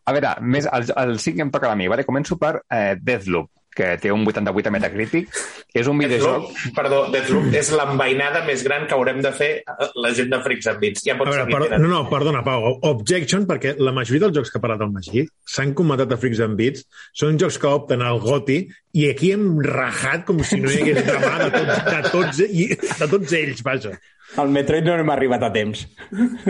A 0.07 0.13
veure, 0.15 0.33
més, 0.41 0.67
el, 0.71 0.87
el 1.03 1.17
sí 1.23 1.33
que 1.35 1.43
em 1.45 1.51
toca 1.53 1.71
a 1.71 1.77
mi. 1.79 1.87
Vale? 1.91 2.05
Començo 2.07 2.37
per 2.39 2.53
eh, 2.63 2.95
Deathloop, 3.01 3.49
que 3.77 3.91
té 4.01 4.11
un 4.13 4.25
88 4.25 4.71
a 4.71 4.73
Metacritic. 4.73 5.29
És 5.77 5.89
un 5.89 5.99
videojoc... 6.01 6.47
Deathloop, 6.47 6.73
perdó, 6.77 7.01
Deathloop 7.13 7.57
és 7.59 7.69
l'envainada 7.77 8.41
més 8.47 8.63
gran 8.65 8.87
que 8.89 8.95
haurem 8.97 9.21
de 9.23 9.31
fer 9.37 9.51
a 9.69 9.89
la 10.01 10.11
gent 10.17 10.31
de 10.33 10.41
Freaks 10.45 10.69
and 10.71 10.81
Beats. 10.81 11.05
Ja 11.05 11.13
A 11.17 11.19
pots 11.21 11.35
veure, 11.35 11.45
per, 11.51 11.77
no, 11.77 11.91
no, 11.91 12.01
perdona, 12.09 12.41
Pau. 12.45 12.65
Objection, 12.89 13.45
perquè 13.49 13.75
la 13.77 13.93
majoria 13.95 14.25
dels 14.25 14.39
jocs 14.39 14.53
que 14.53 14.59
ha 14.59 14.63
parlat 14.63 14.81
el 14.85 14.93
Magí 14.95 15.27
s'han 15.53 15.75
comentat 15.77 16.13
a 16.13 16.19
Freaks 16.21 16.41
and 16.47 16.57
Beats, 16.59 16.87
són 17.17 17.37
jocs 17.41 17.59
que 17.61 17.69
opten 17.69 18.01
al 18.05 18.21
GOTI 18.23 18.59
i 18.97 19.09
aquí 19.11 19.31
hem 19.35 19.59
rajat 19.61 20.25
com 20.25 20.41
si 20.41 20.57
no 20.63 20.71
hi 20.73 20.81
hagués 20.81 21.03
demà 21.05 21.35
de 21.43 21.51
tots, 21.53 21.83
de 21.91 22.01
tots, 22.09 22.41
i, 22.47 22.69
de 22.73 23.09
tots 23.11 23.37
ells, 23.37 23.61
vaja. 23.65 23.93
El 24.41 24.49
Metroid 24.55 24.87
no 24.87 24.97
hem 24.97 25.13
arribat 25.13 25.45
a 25.45 25.51
temps. 25.53 25.85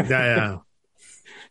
Ja, 0.08 0.24
ja. 0.32 0.48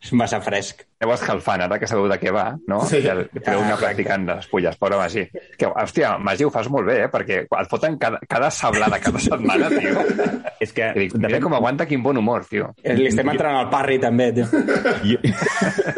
És 0.02 0.12
massa 0.16 0.40
fresc. 0.44 0.84
Aneu 0.96 1.12
escalfant, 1.12 1.60
ara 1.60 1.76
que 1.76 1.84
sabeu 1.90 2.06
de 2.08 2.16
què 2.16 2.30
va, 2.32 2.46
no? 2.70 2.78
Sí. 2.88 3.02
I 3.04 3.40
treu 3.44 3.60
una 3.60 3.74
practicant 3.76 4.22
les 4.30 4.46
fulles, 4.48 4.78
pobre 4.80 4.96
Magí. 4.96 5.26
Que, 5.60 5.68
hòstia, 5.68 6.14
Magí, 6.16 6.46
ho 6.46 6.52
fas 6.54 6.70
molt 6.72 6.88
bé, 6.88 7.02
eh? 7.04 7.08
Perquè 7.12 7.42
et 7.44 7.68
foten 7.68 7.98
cada, 8.00 8.16
cada 8.24 8.48
sablada, 8.48 8.96
cada 9.04 9.20
setmana, 9.20 9.68
tio. 9.74 10.00
És 10.64 10.72
que, 10.72 10.88
I 10.96 11.02
dic, 11.04 11.12
de 11.12 11.20
mira 11.20 11.34
fet, 11.34 11.44
com 11.44 11.56
aguanta, 11.58 11.84
quin 11.84 12.00
bon 12.00 12.16
humor, 12.16 12.46
tio. 12.48 12.70
Li 12.80 13.10
estem 13.10 13.28
entrant 13.28 13.58
al 13.58 13.68
parry, 13.68 13.98
també, 14.00 14.30
tio. 14.38 14.46
jo, 15.04 15.20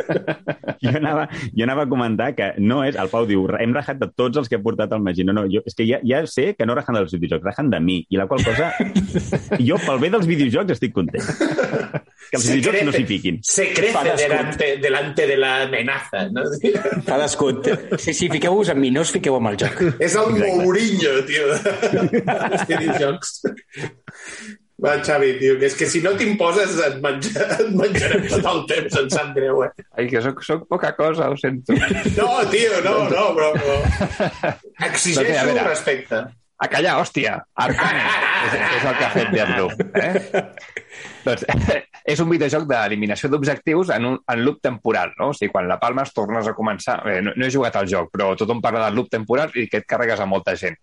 jo, 0.82 0.96
anava, 0.98 1.28
jo 1.54 1.68
anava 1.68 1.86
a 1.86 1.90
comentar 1.94 2.32
que 2.34 2.50
no 2.58 2.80
és... 2.82 2.98
El 2.98 3.12
Pau 3.12 3.28
diu, 3.30 3.46
hem 3.54 3.76
rajat 3.76 4.02
de 4.02 4.10
tots 4.18 4.42
els 4.42 4.50
que 4.50 4.58
ha 4.58 4.64
portat 4.64 4.90
el 4.98 5.04
Magí. 5.06 5.22
No, 5.22 5.36
no, 5.36 5.46
jo, 5.46 5.62
és 5.62 5.78
que 5.78 5.86
ja, 5.86 6.02
ja 6.02 6.24
sé 6.26 6.50
que 6.58 6.66
no 6.66 6.74
rajen 6.74 6.98
dels 6.98 7.14
videojocs, 7.14 7.46
rajen 7.46 7.70
de 7.70 7.78
mi. 7.78 8.00
I 8.10 8.18
la 8.18 8.26
qual 8.26 8.42
cosa... 8.42 8.72
jo, 9.68 9.78
pel 9.86 10.02
bé 10.02 10.10
dels 10.10 10.26
videojocs, 10.26 10.74
estic 10.74 10.96
content. 10.98 11.22
Que 12.28 12.36
els 12.36 12.50
videojocs 12.50 12.82
no 12.90 12.98
s'hi 12.98 13.06
fiquin. 13.08 13.38
Se 13.46 13.70
crece 13.70 13.94
Fa 13.94 14.02
descompte. 14.10 14.74
Delante, 14.88 15.26
de 15.28 15.36
la 15.38 15.54
amenaza. 15.68 16.26
No? 16.34 16.44
Fa 17.08 17.20
d'escut. 17.20 17.68
Sí, 18.00 18.14
sí, 18.16 18.30
fiqueu-vos 18.32 18.72
amb 18.74 18.82
mi, 18.82 18.90
no 18.94 19.04
us 19.06 19.12
fiqueu 19.14 19.36
amb 19.38 19.52
el 19.52 19.58
joc. 19.60 19.82
És 20.02 20.16
el 20.18 20.32
Mourinho, 20.40 21.18
tio, 21.28 21.50
de- 21.52 22.22
dels 22.24 22.64
videojocs. 22.72 23.36
Va, 24.78 24.92
Xavi, 25.02 25.32
tio, 25.40 25.56
que 25.58 25.66
és 25.66 25.74
que 25.74 25.88
si 25.90 25.98
no 26.04 26.12
t'imposes 26.14 26.76
et, 26.86 26.98
menja, 27.02 27.46
et 27.56 27.70
menjarem 27.74 28.28
tot 28.30 28.44
el 28.46 28.60
temps, 28.70 28.98
em 29.00 29.08
sap 29.10 29.32
greu, 29.34 29.64
eh? 29.66 29.72
Ai, 29.98 30.06
que 30.06 30.20
soc, 30.22 30.38
soc 30.46 30.68
poca 30.70 30.92
cosa, 30.94 31.26
ho 31.32 31.38
sento. 31.40 31.74
No, 32.14 32.28
tio, 32.52 32.76
no, 32.84 32.92
no, 33.10 33.24
però... 33.34 33.48
però... 33.58 33.78
Exigeixo 34.88 35.48
veure. 35.50 35.64
respecte. 35.66 36.22
A 36.62 36.66
callar, 36.70 36.94
hòstia! 37.02 37.36
Arcane 37.62 38.06
és, 38.46 38.54
és 38.78 38.86
el 38.92 38.96
que 38.98 39.04
ha 39.06 39.10
fet 39.14 39.28
Deathloop. 39.34 39.82
Eh? 39.98 40.42
doncs, 41.26 41.44
és 42.08 42.20
un 42.24 42.30
videojoc 42.30 42.64
d'eliminació 42.70 43.28
d'objectius 43.28 43.90
en, 43.92 44.06
un, 44.08 44.14
en 44.32 44.40
loop 44.44 44.62
temporal, 44.64 45.10
no? 45.18 45.30
O 45.30 45.36
sigui, 45.36 45.50
quan 45.52 45.68
la 45.68 45.76
palmes 45.82 46.14
tornes 46.16 46.46
a 46.48 46.54
començar... 46.56 47.02
Eh, 47.04 47.18
no, 47.24 47.34
no 47.36 47.44
he 47.46 47.50
jugat 47.52 47.76
al 47.76 47.88
joc, 47.90 48.08
però 48.14 48.30
tothom 48.38 48.62
parla 48.64 48.86
del 48.86 48.96
loop 48.96 49.10
temporal 49.12 49.52
i 49.60 49.66
que 49.68 49.82
et 49.82 49.86
carregues 49.88 50.20
a 50.20 50.26
molta 50.26 50.56
gent. 50.56 50.78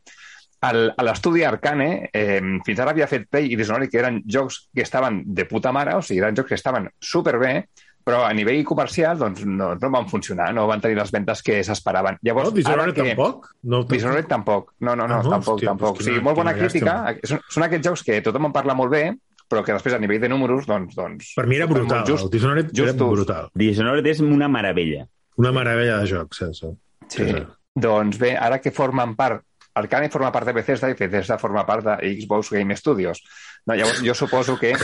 L'estudi 1.02 1.44
Arcane, 1.46 2.10
eh, 2.14 2.42
fins 2.66 2.80
ara 2.82 2.94
havia 2.94 3.08
fet 3.10 3.28
Play 3.30 3.52
i 3.54 3.58
Dishonored, 3.60 3.90
que 3.92 4.00
eren 4.02 4.22
jocs 4.26 4.68
que 4.74 4.82
estaven 4.86 5.22
de 5.26 5.46
puta 5.46 5.72
mare, 5.76 5.94
o 5.98 6.02
sigui, 6.02 6.22
eren 6.24 6.38
jocs 6.38 6.50
que 6.50 6.58
estaven 6.58 6.88
superbé, 7.02 7.68
però 8.06 8.22
a 8.26 8.32
nivell 8.38 8.64
comercial 8.66 9.18
doncs, 9.18 9.44
no, 9.50 9.72
no 9.82 9.90
van 9.94 10.08
funcionar, 10.10 10.52
no 10.54 10.68
van 10.70 10.82
tenir 10.82 10.98
les 10.98 11.12
ventes 11.14 11.42
que 11.42 11.64
s'esperaven. 11.66 12.18
Llavors, 12.22 12.50
No, 12.52 12.56
Dishonored 12.56 12.94
que... 12.96 13.08
tampoc? 13.16 13.48
No, 13.64 13.84
Dishonored 13.90 14.28
tampoc. 14.30 14.74
No, 14.80 14.96
no, 14.96 15.08
no, 15.08 15.20
Ah, 15.20 15.24
no? 15.24 15.32
tampoc, 15.38 15.56
Hòstia, 15.58 15.70
tampoc. 15.74 15.96
doncs 15.98 16.02
O 16.06 16.10
sigui, 16.12 16.22
molt 16.22 16.38
bona 16.38 16.54
crítica. 16.54 17.16
Són, 17.26 17.42
són 17.50 17.66
aquests 17.66 17.88
jocs 17.90 18.04
que 18.06 18.22
tothom 18.26 18.46
en 18.52 18.54
parla 18.54 18.78
molt 18.78 18.94
bé, 18.94 19.08
però 19.50 19.64
que 19.66 19.76
després 19.76 19.96
a 19.96 20.00
nivell 20.02 20.22
de 20.22 20.30
números, 20.32 20.68
doncs... 20.70 20.96
doncs 20.98 21.34
Per 21.38 21.46
mi 21.50 21.60
era 21.60 21.68
brutal. 21.70 22.06
Just, 22.08 22.28
el 22.28 22.32
Dishonored 22.34 22.72
era 22.72 22.94
justos. 22.94 23.12
brutal. 23.12 23.50
Dishonored 23.54 24.08
és 24.14 24.24
una 24.26 24.50
meravella. 24.52 25.06
Una 25.42 25.52
meravella 25.56 26.00
de 26.02 26.10
joc, 26.10 26.34
sense. 26.38 26.72
Sí. 27.12 27.28
Doncs 27.76 28.18
bé, 28.22 28.36
ara 28.40 28.62
que 28.64 28.72
formen 28.72 29.18
part 29.20 29.44
Arcane 29.76 30.08
forma 30.10 30.32
part 30.32 30.48
de 30.48 30.54
Bethesda 30.56 30.88
i 30.88 30.96
Bethesda 30.96 31.36
forma 31.38 31.66
part 31.68 31.84
de 31.84 32.14
Xbox 32.16 32.50
Game 32.56 32.76
Studios. 32.80 33.20
No, 33.66 33.74
llavors, 33.74 34.04
jo 34.06 34.14
suposo 34.14 34.54
que 34.62 34.76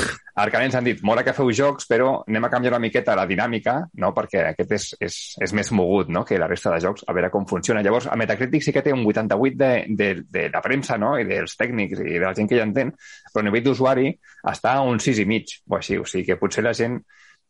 Arcane 0.41 0.65
ens 0.65 0.75
han 0.75 0.87
dit, 0.87 1.03
mola 1.05 1.21
que 1.23 1.35
feu 1.37 1.51
jocs, 1.53 1.85
però 1.85 2.23
anem 2.25 2.47
a 2.47 2.49
canviar 2.49 2.71
una 2.73 2.79
miqueta 2.81 3.13
la 3.15 3.27
dinàmica, 3.29 3.75
no? 4.01 4.09
perquè 4.17 4.39
aquest 4.49 4.71
és, 4.73 4.87
és, 5.05 5.17
és 5.45 5.53
més 5.53 5.69
mogut 5.77 6.09
no? 6.09 6.23
que 6.25 6.39
la 6.41 6.47
resta 6.49 6.71
de 6.73 6.79
jocs, 6.81 7.03
a 7.05 7.13
veure 7.13 7.29
com 7.29 7.45
funciona. 7.45 7.83
Llavors, 7.85 8.07
a 8.09 8.17
Metacritic 8.17 8.65
sí 8.65 8.73
que 8.73 8.81
té 8.81 8.93
un 8.95 9.03
88 9.05 9.57
de, 9.59 9.69
de, 9.99 10.09
de 10.25 10.47
la 10.49 10.63
premsa 10.65 10.97
no? 10.97 11.13
i 11.21 11.27
dels 11.29 11.53
tècnics 11.59 12.01
i 12.01 12.15
de 12.17 12.23
la 12.25 12.33
gent 12.33 12.49
que 12.49 12.57
hi 12.57 12.63
entén, 12.65 12.89
però 13.29 13.43
a 13.45 13.49
nivell 13.51 13.67
d'usuari 13.69 14.09
està 14.49 14.73
a 14.79 14.81
un 14.89 14.97
6 14.99 15.21
i 15.21 15.27
mig, 15.29 15.53
o 15.69 15.77
així. 15.77 15.99
O 16.01 16.05
sigui 16.09 16.25
que 16.31 16.39
potser 16.41 16.65
la 16.65 16.73
gent 16.73 16.97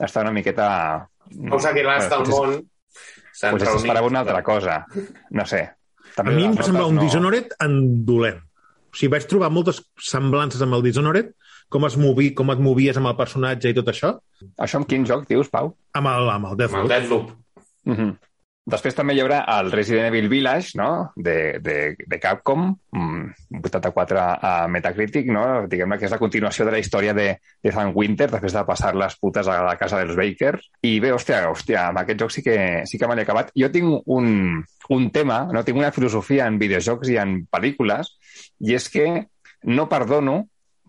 està 0.01 0.25
una 0.27 0.35
miqueta... 0.35 0.67
Els 1.31 1.65
aguilars 1.71 2.09
del 2.11 2.25
potser- 2.27 2.43
món 2.51 2.61
Potser 3.55 3.71
s'esperava 3.71 4.07
una 4.11 4.19
altra 4.25 4.41
cosa. 4.43 4.81
No 5.31 5.45
sé. 5.47 5.61
A 6.19 6.23
mi 6.27 6.43
em 6.43 6.57
sembla 6.59 6.81
notes 6.81 6.89
un 6.91 6.95
no- 6.97 7.03
Dishonored 7.07 7.53
en 7.63 7.77
dolent. 8.05 8.41
O 8.91 8.97
sigui, 8.97 9.11
vaig 9.13 9.27
trobar 9.29 9.49
moltes 9.53 9.81
semblances 9.97 10.61
amb 10.61 10.75
el 10.77 10.83
Dishonored, 10.83 11.31
com 11.71 11.85
es 11.87 11.95
movi, 11.95 12.31
com 12.35 12.51
et 12.51 12.59
movies 12.59 12.97
amb 12.99 13.07
el 13.11 13.15
personatge 13.15 13.71
i 13.71 13.77
tot 13.77 13.87
això, 13.87 14.17
Això 14.59 14.81
amb 14.81 14.89
quin 14.89 15.05
joc, 15.07 15.27
dius, 15.29 15.49
Pau? 15.49 15.75
amb 15.93 16.07
el, 16.07 16.29
amb 16.29 16.45
el 16.45 16.51
Amb 16.51 16.51
el 16.51 16.57
Deathloop. 16.59 16.89
Deathloop. 16.89 17.31
Mm 17.85 17.95
-hmm. 17.95 18.30
Després 18.69 18.93
també 18.93 19.15
hi 19.17 19.21
haurà 19.23 19.39
el 19.55 19.71
Resident 19.73 20.05
Evil 20.11 20.27
Village, 20.29 20.75
no?, 20.77 21.11
de, 21.15 21.57
de, 21.65 21.95
de 21.97 22.17
Capcom, 22.21 22.67
mm, 22.93 23.55
84 23.57 24.19
a 24.21 24.51
Metacritic, 24.69 25.31
no?, 25.33 25.45
diguem-ne 25.71 25.97
que 25.97 26.05
és 26.05 26.13
la 26.13 26.19
continuació 26.21 26.67
de 26.67 26.75
la 26.75 26.81
història 26.81 27.15
de, 27.17 27.25
de 27.41 27.73
Sam 27.73 27.89
Winter, 27.97 28.27
després 28.29 28.53
de 28.53 28.63
passar 28.67 28.91
les 28.93 29.15
putes 29.17 29.49
a 29.49 29.55
la 29.65 29.73
casa 29.79 30.03
dels 30.03 30.13
Bakers. 30.19 30.67
I 30.85 30.99
bé, 31.01 31.09
hòstia, 31.15 31.41
hòstia, 31.49 31.87
amb 31.87 32.03
aquest 32.03 32.21
joc 32.21 32.35
sí 32.35 32.45
que, 32.45 32.59
sí 32.85 33.01
que 33.01 33.09
me 33.09 33.17
l'he 33.17 33.25
acabat. 33.25 33.49
Jo 33.57 33.71
tinc 33.73 34.13
un, 34.13 34.61
un 34.93 35.09
tema, 35.09 35.41
no 35.49 35.65
tinc 35.65 35.81
una 35.81 35.91
filosofia 35.95 36.45
en 36.45 36.61
videojocs 36.61 37.09
i 37.09 37.17
en 37.23 37.39
pel·lícules, 37.49 38.13
i 38.61 38.77
és 38.77 38.87
que 38.93 39.07
no 39.73 39.89
perdono 39.89 40.37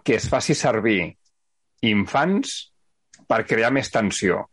que 0.04 0.20
es 0.20 0.28
faci 0.28 0.52
servir 0.58 1.00
infants 1.88 2.54
per 3.24 3.46
crear 3.48 3.72
més 3.72 3.88
tensió, 3.88 4.44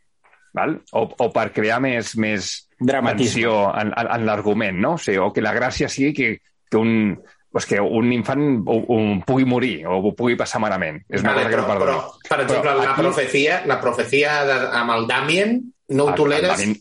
val? 0.56 0.80
O, 0.96 1.04
o 1.20 1.30
per 1.36 1.50
crear 1.52 1.84
més, 1.84 2.16
més 2.16 2.69
Dramatisme. 2.80 3.42
tensió 3.44 3.76
en, 3.80 3.94
en, 3.98 4.08
en 4.16 4.26
l'argument, 4.26 4.78
no? 4.80 4.94
O, 4.94 4.98
sigui, 4.98 5.18
o 5.18 5.32
que 5.34 5.42
la 5.42 5.54
gràcia 5.54 5.90
sigui 5.90 6.14
que, 6.14 6.42
que 6.70 6.78
un 6.78 7.22
pues 7.52 7.66
que 7.66 7.80
un 7.82 8.12
infant 8.14 8.62
o, 8.68 8.76
o 8.78 8.98
pugui 9.26 9.44
morir 9.44 9.86
o 9.88 9.96
ho 9.98 10.12
pugui 10.16 10.36
passar 10.38 10.60
malament. 10.62 11.00
És 11.10 11.22
una 11.24 11.32
Vale, 11.34 11.48
cosa 11.48 11.50
que 11.50 11.58
no 11.58 11.64
però, 11.64 11.80
perdono. 11.80 11.98
però, 11.98 12.30
per 12.30 12.42
exemple, 12.44 12.70
Però 12.70 12.78
la 12.84 12.92
aquí- 12.92 13.02
profecia, 13.02 13.64
la 13.66 13.80
profecia 13.82 14.36
de, 14.46 14.58
amb 14.78 14.92
el 14.92 15.08
Damien 15.08 15.56
no 15.90 16.04
ho 16.06 16.10
El- 16.10 16.16
toleres? 16.16 16.52
El 16.52 16.58
Damien, 16.58 16.78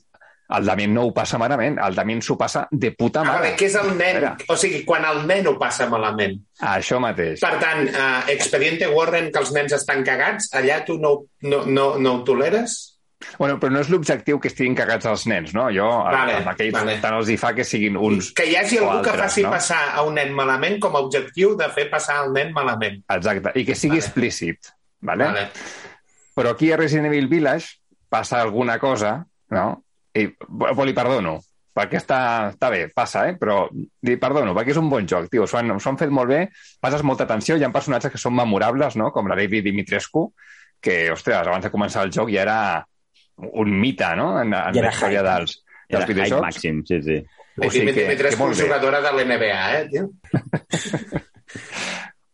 El 0.58 0.64
Damien 0.64 0.92
no 0.94 1.02
ho 1.04 1.12
passa 1.12 1.36
malament, 1.38 1.78
el 1.84 1.94
Damien 1.94 2.20
s'ho 2.22 2.36
passa 2.38 2.66
de 2.70 2.92
puta 2.92 3.20
Ah, 3.20 3.24
mare. 3.24 3.38
vale, 3.40 3.56
que 3.56 3.66
és 3.66 3.74
el 3.76 3.90
nen. 3.96 4.16
Espera. 4.16 4.36
O 4.48 4.56
sigui, 4.56 4.84
quan 4.84 5.04
el 5.04 5.26
nen 5.26 5.46
ho 5.46 5.58
passa 5.58 5.88
malament. 5.88 6.38
Això 6.60 7.00
mateix. 7.00 7.40
Per 7.40 7.58
tant, 7.60 7.88
uh, 7.88 8.28
Expediente 8.32 8.88
Warren, 8.88 9.32
que 9.32 9.38
els 9.40 9.52
nens 9.52 9.72
estan 9.72 10.04
cagats, 10.04 10.48
allà 10.52 10.84
tu 10.84 10.98
no, 10.98 11.24
no, 11.42 11.64
no, 11.66 11.98
no 11.98 12.14
ho 12.14 12.24
toleres? 12.24 12.97
Bueno, 13.38 13.56
però 13.58 13.72
no 13.74 13.80
és 13.82 13.88
l'objectiu 13.90 14.38
que 14.38 14.50
estiguin 14.50 14.76
cagats 14.78 15.06
els 15.10 15.24
nens, 15.30 15.50
no? 15.56 15.66
Jo, 15.74 15.88
Vale, 16.06 16.36
amb 16.38 16.52
aquells, 16.52 16.74
vale. 16.76 16.94
tant 17.02 17.16
els 17.18 17.30
hi 17.32 17.36
fa 17.40 17.50
que 17.56 17.64
siguin 17.66 17.96
uns 17.98 18.30
Que 18.38 18.46
hi 18.46 18.54
hagi 18.56 18.78
algú 18.78 19.02
que 19.02 19.10
altres, 19.10 19.24
faci 19.24 19.42
no? 19.42 19.50
passar 19.50 19.80
a 19.90 20.04
un 20.06 20.14
nen 20.20 20.30
malament 20.36 20.78
com 20.82 20.94
a 20.94 21.02
objectiu 21.02 21.56
de 21.58 21.66
fer 21.74 21.88
passar 21.90 22.20
el 22.24 22.32
nen 22.36 22.52
malament. 22.54 23.00
Exacte, 23.16 23.52
i 23.58 23.64
que 23.66 23.74
sigui 23.74 23.98
Vale. 23.98 24.04
explícit. 24.06 24.70
Vale? 25.02 25.24
Vale. 25.24 25.44
Però 26.38 26.54
aquí 26.54 26.70
a 26.72 26.78
Resident 26.78 27.10
Evil 27.10 27.26
Village 27.28 27.80
passa 28.08 28.40
alguna 28.40 28.78
cosa, 28.78 29.18
no? 29.50 29.66
I 30.14 30.28
bo, 30.48 30.84
li 30.86 30.94
perdono, 30.94 31.38
perquè 31.74 31.98
està, 31.98 32.20
està 32.52 32.70
bé, 32.70 32.84
passa, 32.94 33.24
eh? 33.28 33.34
però 33.38 33.64
li 33.70 34.16
perdono, 34.18 34.54
perquè 34.54 34.72
és 34.74 34.80
un 34.80 34.88
bon 34.90 35.06
joc, 35.10 35.26
tio. 35.30 35.46
S'ho 35.46 35.58
han, 35.58 35.74
han 35.74 35.98
fet 35.98 36.10
molt 36.14 36.30
bé, 36.30 36.44
passes 36.80 37.02
molta 37.06 37.26
atenció, 37.26 37.58
hi 37.58 37.66
ha 37.66 37.70
personatges 37.74 38.14
que 38.14 38.18
són 38.22 38.34
memorables, 38.38 38.96
no? 38.98 39.10
com 39.14 39.26
la 39.30 39.36
David 39.38 39.66
Dimitrescu, 39.68 40.28
que, 40.80 41.10
ostres, 41.12 41.46
abans 41.46 41.66
de 41.66 41.74
començar 41.74 42.06
el 42.06 42.14
joc 42.14 42.30
ja 42.30 42.42
era 42.46 42.58
un 43.38 43.80
mite, 43.80 44.16
no?, 44.16 44.40
en, 44.42 44.52
en 44.54 44.76
era 44.76 44.88
la 44.88 44.92
història 44.94 45.20
hype. 45.22 45.30
dels, 45.30 45.64
Era 45.88 45.98
dels 45.98 46.04
hype 46.04 46.14
videojocs. 46.14 46.46
màxim, 46.46 46.82
sí, 46.88 47.02
sí. 47.02 47.18
O 47.58 47.70
sigui 47.74 47.92
que, 47.94 48.16
que 48.16 48.36
molt 48.38 48.54
bé. 48.56 48.62
jugadora 48.64 49.00
de 49.02 49.10
l'NBA, 49.16 49.62
eh, 49.80 49.88
tio? 49.90 50.04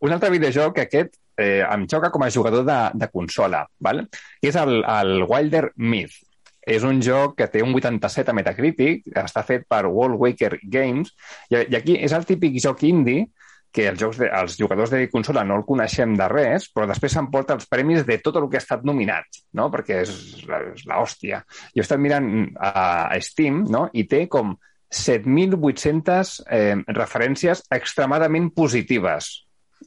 Un 0.05 0.11
altre 0.13 0.29
videojoc, 0.29 0.77
aquest, 0.83 1.15
eh, 1.37 1.63
em 1.65 1.87
xoca 1.89 2.11
com 2.13 2.23
a 2.25 2.29
jugador 2.29 2.65
de, 2.67 2.77
de 2.93 3.07
consola, 3.09 3.63
val? 3.79 4.03
que 4.41 4.49
és 4.51 4.55
el, 4.59 4.83
el 4.83 5.23
Wilder 5.25 5.71
Myth. 5.77 6.19
És 6.65 6.81
un 6.85 6.97
joc 7.05 7.35
que 7.37 7.45
té 7.53 7.61
un 7.61 7.73
87 7.77 8.31
a 8.31 8.33
Metacritic, 8.33 9.03
està 9.21 9.43
fet 9.45 9.67
per 9.69 9.83
World 9.85 10.17
Waker 10.21 10.55
Games, 10.63 11.11
i, 11.53 11.59
i 11.61 11.75
aquí 11.77 11.93
és 12.01 12.13
el 12.17 12.25
típic 12.25 12.57
joc 12.61 12.81
indie 12.89 13.27
que 13.75 13.89
els, 13.91 13.99
jocs 13.99 14.21
de, 14.21 14.29
els 14.31 14.55
jugadors 14.55 14.93
de 14.93 15.01
consola 15.11 15.43
no 15.43 15.57
el 15.59 15.65
coneixem 15.67 16.13
de 16.15 16.27
res, 16.31 16.69
però 16.71 16.87
després 16.87 17.17
s'emporta 17.17 17.57
els 17.57 17.67
premis 17.67 18.05
de 18.07 18.17
tot 18.23 18.39
el 18.39 18.47
que 18.47 18.59
ha 18.59 18.63
estat 18.63 18.85
nominat, 18.87 19.41
no? 19.59 19.67
perquè 19.73 19.99
és 20.05 20.13
és 20.45 20.85
l'hòstia. 20.87 21.41
Jo 21.73 21.83
he 21.83 21.85
estat 21.85 22.01
mirant 22.01 22.29
a, 22.55 23.17
Steam 23.23 23.63
no? 23.71 23.87
i 23.93 24.05
té 24.09 24.25
com 24.31 24.55
7.800 24.95 26.35
eh, 26.47 26.75
referències 26.95 27.65
extremadament 27.73 28.51
positives. 28.55 29.31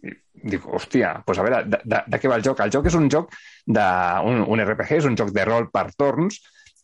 I 0.03 0.13
dic, 0.53 0.67
hòstia, 0.69 1.15
doncs 1.27 1.41
a 1.41 1.47
veure, 1.47 1.63
de, 1.67 1.81
de, 1.85 2.03
de 2.13 2.21
què 2.21 2.31
va 2.31 2.39
el 2.39 2.45
joc? 2.47 2.61
El 2.63 2.75
joc 2.75 2.91
és 2.91 2.99
un 2.99 3.09
joc 3.11 3.33
de 3.67 3.89
un, 4.29 4.45
un 4.45 4.65
RPG, 4.65 4.99
és 5.01 5.09
un 5.09 5.17
joc 5.19 5.33
de 5.35 5.47
rol 5.49 5.71
per 5.73 5.89
torns, 5.97 6.43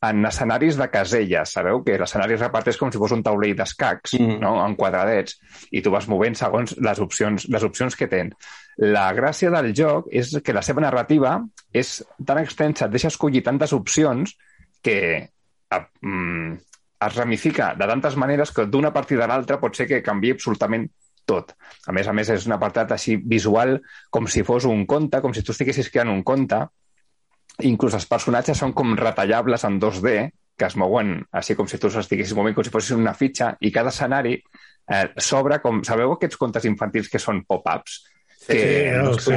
en 0.08 0.24
escenaris 0.26 0.76
de 0.76 0.88
caselles. 0.90 1.52
Sabeu 1.56 1.82
que 1.84 1.96
l'escenari 1.98 2.36
es 2.36 2.42
reparteix 2.42 2.78
com 2.80 2.90
si 2.92 3.00
fos 3.00 3.12
un 3.16 3.22
taulell 3.22 3.56
d'escacs, 3.56 4.14
Mm. 4.18 4.40
no? 4.40 4.54
en 4.64 4.76
quadradets, 4.76 5.38
i 5.70 5.82
tu 5.82 5.90
vas 5.90 6.08
movent 6.08 6.34
segons 6.34 6.76
les 6.78 7.00
opcions, 7.00 7.48
les 7.48 7.62
opcions 7.62 7.96
que 7.96 8.08
tens. 8.08 8.34
La 8.78 9.12
gràcia 9.14 9.50
del 9.50 9.72
joc 9.74 10.08
és 10.10 10.36
que 10.42 10.52
la 10.52 10.62
seva 10.62 10.80
narrativa 10.80 11.38
és 11.72 12.04
tan 12.26 12.38
extensa, 12.38 12.86
et 12.86 12.90
deixa 12.90 13.08
escollir 13.08 13.42
tantes 13.42 13.72
opcions 13.72 14.36
que 14.82 14.98
eh, 15.70 15.84
mm, 16.00 16.52
es 17.06 17.16
ramifica 17.16 17.74
de 17.74 17.86
tantes 17.86 18.16
maneres 18.16 18.50
que 18.52 18.66
d'una 18.66 18.92
partida 18.92 19.24
a 19.24 19.28
l'altra 19.28 19.60
pot 19.60 19.76
ser 19.76 19.86
que 19.86 20.02
canvi 20.02 20.30
absolutament 20.32 20.88
tot. 21.24 21.54
A 21.86 21.92
més 21.92 22.08
a 22.08 22.12
més, 22.12 22.28
és 22.28 22.46
un 22.46 22.52
apartat 22.52 22.92
així 22.92 23.16
visual 23.16 23.78
com 24.10 24.26
si 24.28 24.42
fos 24.44 24.66
un 24.68 24.84
conte, 24.86 25.20
com 25.24 25.32
si 25.32 25.42
tu 25.42 25.52
estiguessis 25.52 25.90
creant 25.90 26.10
un 26.12 26.22
conte. 26.22 26.58
Inclús 27.62 27.94
els 27.94 28.06
personatges 28.10 28.58
són 28.58 28.72
com 28.74 28.96
retallables 28.98 29.62
en 29.68 29.78
2D, 29.82 30.14
que 30.58 30.66
es 30.66 30.76
mouen 30.78 31.20
així 31.34 31.54
com 31.54 31.68
si 31.70 31.78
tu 31.78 31.90
estiguessis 31.90 32.34
movent 32.34 32.56
com 32.56 32.66
si 32.66 32.72
fossis 32.74 32.96
una 32.96 33.14
fitxa, 33.14 33.54
i 33.60 33.70
cada 33.74 33.92
escenari 33.94 34.34
eh, 34.38 35.06
s'obre 35.16 35.60
com... 35.62 35.82
Sabeu 35.86 36.16
aquests 36.16 36.40
contes 36.40 36.66
infantils 36.70 37.10
que 37.10 37.22
són 37.22 37.44
pop-ups? 37.46 38.02
Sí, 38.44 38.58
sí, 38.60 38.72
Els 38.92 39.24
sí. 39.24 39.36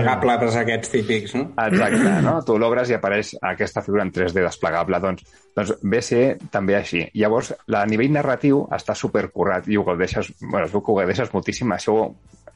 aquests 0.59 0.89
típics, 0.91 1.35
no? 1.37 1.45
Exacte, 1.63 2.09
no? 2.25 2.33
Tu 2.47 2.57
l'obres 2.59 2.89
i 2.91 2.97
apareix 2.97 3.35
aquesta 3.39 3.83
figura 3.85 4.03
en 4.03 4.11
3D 4.11 4.43
desplegable. 4.43 4.99
Doncs, 4.99 5.37
doncs 5.55 5.75
ve 5.83 6.01
ser 6.03 6.23
també 6.51 6.75
així. 6.75 7.05
Llavors, 7.15 7.53
la 7.71 7.85
a 7.85 7.87
nivell 7.87 8.11
narratiu 8.17 8.65
està 8.75 8.97
supercurrat 8.97 9.69
i 9.71 9.79
ho 9.79 9.85
gaudeixes, 9.87 10.33
bueno, 10.41 10.65
es 10.65 10.75
veu 10.75 10.83
que 10.83 10.91
ho 10.91 10.97
gaudeixes 10.99 11.31
moltíssim. 11.31 11.71
Això 11.71 11.95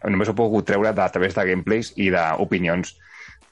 només 0.10 0.28
ho 0.28 0.36
he 0.36 0.42
pogut 0.42 0.68
treure 0.68 0.92
de, 0.92 1.06
a 1.06 1.14
través 1.14 1.38
de 1.38 1.48
gameplays 1.48 1.94
i 1.96 2.10
d'opinions 2.12 2.98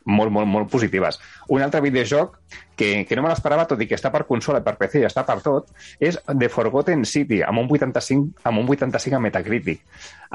molt, 0.09 0.33
molt, 0.33 0.49
molt 0.49 0.69
positives. 0.71 1.19
Un 1.53 1.63
altre 1.63 1.81
videojoc 1.85 2.35
que, 2.79 3.05
que 3.07 3.17
no 3.17 3.23
me 3.25 3.31
l'esperava, 3.31 3.67
tot 3.69 3.81
i 3.83 3.87
que 3.89 3.97
està 3.97 4.11
per 4.13 4.25
consola, 4.27 4.61
per 4.65 4.75
PC 4.79 5.03
i 5.03 5.07
està 5.07 5.25
per 5.27 5.39
tot, 5.45 5.69
és 5.99 6.17
The 6.29 6.49
Forgotten 6.51 7.05
City, 7.07 7.41
amb 7.45 7.63
un 7.63 7.69
85, 7.69 8.43
amb 8.49 8.63
un 8.63 8.69
85 8.75 9.19
a 9.19 9.23
Metacritic. 9.23 9.83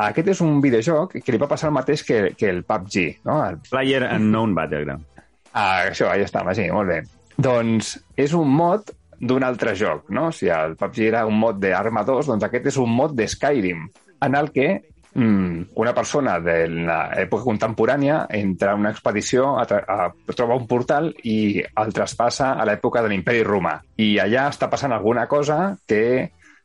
Aquest 0.09 0.33
és 0.35 0.43
un 0.45 0.61
videojoc 0.64 1.18
que 1.20 1.35
li 1.35 1.41
va 1.41 1.51
passar 1.51 1.70
el 1.70 1.77
mateix 1.79 2.05
que, 2.07 2.20
que 2.39 2.51
el 2.53 2.62
PUBG, 2.68 3.25
no? 3.29 3.41
El 3.49 3.61
Player 3.68 4.05
Unknown 4.11 4.55
Battleground. 4.57 5.07
Ah, 5.55 5.87
això, 5.91 6.11
ahí 6.11 6.25
està, 6.27 6.43
sí, 6.55 6.66
molt 6.75 6.91
bé. 6.91 7.01
Doncs 7.39 7.95
és 8.20 8.35
un 8.35 8.51
mod 8.51 8.91
d'un 9.25 9.45
altre 9.47 9.75
joc, 9.79 10.09
no? 10.14 10.31
Si 10.35 10.51
el 10.53 10.75
PUBG 10.79 11.05
era 11.09 11.25
un 11.27 11.39
mod 11.39 11.61
d'Arma 11.62 12.05
2, 12.07 12.33
doncs 12.33 12.47
aquest 12.47 12.72
és 12.75 12.81
un 12.83 12.91
mod 12.93 13.14
de 13.16 13.29
Skyrim, 13.31 13.87
en 14.25 14.37
el 14.39 14.51
que 14.55 14.68
una 15.15 15.93
persona 15.95 16.39
de 16.43 16.57
l'època 16.67 17.47
contemporània 17.47 18.25
entra 18.35 18.73
a 18.73 18.79
una 18.79 18.91
expedició, 18.91 19.55
a, 19.61 19.65
a, 19.65 20.09
troba 20.35 20.57
un 20.59 20.67
portal 20.67 21.12
i 21.23 21.62
el 21.62 21.95
traspassa 21.95 22.55
a 22.59 22.67
l'època 22.67 23.03
de 23.03 23.12
l'imperi 23.12 23.45
romà. 23.47 23.77
I 23.97 24.17
allà 24.19 24.49
està 24.51 24.71
passant 24.71 24.93
alguna 24.93 25.29
cosa 25.31 25.77
que 25.87 26.03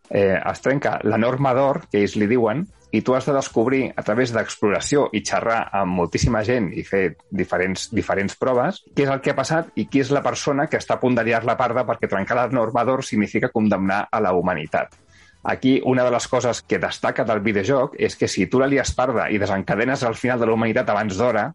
eh, 0.09 0.37
es 0.39 0.61
trenca 0.65 0.97
la 1.03 1.21
norma 1.21 1.53
d'or, 1.53 1.85
que 1.91 2.01
ells 2.01 2.17
li 2.17 2.29
diuen, 2.29 2.65
i 2.91 3.03
tu 3.05 3.13
has 3.13 3.27
de 3.29 3.35
descobrir 3.35 3.91
a 3.95 4.01
través 4.01 4.31
d'exploració 4.33 5.07
i 5.13 5.21
xerrar 5.25 5.59
amb 5.77 5.93
moltíssima 5.99 6.41
gent 6.45 6.71
i 6.73 6.81
fer 6.81 7.03
diferents, 7.29 7.89
diferents 7.93 8.33
proves 8.39 8.81
què 8.95 9.05
és 9.05 9.11
el 9.13 9.21
que 9.21 9.35
ha 9.35 9.37
passat 9.37 9.69
i 9.77 9.85
qui 9.85 10.01
és 10.01 10.09
la 10.09 10.23
persona 10.25 10.65
que 10.65 10.79
està 10.81 10.97
a 10.97 11.01
punt 11.03 11.13
de 11.19 11.27
liar 11.27 11.43
la 11.45 11.57
parda 11.59 11.85
perquè 11.85 12.09
trencar 12.09 12.39
la 12.39 12.47
norma 12.49 12.83
d'or 12.87 13.05
significa 13.05 13.53
condemnar 13.53 14.07
a 14.09 14.21
la 14.25 14.33
humanitat. 14.33 14.97
Aquí, 15.43 15.79
una 15.85 16.03
de 16.03 16.11
les 16.11 16.27
coses 16.27 16.61
que 16.67 16.77
destaca 16.79 17.23
del 17.23 17.39
videojoc 17.39 17.93
és 17.97 18.15
que 18.19 18.27
si 18.27 18.47
tu 18.51 18.59
la 18.59 18.67
lies 18.67 18.91
parda 18.95 19.29
i 19.31 19.37
desencadenes 19.39 20.03
al 20.03 20.15
final 20.19 20.39
de 20.39 20.45
la 20.49 20.53
humanitat 20.53 20.89
abans 20.91 21.15
d'hora, 21.17 21.45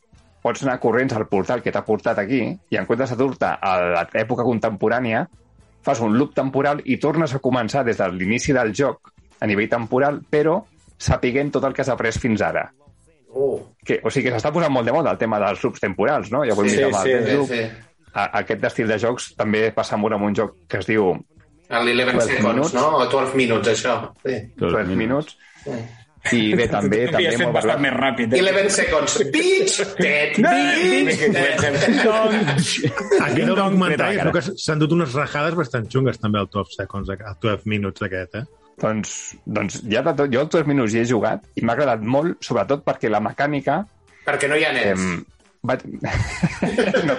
pots 0.43 0.63
anar 0.65 0.79
corrents 0.81 1.13
al 1.17 1.27
portal 1.29 1.61
que 1.63 1.73
t'ha 1.73 1.85
portat 1.85 2.19
aquí 2.21 2.41
i 2.71 2.77
en 2.81 2.87
comptes 2.89 3.11
de 3.13 3.17
dur-te 3.21 3.47
a 3.61 3.75
l'època 4.15 4.45
contemporània, 4.45 5.27
fas 5.85 6.01
un 6.01 6.17
loop 6.17 6.33
temporal 6.35 6.81
i 6.85 6.97
tornes 6.97 7.35
a 7.37 7.41
començar 7.45 7.85
des 7.85 7.99
de 8.01 8.09
l'inici 8.09 8.53
del 8.57 8.73
joc 8.75 9.13
a 9.41 9.47
nivell 9.47 9.69
temporal, 9.69 10.23
però 10.31 10.63
sapiguent 10.97 11.51
tot 11.53 11.65
el 11.69 11.75
que 11.77 11.83
has 11.85 11.91
après 11.93 12.17
fins 12.17 12.41
ara. 12.41 12.71
Uh, 13.35 13.59
Que, 13.85 13.99
o 14.03 14.09
sigui 14.09 14.31
que 14.31 14.37
s'està 14.39 14.53
posant 14.55 14.73
molt 14.73 14.87
de 14.89 14.93
moda 14.95 15.11
el 15.13 15.19
tema 15.21 15.37
dels 15.43 15.61
loops 15.63 15.81
temporals, 15.83 16.31
no? 16.33 16.41
Ja 16.49 16.55
ho 16.55 16.65
sí, 16.65 16.79
el 16.81 16.95
sí, 16.95 17.11
sí, 17.27 17.33
Loop. 17.37 17.49
sí. 17.51 17.61
A- 18.15 18.31
Aquest 18.41 18.65
estil 18.65 18.89
de 18.89 18.97
jocs 18.99 19.35
també 19.37 19.67
passa 19.77 19.97
molt 20.01 20.15
amb 20.17 20.25
un 20.25 20.35
joc 20.39 20.55
que 20.69 20.79
es 20.79 20.87
diu 20.89 21.11
L'11 21.83 22.13
12 22.15 22.31
seconds, 22.31 22.55
minuts. 22.55 22.75
no? 22.79 22.87
O 23.01 23.05
12 23.11 23.37
minuts, 23.43 23.69
això. 23.75 23.99
Sí. 24.25 24.39
12 24.63 24.97
minuts. 24.97 25.37
I 26.33 26.55
bé, 26.57 26.65
també, 26.73 27.03
Havia 27.05 27.13
també 27.13 27.31
set 27.37 27.43
molt 27.45 27.57
bastant 27.59 27.81
més 27.85 27.93
ràpid. 27.99 28.33
Eh? 28.33 28.39
11 28.41 28.71
seconds. 28.73 29.17
Bitch! 29.35 29.75
Tet, 29.99 30.39
bitch! 30.41 31.21
Aquest 33.21 33.51
documentari 33.51 34.17
veu 34.23 34.33
que 34.33 34.43
s'han 34.49 34.81
dut 34.81 34.95
unes 34.97 35.13
rajades 35.19 35.55
bastant 35.59 35.85
xungues 35.93 36.17
també 36.23 36.41
al 36.41 36.49
12 36.53 36.79
seconds, 36.79 37.11
al 37.13 37.37
12 37.45 37.69
minuts 37.69 38.07
aquest, 38.09 38.39
eh? 38.41 38.45
Doncs, 38.81 39.11
doncs 39.47 39.77
ja 39.87 40.01
de 40.03 40.15
tot, 40.19 40.33
jo 40.33 40.41
els 40.47 40.51
12 40.57 40.67
minuts 40.67 40.97
hi 40.97 41.03
he 41.03 41.05
jugat 41.07 41.45
i 41.55 41.63
m'ha 41.63 41.77
agradat 41.77 42.01
molt, 42.03 42.41
sobretot 42.43 42.81
perquè 42.89 43.13
la 43.13 43.21
mecànica... 43.23 43.83
Perquè 44.25 44.49
no 44.51 44.57
hi 44.59 44.65
ha 44.65 44.73
Eh, 44.73 44.95
nens. 44.97 45.05
va... 45.63 45.77
no, 47.09 47.15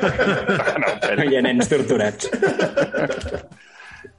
no, 0.81 0.89
però... 1.05 1.29
Hi 1.29 1.37
ha 1.37 1.45
nens 1.45 1.69
torturats. 1.71 2.27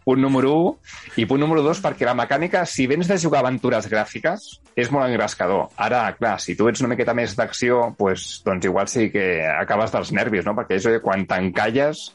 Punt 0.07 0.23
número 0.23 0.53
1. 0.55 0.75
I 1.19 1.25
punt 1.27 1.43
número 1.43 1.65
2, 1.67 1.81
perquè 1.83 2.07
la 2.07 2.15
mecànica, 2.15 2.61
si 2.71 2.85
vens 2.87 3.09
de 3.11 3.17
jugar 3.19 3.41
aventures 3.43 3.89
gràfiques, 3.91 4.45
és 4.79 4.93
molt 4.95 5.09
engrescador. 5.09 5.73
Ara, 5.83 6.05
clar, 6.15 6.37
si 6.39 6.55
tu 6.55 6.69
ets 6.71 6.85
una 6.85 6.93
miqueta 6.93 7.15
més 7.17 7.35
d'acció, 7.35 7.89
pues, 7.99 8.29
doncs 8.47 8.69
igual 8.71 8.87
sí 8.87 9.09
que 9.11 9.43
acabes 9.51 9.91
dels 9.91 10.13
nervis, 10.15 10.47
no? 10.47 10.55
Perquè 10.55 10.79
de 10.79 11.03
quan 11.03 11.27
t'encalles 11.27 12.07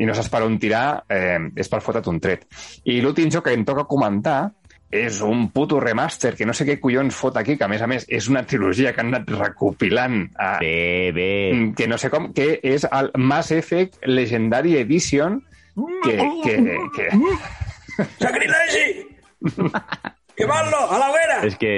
i 0.00 0.08
no 0.08 0.16
saps 0.16 0.32
per 0.32 0.42
on 0.46 0.56
tirar, 0.58 1.04
eh, 1.12 1.38
és 1.60 1.68
per 1.68 1.82
fotre't 1.84 2.08
un 2.08 2.20
tret. 2.24 2.48
I 2.88 3.02
l'últim 3.04 3.28
joc 3.30 3.50
que 3.50 3.52
em 3.52 3.68
toca 3.68 3.84
comentar 3.84 4.54
és 4.94 5.20
un 5.26 5.48
puto 5.52 5.80
remaster 5.82 6.34
que 6.38 6.46
no 6.46 6.54
sé 6.54 6.64
què 6.64 6.78
collons 6.80 7.14
fot 7.14 7.36
aquí, 7.36 7.58
que 7.58 7.66
a 7.66 7.68
més 7.68 7.82
a 7.82 7.88
més 7.90 8.06
és 8.08 8.28
una 8.30 8.44
trilogia 8.46 8.92
que 8.94 9.02
han 9.02 9.12
anat 9.12 9.28
recopilant 9.28 10.22
a, 10.38 10.58
Bé, 10.62 11.10
bé. 11.12 11.30
Que 11.76 11.88
no 11.90 11.98
sé 11.98 12.08
com, 12.08 12.32
que 12.32 12.60
és 12.62 12.86
el 12.88 13.10
Mass 13.18 13.52
Effect 13.52 14.00
Legendary 14.06 14.78
Edition, 14.80 15.42
que... 16.04 16.16
que, 16.44 16.54
que... 16.96 17.08
Sacrilegi! 18.18 18.86
Quemarlo, 20.36 20.80
a 20.90 20.98
la 20.98 21.10
hoguera! 21.10 21.38
És 21.46 21.56
que, 21.60 21.72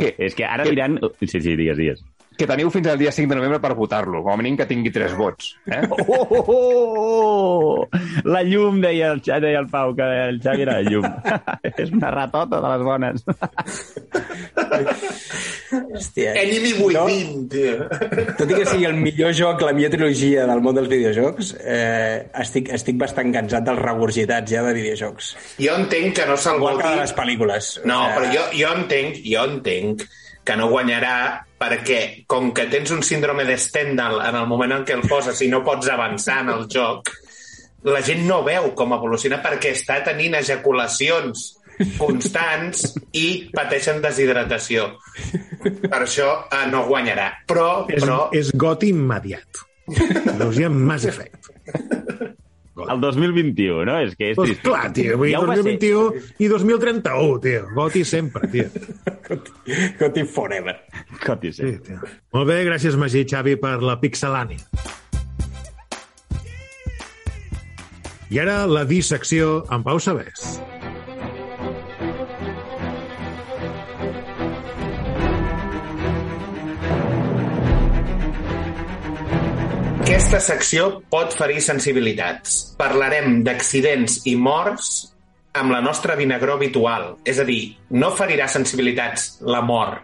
és 0.00 0.36
que 0.36 0.46
ara 0.48 0.64
diran... 0.68 0.98
Sí, 1.20 1.34
sí, 1.36 1.56
digues, 1.56 1.76
digues. 1.76 2.04
Que 2.40 2.48
teniu 2.48 2.70
fins 2.72 2.88
al 2.88 2.98
dia 3.00 3.12
5 3.12 3.28
de 3.28 3.38
novembre 3.38 3.60
per 3.62 3.74
votar-lo. 3.76 4.22
Com 4.24 4.32
a 4.32 4.38
mínim 4.40 4.56
que 4.58 4.66
tingui 4.68 4.92
3 4.94 5.16
vots. 5.18 5.54
Eh? 5.68 5.82
Oh, 6.10 6.26
oh, 6.26 6.44
oh, 6.50 6.60
oh! 6.98 7.88
La 8.24 8.40
llum, 8.42 8.80
deia 8.82 9.10
el, 9.14 9.20
deia 9.20 9.60
el 9.60 9.68
Pau, 9.70 9.92
que 9.94 10.06
el 10.26 10.40
Xavi 10.42 10.64
era 10.64 10.78
la 10.80 10.90
llum. 10.90 11.04
és 11.84 11.92
una 11.94 12.10
ratota 12.14 12.60
de 12.62 12.70
les 12.72 12.84
bones. 12.86 13.24
Hòstia. 15.70 16.34
Enemy 16.40 16.72
Within, 16.80 17.48
tio. 17.52 17.88
Tot 18.38 18.46
i 18.46 18.56
que 18.56 18.64
sigui 18.68 18.88
el 18.88 18.96
millor 19.00 19.34
joc, 19.36 19.62
la 19.66 19.74
millor 19.76 19.92
trilogia 19.94 20.46
del 20.50 20.62
món 20.64 20.78
dels 20.78 20.90
videojocs, 20.90 21.52
eh, 21.60 22.30
estic, 22.42 22.72
estic 22.78 22.98
bastant 23.00 23.34
cansat 23.34 23.68
dels 23.68 23.82
regurgitats 23.82 24.56
ja 24.56 24.64
de 24.66 24.74
videojocs. 24.76 25.34
Jo 25.60 25.76
entenc 25.82 26.16
que 26.20 26.26
no 26.30 26.38
se'l 26.40 26.60
Igual 26.60 26.80
que 26.80 26.88
de 26.88 26.96
les 27.00 27.14
pel·lícules. 27.16 27.68
No, 27.88 28.00
O 28.00 28.08
sigui, 28.08 28.16
però 28.16 28.32
jo, 28.34 28.42
jo 28.58 28.72
entenc, 28.76 29.22
jo 29.24 29.46
entenc 29.48 30.04
que 30.44 30.56
no 30.60 30.68
guanyarà 30.68 31.14
perquè 31.60 32.24
com 32.30 32.50
que 32.56 32.66
tens 32.72 32.92
un 32.94 33.02
síndrome 33.04 33.44
de 33.44 33.58
Stendhal 33.60 34.22
en 34.24 34.38
el 34.40 34.48
moment 34.48 34.78
en 34.78 34.86
què 34.88 34.96
el 34.96 35.06
poses 35.08 35.42
i 35.44 35.50
no 35.52 35.62
pots 35.66 35.90
avançar 35.92 36.40
en 36.44 36.54
el 36.54 36.66
joc, 36.72 37.12
la 37.84 38.00
gent 38.04 38.24
no 38.28 38.42
veu 38.46 38.70
com 38.76 38.94
evoluciona 38.96 39.40
perquè 39.44 39.74
està 39.76 40.00
tenint 40.04 40.38
ejaculacions 40.40 41.50
constants 41.96 42.84
i 43.16 43.26
pateixen 43.54 44.02
deshidratació. 44.04 44.90
Per 45.62 46.00
això 46.00 46.28
eh, 46.44 46.66
no 46.72 46.84
guanyarà. 46.88 47.30
Però, 47.48 47.86
És, 47.88 48.04
però 48.04 48.20
és 48.36 48.52
got 48.56 48.84
immediat. 48.88 49.64
Ha 49.90 50.68
Mass 50.70 51.08
Effect. 51.08 51.50
El 52.80 53.00
2021, 53.02 53.84
no? 53.84 53.96
És 54.00 54.14
que 54.16 54.30
és 54.30 54.36
Pues 54.38 54.54
clar, 54.62 54.92
tio, 54.96 55.16
vull 55.18 55.28
dir, 55.28 55.34
Ja 55.34 55.40
ho 55.42 55.48
va 55.48 55.56
ser. 55.58 55.64
2021 55.64 56.36
i 56.38 56.48
2031, 56.48 57.40
tio. 57.44 57.64
Goti 57.74 58.04
sempre, 58.08 58.48
tio. 58.48 58.68
Gothic 60.00 60.30
Forever. 60.30 60.76
Coti, 61.24 61.52
sí. 61.52 61.66
Sí, 61.66 61.78
tio. 61.90 61.98
Molt 62.32 62.48
bé, 62.48 62.62
gràcies, 62.68 62.96
Magí 62.96 63.26
Xavi, 63.28 63.56
per 63.60 63.80
la 63.82 63.98
pixelània. 64.00 64.62
I 68.30 68.38
ara 68.38 68.62
la 68.70 68.84
dissecció 68.86 69.64
amb 69.74 69.84
Pau 69.84 69.98
Sabés. 69.98 70.60
Aquesta 80.10 80.40
secció 80.42 80.84
pot 81.06 81.36
ferir 81.38 81.60
sensibilitats. 81.62 82.54
Parlarem 82.74 83.44
d'accidents 83.46 84.16
i 84.26 84.32
morts 84.34 84.88
amb 85.54 85.70
la 85.70 85.78
nostra 85.84 86.16
vinagró 86.18 86.56
habitual. 86.58 87.04
És 87.22 87.38
a 87.38 87.44
dir, 87.46 87.76
no 87.94 88.08
ferirà 88.18 88.48
sensibilitats 88.50 89.28
la 89.46 89.60
mort, 89.62 90.02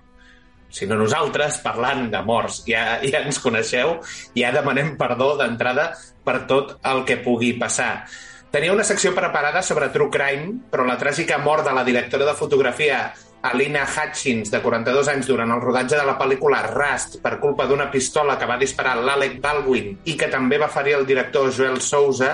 sinó 0.71 0.95
nosaltres 1.01 1.59
parlant 1.65 2.07
de 2.15 2.21
morts. 2.23 2.61
Ja, 2.71 3.01
ja 3.03 3.25
ens 3.27 3.43
coneixeu, 3.43 3.97
ja 4.39 4.55
demanem 4.55 4.95
perdó 5.01 5.33
d'entrada 5.43 5.89
per 6.23 6.37
tot 6.47 6.77
el 6.87 7.03
que 7.03 7.19
pugui 7.27 7.57
passar. 7.59 8.07
Tenia 8.55 8.79
una 8.79 8.87
secció 8.87 9.11
preparada 9.11 9.59
sobre 9.59 9.91
True 9.91 10.15
Crime, 10.15 10.53
però 10.71 10.87
la 10.87 11.01
tràgica 11.03 11.43
mort 11.43 11.67
de 11.67 11.75
la 11.75 11.83
directora 11.83 12.31
de 12.31 12.39
fotografia 12.39 13.09
Alina 13.51 13.85
Hutchins, 13.87 14.51
de 14.51 14.61
42 14.63 15.09
anys, 15.13 15.29
durant 15.31 15.53
el 15.55 15.63
rodatge 15.63 15.99
de 15.99 16.05
la 16.07 16.17
pel·lícula 16.19 16.63
Rust 16.67 17.21
per 17.23 17.37
culpa 17.43 17.67
d'una 17.67 17.89
pistola 17.93 18.37
que 18.41 18.49
va 18.49 18.59
disparar 18.61 18.97
l'Alec 19.01 19.39
Baldwin 19.43 19.95
i 20.05 20.17
que 20.19 20.29
també 20.33 20.59
va 20.63 20.71
ferir 20.73 20.97
el 20.99 21.07
director 21.09 21.51
Joel 21.55 21.81
Souza, 21.85 22.33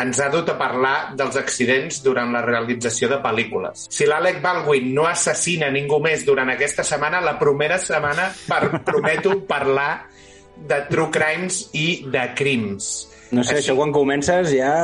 ens 0.00 0.18
ha 0.20 0.28
dut 0.30 0.48
a 0.50 0.56
parlar 0.58 1.14
dels 1.18 1.36
accidents 1.38 2.00
durant 2.02 2.32
la 2.34 2.42
realització 2.42 3.08
de 3.12 3.20
pel·lícules. 3.22 3.86
Si 3.94 4.08
l'Alec 4.10 4.40
Baldwin 4.42 4.90
no 4.96 5.06
assassina 5.06 5.70
ningú 5.74 6.00
més 6.02 6.24
durant 6.26 6.50
aquesta 6.50 6.86
setmana, 6.86 7.22
la 7.22 7.36
primera 7.38 7.78
setmana 7.78 8.30
per, 8.48 8.82
prometo 8.86 9.38
parlar 9.46 10.08
de 10.56 10.80
true 10.90 11.10
crimes 11.14 11.68
i 11.78 11.86
de 12.10 12.26
crims. 12.38 12.90
No 13.34 13.46
sé, 13.46 13.60
això 13.62 13.78
quan 13.78 13.94
comences 13.94 14.52
ja... 14.54 14.74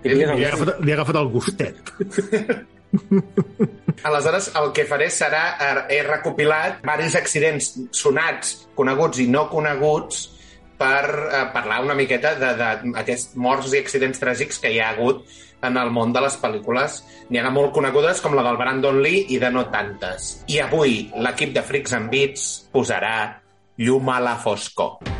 Li 0.00 0.22
ha 0.24 0.32
agafat, 0.32 0.78
li 0.80 0.92
ha 0.94 0.96
agafat 0.96 1.16
el 1.20 1.32
gustet. 1.34 1.90
Aleshores, 4.08 4.50
el 4.58 4.72
que 4.76 4.86
faré 4.88 5.10
serà... 5.12 5.44
eh, 5.60 5.84
He 5.96 6.02
recopilat 6.06 6.80
diversos 6.82 7.16
accidents 7.20 7.72
sonats, 7.94 8.54
coneguts 8.78 9.20
i 9.22 9.28
no 9.30 9.46
coneguts, 9.52 10.26
per 10.80 11.04
eh, 11.04 11.44
parlar 11.52 11.82
una 11.84 11.96
miqueta 11.98 12.34
d'aquests 12.40 13.36
morts 13.36 13.74
i 13.74 13.82
accidents 13.84 14.22
tràgics 14.22 14.60
que 14.62 14.72
hi 14.72 14.80
ha 14.80 14.94
hagut 14.94 15.26
en 15.62 15.76
el 15.76 15.92
món 15.92 16.14
de 16.16 16.22
les 16.24 16.38
pel·lícules. 16.40 17.02
N'hi 17.28 17.38
ha 17.42 17.52
molt 17.52 17.74
conegudes, 17.76 18.22
com 18.24 18.34
la 18.34 18.46
del 18.46 18.56
Brandon 18.56 19.02
Lee, 19.04 19.26
i 19.28 19.38
de 19.42 19.52
no 19.52 19.66
tantes. 19.70 20.32
I 20.48 20.62
avui, 20.64 21.10
l'equip 21.20 21.52
de 21.54 21.62
Freaks 21.66 21.96
and 22.00 22.10
Beats 22.10 22.50
posarà 22.72 23.16
llum 23.76 24.08
a 24.08 24.20
la 24.24 24.38
foscor. 24.40 25.19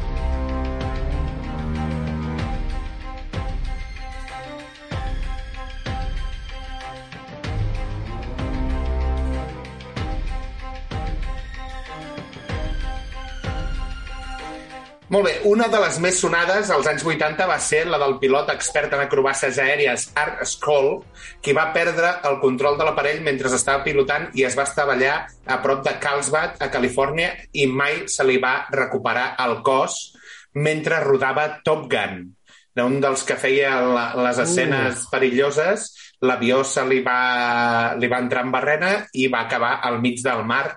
Molt 15.11 15.27
bé, 15.27 15.31
una 15.51 15.67
de 15.67 15.79
les 15.83 15.97
més 15.99 16.21
sonades 16.23 16.69
als 16.71 16.87
anys 16.87 17.03
80 17.03 17.47
va 17.51 17.57
ser 17.59 17.81
la 17.91 17.99
del 17.99 18.13
pilot 18.23 18.53
expert 18.53 18.93
en 18.95 19.01
acrobàcies 19.03 19.57
aèries 19.59 20.05
Art 20.15 20.45
Skoll, 20.47 21.01
qui 21.43 21.51
va 21.57 21.73
perdre 21.75 22.13
el 22.29 22.37
control 22.39 22.77
de 22.79 22.85
l'aparell 22.87 23.19
mentre 23.27 23.51
estava 23.51 23.83
pilotant 23.83 24.29
i 24.39 24.45
es 24.47 24.55
va 24.55 24.69
estavellar 24.69 25.17
a 25.51 25.57
prop 25.65 25.83
de 25.83 25.97
Carlsbad, 26.05 26.61
a 26.63 26.69
Califòrnia, 26.71 27.33
i 27.59 27.67
mai 27.67 28.05
se 28.07 28.23
li 28.29 28.39
va 28.39 28.53
recuperar 28.71 29.33
el 29.43 29.57
cos 29.67 29.97
mentre 30.55 31.01
rodava 31.03 31.49
Top 31.67 31.89
Gun. 31.91 32.23
Era 32.77 32.87
un 32.87 33.01
dels 33.03 33.25
que 33.27 33.35
feia 33.35 33.81
la, 33.83 34.05
les 34.29 34.39
escenes 34.45 35.09
perilloses, 35.11 35.89
l'avió 36.23 36.63
se 36.63 36.87
li 36.87 37.01
va, 37.03 37.97
li 37.99 38.07
va 38.07 38.23
entrar 38.23 38.47
en 38.47 38.55
barrena 38.55 38.93
i 39.11 39.27
va 39.27 39.43
acabar 39.43 39.81
al 39.83 39.99
mig 39.99 40.23
del 40.23 40.47
mar 40.47 40.69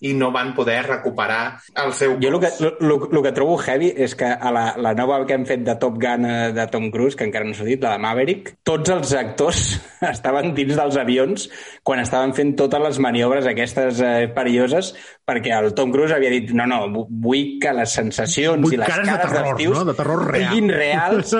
i 0.00 0.14
no 0.16 0.30
van 0.32 0.54
poder 0.56 0.80
recuperar 0.86 1.60
el 1.84 1.92
seu 1.96 2.16
Jo 2.22 2.32
el 2.32 2.40
que, 2.40 2.50
cos. 2.50 2.76
lo, 2.80 2.96
lo 3.12 3.22
que 3.22 3.32
trobo 3.36 3.58
heavy 3.60 3.92
és 3.96 4.14
que 4.16 4.28
a 4.30 4.52
la, 4.54 4.64
la 4.80 4.94
nova 4.96 5.20
que 5.26 5.36
hem 5.36 5.46
fet 5.48 5.64
de 5.66 5.76
Top 5.80 5.98
Gun 6.00 6.24
eh, 6.24 6.52
de 6.56 6.66
Tom 6.72 6.90
Cruise, 6.90 7.16
que 7.16 7.26
encara 7.28 7.46
no 7.46 7.54
s'ha 7.56 7.68
dit, 7.68 7.82
la 7.82 7.96
de 7.96 8.02
Maverick, 8.04 8.54
tots 8.66 8.92
els 8.94 9.14
actors 9.18 9.64
estaven 10.14 10.54
dins 10.56 10.76
dels 10.78 10.98
avions 11.00 11.48
quan 11.86 12.00
estaven 12.02 12.34
fent 12.36 12.54
totes 12.58 12.82
les 12.82 13.00
maniobres 13.02 13.48
aquestes 13.50 14.00
eh, 14.04 14.28
perilloses 14.34 14.94
perquè 15.30 15.54
el 15.56 15.70
Tom 15.78 15.92
Cruise 15.94 16.12
havia 16.16 16.32
dit 16.34 16.50
no, 16.58 16.66
no, 16.66 16.80
vu- 16.90 17.06
vull 17.22 17.54
que 17.62 17.70
les 17.76 17.94
sensacions 17.94 18.60
Vull 18.66 18.74
i 18.74 18.80
les 18.82 18.90
cares 18.90 19.06
de 19.06 19.12
cares 19.14 19.30
terror, 19.30 19.46
dels 19.52 19.60
tios 19.62 19.78
no? 19.78 19.84
De 19.86 19.94
terror 20.00 20.24
real. 20.26 20.50
siguin 20.50 20.70
reals, 20.74 21.34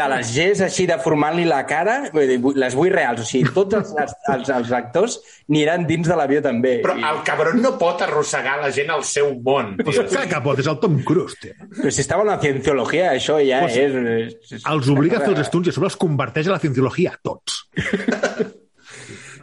de 0.00 0.08
les 0.16 0.32
gest 0.34 0.64
així 0.66 0.86
deformant-li 0.90 1.46
la 1.46 1.62
cara, 1.70 1.96
vull 2.14 2.26
dir, 2.32 2.40
les 2.58 2.74
vull 2.74 2.90
reals. 2.92 3.22
O 3.22 3.28
sigui, 3.28 3.52
tots 3.54 3.78
els, 3.78 3.94
els, 4.02 4.16
els, 4.34 4.50
els 4.58 4.72
actors 4.80 5.18
aniran 5.46 5.86
dins 5.86 6.08
de 6.10 6.16
l'avió 6.18 6.42
també. 6.42 6.76
Però 6.82 6.96
I- 6.98 7.06
el 7.12 7.22
cabron 7.28 7.62
no 7.62 7.76
pot 7.78 8.02
arrossegar 8.02 8.58
la 8.64 8.72
gent 8.74 8.90
al 8.90 9.04
seu 9.06 9.30
món. 9.46 9.76
Pues 9.84 10.00
clar 10.10 10.26
que 10.30 10.42
pot, 10.44 10.58
és 10.64 10.66
el 10.72 10.80
Tom 10.82 10.98
Cruise, 11.06 11.38
tio. 11.40 11.54
Però 11.78 11.92
si 11.94 12.02
estava 12.02 12.26
en 12.26 12.32
la 12.34 12.38
cienciologia, 12.42 13.12
això 13.14 13.38
ja 13.46 13.62
Pues, 13.66 13.76
és, 13.78 13.94
és... 13.94 14.36
és... 14.58 14.66
Els 14.66 14.90
obliga 14.90 15.20
a 15.20 15.24
fer 15.26 15.34
els 15.36 15.44
estudis 15.46 15.70
i 15.70 15.74
a 15.74 15.78
sobre 15.78 15.92
els 15.92 16.00
converteix 16.00 16.50
a 16.50 16.56
la 16.56 16.62
cienciologia 16.64 17.14
a 17.14 17.20
tots. 17.22 17.62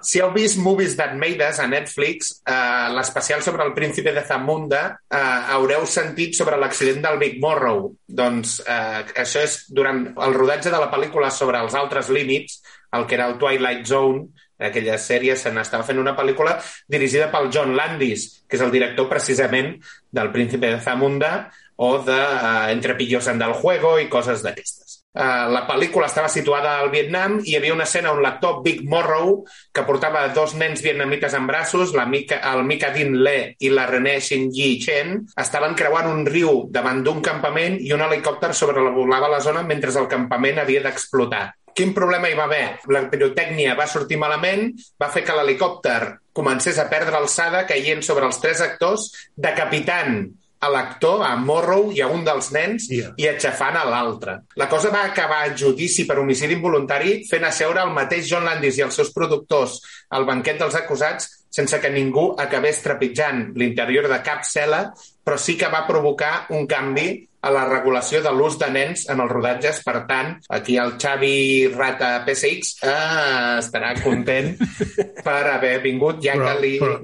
Si 0.04 0.20
heu 0.20 0.30
vist 0.36 0.60
Movies 0.60 0.98
That 1.00 1.16
Made 1.16 1.42
Us 1.48 1.60
a 1.64 1.68
Netflix, 1.68 2.34
eh, 2.46 2.90
l'especial 2.94 3.42
sobre 3.42 3.64
el 3.64 3.74
príncipe 3.74 4.12
de 4.12 4.26
Zamunda, 4.28 5.00
eh, 5.10 5.18
haureu 5.56 5.86
sentit 5.88 6.36
sobre 6.36 6.58
l'accident 6.58 7.02
del 7.08 7.18
Big 7.18 7.40
Morrow. 7.42 7.94
Doncs 8.06 8.60
eh, 8.68 9.04
això 9.24 9.42
és 9.42 9.64
durant 9.70 10.06
el 10.12 10.34
rodatge 10.36 10.70
de 10.70 10.80
la 10.80 10.92
pel·lícula 10.92 11.32
sobre 11.32 11.64
els 11.64 11.74
altres 11.74 12.10
límits, 12.10 12.62
el 12.94 13.08
que 13.08 13.16
era 13.16 13.28
el 13.32 13.40
Twilight 13.40 13.88
Zone, 13.88 14.28
aquella 14.64 14.98
sèrie 15.02 15.36
se 15.40 15.52
n'estava 15.52 15.86
fent 15.88 16.00
una 16.00 16.16
pel·lícula 16.18 16.58
dirigida 16.88 17.30
pel 17.34 17.50
John 17.54 17.76
Landis, 17.76 18.44
que 18.48 18.58
és 18.60 18.64
el 18.64 18.72
director 18.72 19.10
precisament 19.10 19.76
del 20.12 20.32
Príncipe 20.32 20.70
de 20.70 20.80
Zamunda 20.82 21.34
o 21.76 21.98
de 22.06 22.20
uh, 22.20 22.70
Entre 22.70 22.96
pillos 22.96 23.28
anda 23.28 23.52
juego 23.54 23.98
i 24.00 24.10
coses 24.10 24.44
d'aquestes. 24.46 24.83
Uh, 25.14 25.46
la 25.54 25.60
pel·lícula 25.70 26.08
estava 26.10 26.30
situada 26.32 26.72
al 26.82 26.90
Vietnam 26.90 27.36
i 27.44 27.52
hi 27.52 27.58
havia 27.60 27.76
una 27.76 27.86
escena 27.86 28.10
on 28.16 28.22
l'actor 28.26 28.64
Big 28.66 28.82
Morrow, 28.90 29.44
que 29.70 29.84
portava 29.86 30.24
dos 30.34 30.56
nens 30.58 30.82
vietnamites 30.82 31.36
en 31.38 31.46
braços, 31.46 31.94
la 31.94 32.08
Mika, 32.10 32.40
el 32.50 32.64
Mika 32.66 32.90
Din 32.96 33.20
Le 33.22 33.54
i 33.62 33.70
la 33.70 33.86
René 33.86 34.16
Xin 34.18 34.50
Yi 34.50 34.72
Chen, 34.82 35.20
estaven 35.38 35.78
creuant 35.78 36.10
un 36.10 36.26
riu 36.26 36.64
davant 36.74 37.04
d'un 37.06 37.22
campament 37.22 37.78
i 37.78 37.94
un 37.94 38.02
helicòpter 38.02 38.56
sobrevolava 38.58 39.30
la 39.30 39.44
zona 39.46 39.62
mentre 39.62 39.94
el 39.94 40.10
campament 40.10 40.64
havia 40.64 40.82
d'explotar. 40.82 41.46
Quin 41.74 41.94
problema 41.94 42.30
hi 42.30 42.36
va 42.38 42.50
haver? 42.50 42.66
La 42.94 43.06
pirotècnia 43.10 43.78
va 43.78 43.90
sortir 43.90 44.18
malament, 44.22 44.72
va 44.98 45.10
fer 45.14 45.22
que 45.26 45.34
l'helicòpter 45.38 46.00
comencés 46.34 46.78
a 46.82 46.90
perdre 46.90 47.18
alçada, 47.18 47.68
caient 47.70 48.02
sobre 48.06 48.26
els 48.26 48.42
tres 48.42 48.62
actors, 48.66 49.12
decapitant 49.38 50.24
a 50.64 50.70
l'actor, 50.72 51.24
a 51.28 51.36
Morrow 51.36 51.92
i 51.92 52.02
a 52.02 52.08
un 52.08 52.24
dels 52.24 52.52
nens, 52.56 52.88
Yeah. 52.94 53.14
i 53.18 53.28
aixafant 53.28 53.76
a 53.80 53.84
l'altre. 53.88 54.38
La 54.60 54.68
cosa 54.72 54.92
va 54.94 55.04
acabar 55.08 55.42
a 55.44 55.54
judici 55.58 56.06
per 56.06 56.20
homicidi 56.22 56.56
involuntari 56.58 57.24
fent 57.28 57.44
asseure 57.48 57.82
el 57.82 57.94
mateix 57.96 58.28
John 58.30 58.46
Landis 58.48 58.78
i 58.78 58.86
els 58.86 58.96
seus 58.96 59.12
productors 59.16 59.80
al 60.14 60.28
banquet 60.30 60.60
dels 60.62 60.76
acusats 60.78 61.30
sense 61.54 61.78
que 61.80 61.92
ningú 61.94 62.32
acabés 62.42 62.82
trepitjant 62.82 63.52
l'interior 63.62 64.08
de 64.10 64.18
cap 64.26 64.42
cel·la, 64.48 64.88
però 65.24 65.38
sí 65.38 65.54
que 65.60 65.70
va 65.70 65.86
provocar 65.86 66.48
un 66.58 66.66
canvi 66.70 67.28
a 67.44 67.52
la 67.54 67.66
regulació 67.68 68.22
de 68.24 68.32
l'ús 68.34 68.56
de 68.58 68.70
nens 68.74 69.04
en 69.12 69.20
els 69.22 69.32
rodatges. 69.32 69.82
Per 69.86 70.06
tant, 70.10 70.38
aquí 70.50 70.78
el 70.82 70.96
Xavi 70.98 71.68
Rata 71.76 72.14
PSX 72.26 72.78
eh, 72.82 73.60
estarà 73.60 73.94
content 74.02 74.56
per 75.28 75.42
haver 75.52 75.76
vingut, 75.84 76.24
ja 76.24 76.38
però, 76.40 76.48
que 76.48 76.64
li... 76.64 76.74
però 76.82 77.02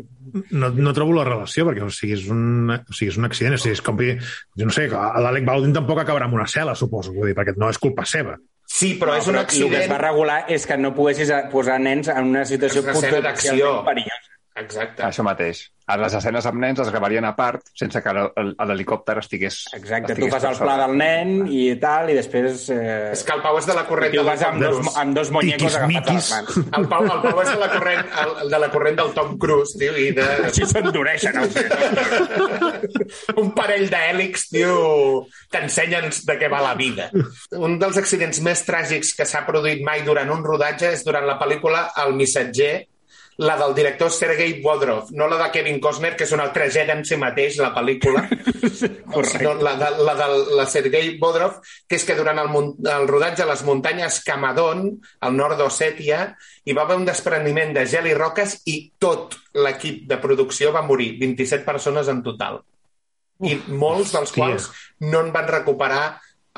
no, 0.51 0.69
no 0.75 0.93
trobo 0.93 1.13
la 1.17 1.23
relació, 1.27 1.65
perquè 1.67 1.83
o 1.85 1.89
sigui, 1.93 2.13
és, 2.17 2.27
un, 2.31 2.69
o 2.71 2.93
sigui, 2.95 3.09
és 3.13 3.17
un 3.19 3.25
accident. 3.29 3.55
O 3.57 3.61
sigui, 3.61 3.75
és 3.77 3.81
com, 3.85 3.97
jo 3.99 4.67
no 4.69 4.75
sé, 4.75 4.87
l'Alec 4.89 5.45
Baldwin 5.47 5.73
tampoc 5.75 5.99
acabarà 6.03 6.27
amb 6.29 6.37
una 6.39 6.47
cel·la, 6.49 6.75
suposo, 6.79 7.13
vull 7.15 7.31
dir, 7.31 7.35
perquè 7.37 7.55
no 7.57 7.69
és 7.69 7.77
culpa 7.81 8.05
seva. 8.09 8.37
Sí, 8.69 8.93
però 9.01 9.15
és 9.17 9.25
un 9.27 9.35
El 9.35 9.45
que 9.47 9.55
es 9.55 9.61
accident... 9.63 9.91
va 9.91 9.97
regular 10.03 10.39
és 10.53 10.65
que 10.69 10.77
no 10.77 10.91
poguessis 10.93 11.31
a- 11.33 11.47
posar 11.49 11.79
nens 11.81 12.07
en 12.13 12.27
una 12.35 12.43
situació 12.45 12.83
potencialment 12.85 13.85
perillosa. 13.87 14.35
Exacte. 14.59 15.03
Això 15.07 15.23
mateix. 15.23 15.67
A 15.89 15.95
les 15.97 16.13
escenes 16.13 16.45
amb 16.45 16.59
nens 16.61 16.77
es 16.83 16.89
gravarien 16.93 17.25
a 17.25 17.31
part 17.33 17.63
sense 17.73 17.97
que 18.05 18.11
el- 18.13 18.51
l'helicòpter 18.59 19.15
estigués... 19.17 19.55
Exacte, 19.73 20.13
tu 20.13 20.27
estigués 20.27 20.33
fas 20.35 20.43
per 20.43 20.51
el 20.51 20.59
pla 20.61 20.75
del 20.83 20.91
nen 20.99 21.31
i 21.49 21.61
tal, 21.81 22.11
i 22.13 22.17
després... 22.17 22.67
Eh, 22.75 23.07
És 23.15 23.23
que 23.25 23.33
el 23.33 23.41
Pau 23.41 23.57
és 23.57 23.65
de 23.65 23.73
la 23.73 23.85
corrent 23.87 24.13
tu 24.13 24.25
vas 24.27 24.43
amb 24.45 24.61
dos, 24.61 24.91
amb 25.01 25.15
dos 25.17 25.31
muñecos 25.33 25.77
agafats 25.79 26.11
a 26.11 26.13
les 26.19 26.29
mans. 26.35 26.59
El 26.77 26.85
Pau, 26.91 27.07
el 27.09 27.23
Pau 27.23 27.41
és 27.41 27.49
de 27.49 27.57
la 27.63 27.69
corrent, 27.73 28.03
el, 28.25 28.35
de 28.53 28.59
la 28.65 28.69
corrent 28.75 28.99
del 29.01 29.13
Tom 29.17 29.33
Cruise, 29.41 29.79
tio, 29.81 29.95
i 29.97 30.11
de... 30.19 30.27
Així 30.51 30.67
s'endureixen. 30.69 31.39
els 31.41 31.57
nens. 31.57 33.33
un 33.41 33.49
parell 33.57 33.87
d'hèlix, 33.89 34.45
tio, 34.53 34.75
t'ensenyen 35.49 36.11
de 36.29 36.37
què 36.43 36.51
va 36.53 36.61
la 36.67 36.75
vida. 36.77 37.09
Un 37.57 37.79
dels 37.81 37.97
accidents 37.97 38.43
més 38.45 38.61
tràgics 38.67 39.15
que 39.17 39.25
s'ha 39.25 39.41
produït 39.47 39.81
mai 39.87 40.05
durant 40.05 40.29
un 40.37 40.45
rodatge 40.45 40.93
és 40.99 41.03
durant 41.07 41.25
la 41.25 41.39
pel·lícula 41.41 41.87
El 42.05 42.13
missatger, 42.19 42.85
la 43.39 43.55
del 43.55 43.73
director 43.73 44.11
Sergei 44.11 44.61
Bodrov, 44.61 45.11
no 45.11 45.27
la 45.27 45.37
de 45.37 45.51
Kevin 45.51 45.79
Costner, 45.79 46.11
que 46.19 46.25
és 46.27 46.33
una 46.35 46.49
tragèdia 46.51 46.91
en 46.97 47.05
si 47.07 47.15
mateix, 47.15 47.55
la 47.63 47.69
pel·lícula, 47.71 48.25
sinó 49.31 49.53
la 49.63 49.77
de, 49.79 49.91
la 50.03 50.15
de 50.19 50.27
la 50.59 50.65
Sergei 50.67 51.13
Bodrov, 51.21 51.61
que 51.87 51.95
és 51.95 52.03
que 52.03 52.17
durant 52.19 52.41
el, 52.43 52.49
el 52.91 53.07
rodatge 53.07 53.45
a 53.45 53.47
les 53.47 53.63
muntanyes 53.63 54.19
Camadon, 54.27 54.89
al 55.23 55.37
nord 55.39 55.55
d'Ossètia, 55.61 56.25
hi 56.67 56.75
va 56.75 56.83
haver 56.83 56.99
un 56.99 57.07
despreniment 57.07 57.71
de 57.77 57.85
gel 57.87 58.09
i 58.11 58.17
roques 58.17 58.57
i 58.67 58.75
tot 58.99 59.37
l'equip 59.55 60.03
de 60.09 60.19
producció 60.19 60.73
va 60.75 60.83
morir, 60.83 61.13
27 61.23 61.63
persones 61.63 62.11
en 62.11 62.19
total. 62.25 62.59
I 63.39 63.55
molts 63.71 64.11
dels 64.17 64.33
hòstia. 64.33 64.41
quals 64.43 64.67
no 65.07 65.23
en 65.23 65.31
van 65.31 65.47
recuperar 65.47 66.03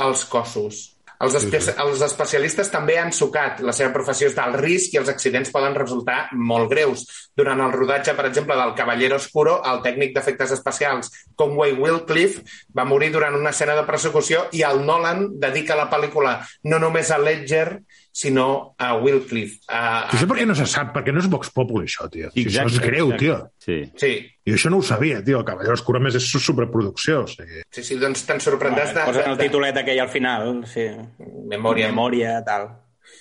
els 0.01 0.25
cossos. 0.25 0.82
Els, 1.22 1.36
espe 1.38 1.59
els 1.84 2.01
especialistes 2.01 2.72
també 2.74 2.95
han 2.97 3.11
sucat. 3.13 3.59
La 3.65 3.76
seva 3.78 3.93
professió 3.93 4.30
és 4.30 4.36
d'alt 4.38 4.57
risc 4.61 4.95
i 4.95 5.01
els 5.01 5.11
accidents 5.11 5.51
poden 5.53 5.76
resultar 5.78 6.24
molt 6.34 6.72
greus. 6.72 7.05
Durant 7.38 7.61
el 7.61 7.74
rodatge, 7.76 8.15
per 8.17 8.26
exemple, 8.30 8.57
del 8.57 8.74
Cavallero 8.78 9.19
Oscuro, 9.22 9.59
el 9.72 9.84
tècnic 9.86 10.15
d'efectes 10.15 10.55
especials 10.57 11.11
Conway 11.38 11.76
Wilcliffe 11.78 12.41
va 12.78 12.88
morir 12.89 13.11
durant 13.13 13.38
una 13.38 13.53
escena 13.53 13.78
de 13.78 13.86
persecució 13.88 14.47
i 14.57 14.65
el 14.67 14.82
Nolan 14.86 15.28
dedica 15.41 15.78
la 15.78 15.89
pel·lícula 15.91 16.39
no 16.72 16.82
només 16.82 17.11
a 17.11 17.19
Ledger, 17.22 17.82
sinó 18.12 18.76
a 18.78 18.95
Wilcliffe. 18.99 19.62
A, 19.68 20.09
Això 20.12 20.28
per 20.28 20.38
què 20.41 20.45
no 20.47 20.55
se 20.57 20.68
sap? 20.70 20.91
Perquè 20.95 21.14
no 21.16 21.24
és 21.24 21.30
Vox 21.32 21.49
Populi, 21.55 21.88
això, 21.88 22.09
tio. 22.12 22.30
Si 22.36 22.45
això 22.49 22.68
és 22.68 22.80
greu, 22.84 23.14
exacte. 23.14 23.24
tio. 23.24 23.38
Sí. 23.64 23.80
Sí, 23.95 24.12
Jo 24.47 24.57
això 24.57 24.70
no 24.74 24.82
ho 24.82 24.84
sabia, 24.84 25.24
tio. 25.24 25.39
El 25.39 25.45
Cavallero 25.47 25.74
Oscuro, 25.78 25.99
a 26.01 26.03
més, 26.03 26.16
és 26.20 26.28
superproducció. 26.32 27.24
O 27.24 27.28
sigui. 27.32 27.64
sí, 27.72 27.84
sí, 27.84 27.97
doncs 28.01 28.26
te'n 28.28 28.41
sorprendràs 28.43 28.93
de... 28.95 29.03
Posen 29.05 29.32
el 29.32 29.38
titulet 29.39 29.78
aquell 29.78 30.01
al 30.03 30.09
final, 30.12 30.64
sí. 30.68 30.88
Memòria. 31.51 31.91
Memòria, 31.93 32.39
tal. 32.45 32.72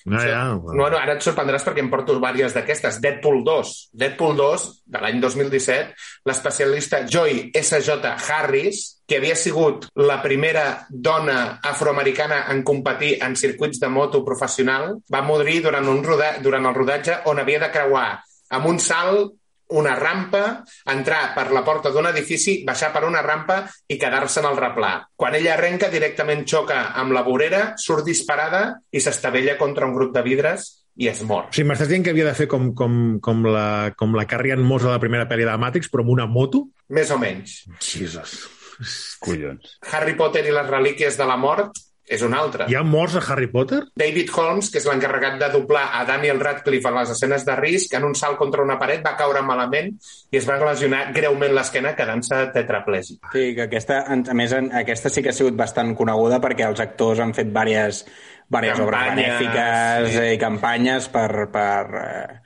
No, 0.06 0.20
ja, 0.22 0.44
No, 0.54 0.72
no, 0.88 0.96
ara 0.96 1.16
et 1.18 1.24
sorprendràs 1.24 1.64
perquè 1.66 1.82
em 1.82 1.90
porto 1.92 2.14
diverses 2.16 2.54
d'aquestes. 2.56 3.00
Deadpool 3.04 3.42
2. 3.44 3.72
Deadpool 4.00 4.36
2, 4.38 4.66
de 4.86 5.02
l'any 5.02 5.20
2017, 5.20 5.94
l'especialista 6.30 7.02
Joy 7.06 7.50
S.J. 7.54 8.14
Harris, 8.28 8.99
que 9.10 9.18
havia 9.18 9.34
sigut 9.34 9.88
la 9.98 10.20
primera 10.22 10.86
dona 10.88 11.58
afroamericana 11.66 12.44
en 12.52 12.62
competir 12.62 13.16
en 13.26 13.34
circuits 13.34 13.82
de 13.82 13.90
moto 13.90 14.22
professional, 14.24 15.00
va 15.10 15.26
morir 15.26 15.58
durant, 15.64 15.88
un 15.90 16.04
roda 16.06 16.36
durant 16.38 16.70
el 16.70 16.76
rodatge 16.76 17.16
on 17.26 17.42
havia 17.42 17.58
de 17.64 17.72
creuar 17.74 18.08
amb 18.54 18.70
un 18.70 18.78
salt 18.78 19.34
una 19.70 19.94
rampa, 19.94 20.64
entrar 20.90 21.30
per 21.34 21.48
la 21.54 21.62
porta 21.66 21.92
d'un 21.94 22.08
edifici, 22.10 22.56
baixar 22.66 22.90
per 22.94 23.04
una 23.06 23.22
rampa 23.22 23.60
i 23.86 23.98
quedar-se 24.02 24.42
en 24.42 24.48
el 24.50 24.58
replà. 24.58 24.92
Quan 25.14 25.36
ella 25.38 25.54
arrenca, 25.54 25.90
directament 25.92 26.42
xoca 26.42 26.88
amb 26.98 27.14
la 27.14 27.22
vorera, 27.26 27.62
surt 27.78 28.06
disparada 28.06 28.64
i 28.90 29.02
s'estavella 29.02 29.54
contra 29.60 29.86
un 29.86 29.94
grup 29.94 30.14
de 30.16 30.26
vidres 30.26 30.66
i 30.98 31.06
es 31.10 31.22
mor. 31.22 31.48
O 31.48 31.54
sigui, 31.54 31.68
m'estàs 31.70 31.90
dient 31.90 32.06
que 32.06 32.14
havia 32.14 32.26
de 32.26 32.36
fer 32.38 32.50
com, 32.50 32.72
com, 32.74 33.20
com, 33.22 33.46
la, 33.46 33.92
com 33.98 34.18
la 34.18 34.26
Carrie 34.30 34.58
Ann 34.58 34.66
Moss 34.66 34.88
a 34.88 34.96
la 34.96 35.02
primera 35.02 35.30
pel·li 35.30 35.46
de 35.46 35.58
Matrix, 35.58 35.90
però 35.90 36.02
amb 36.02 36.16
una 36.18 36.26
moto? 36.26 36.66
Més 36.90 37.14
o 37.14 37.18
menys. 37.22 37.62
Jesus. 37.78 38.40
Collons. 39.24 39.78
Harry 39.92 40.14
Potter 40.18 40.46
i 40.48 40.52
les 40.54 40.68
relíquies 40.70 41.16
de 41.20 41.26
la 41.28 41.36
mort 41.40 41.78
és 42.10 42.22
un 42.26 42.32
altre. 42.34 42.64
Hi 42.66 42.74
ha 42.74 42.80
morts 42.82 43.14
a 43.14 43.20
Harry 43.30 43.46
Potter? 43.46 43.84
David 43.94 44.32
Holmes, 44.34 44.66
que 44.72 44.80
és 44.80 44.86
l'encarregat 44.88 45.36
de 45.38 45.46
doblar 45.52 45.84
a 45.94 46.00
Daniel 46.08 46.40
Radcliffe 46.42 46.90
en 46.90 46.96
les 46.98 47.12
escenes 47.14 47.44
de 47.46 47.54
risc, 47.54 47.94
en 47.94 48.02
un 48.08 48.16
salt 48.18 48.34
contra 48.40 48.64
una 48.64 48.74
paret 48.80 49.04
va 49.06 49.12
caure 49.20 49.44
malament 49.46 49.92
i 50.34 50.40
es 50.40 50.48
va 50.48 50.56
lesionar 50.58 51.04
greument 51.14 51.54
l'esquena 51.54 51.92
quedant-se 51.94 52.40
tetraplègic. 52.56 53.20
Sí, 53.30 53.44
que 53.54 53.68
aquesta, 53.68 54.00
a 54.10 54.34
més, 54.34 54.56
aquesta 54.82 55.12
sí 55.14 55.22
que 55.22 55.30
ha 55.30 55.36
sigut 55.38 55.54
bastant 55.60 55.94
coneguda 55.94 56.40
perquè 56.42 56.66
els 56.66 56.82
actors 56.82 57.22
han 57.22 57.30
fet 57.36 57.52
diverses, 57.54 58.02
diverses 58.50 58.82
obres 58.88 59.06
benèfiques 59.12 60.10
sí. 60.16 60.26
i 60.34 60.42
campanyes 60.42 61.06
per, 61.14 61.28
per, 61.54 61.86
eh, 62.02 62.38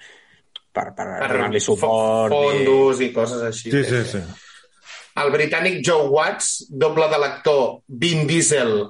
per, 0.76 0.91
per, 0.93 1.09
per 1.24 1.32
donar-li 1.39 1.64
suport. 1.64 2.37
fo- 2.37 2.51
fondos 2.51 3.01
i 3.01 3.14
coses 3.16 3.49
així. 3.49 3.72
Sí, 3.72 3.85
sí, 3.89 4.05
sí. 4.12 4.26
El 5.22 5.30
britànic 5.30 5.78
Joe 5.86 6.08
Watts, 6.10 6.64
doble 6.70 7.06
de 7.12 7.18
l'actor 7.22 7.64
Vin 7.86 8.26
Diesel 8.26 8.80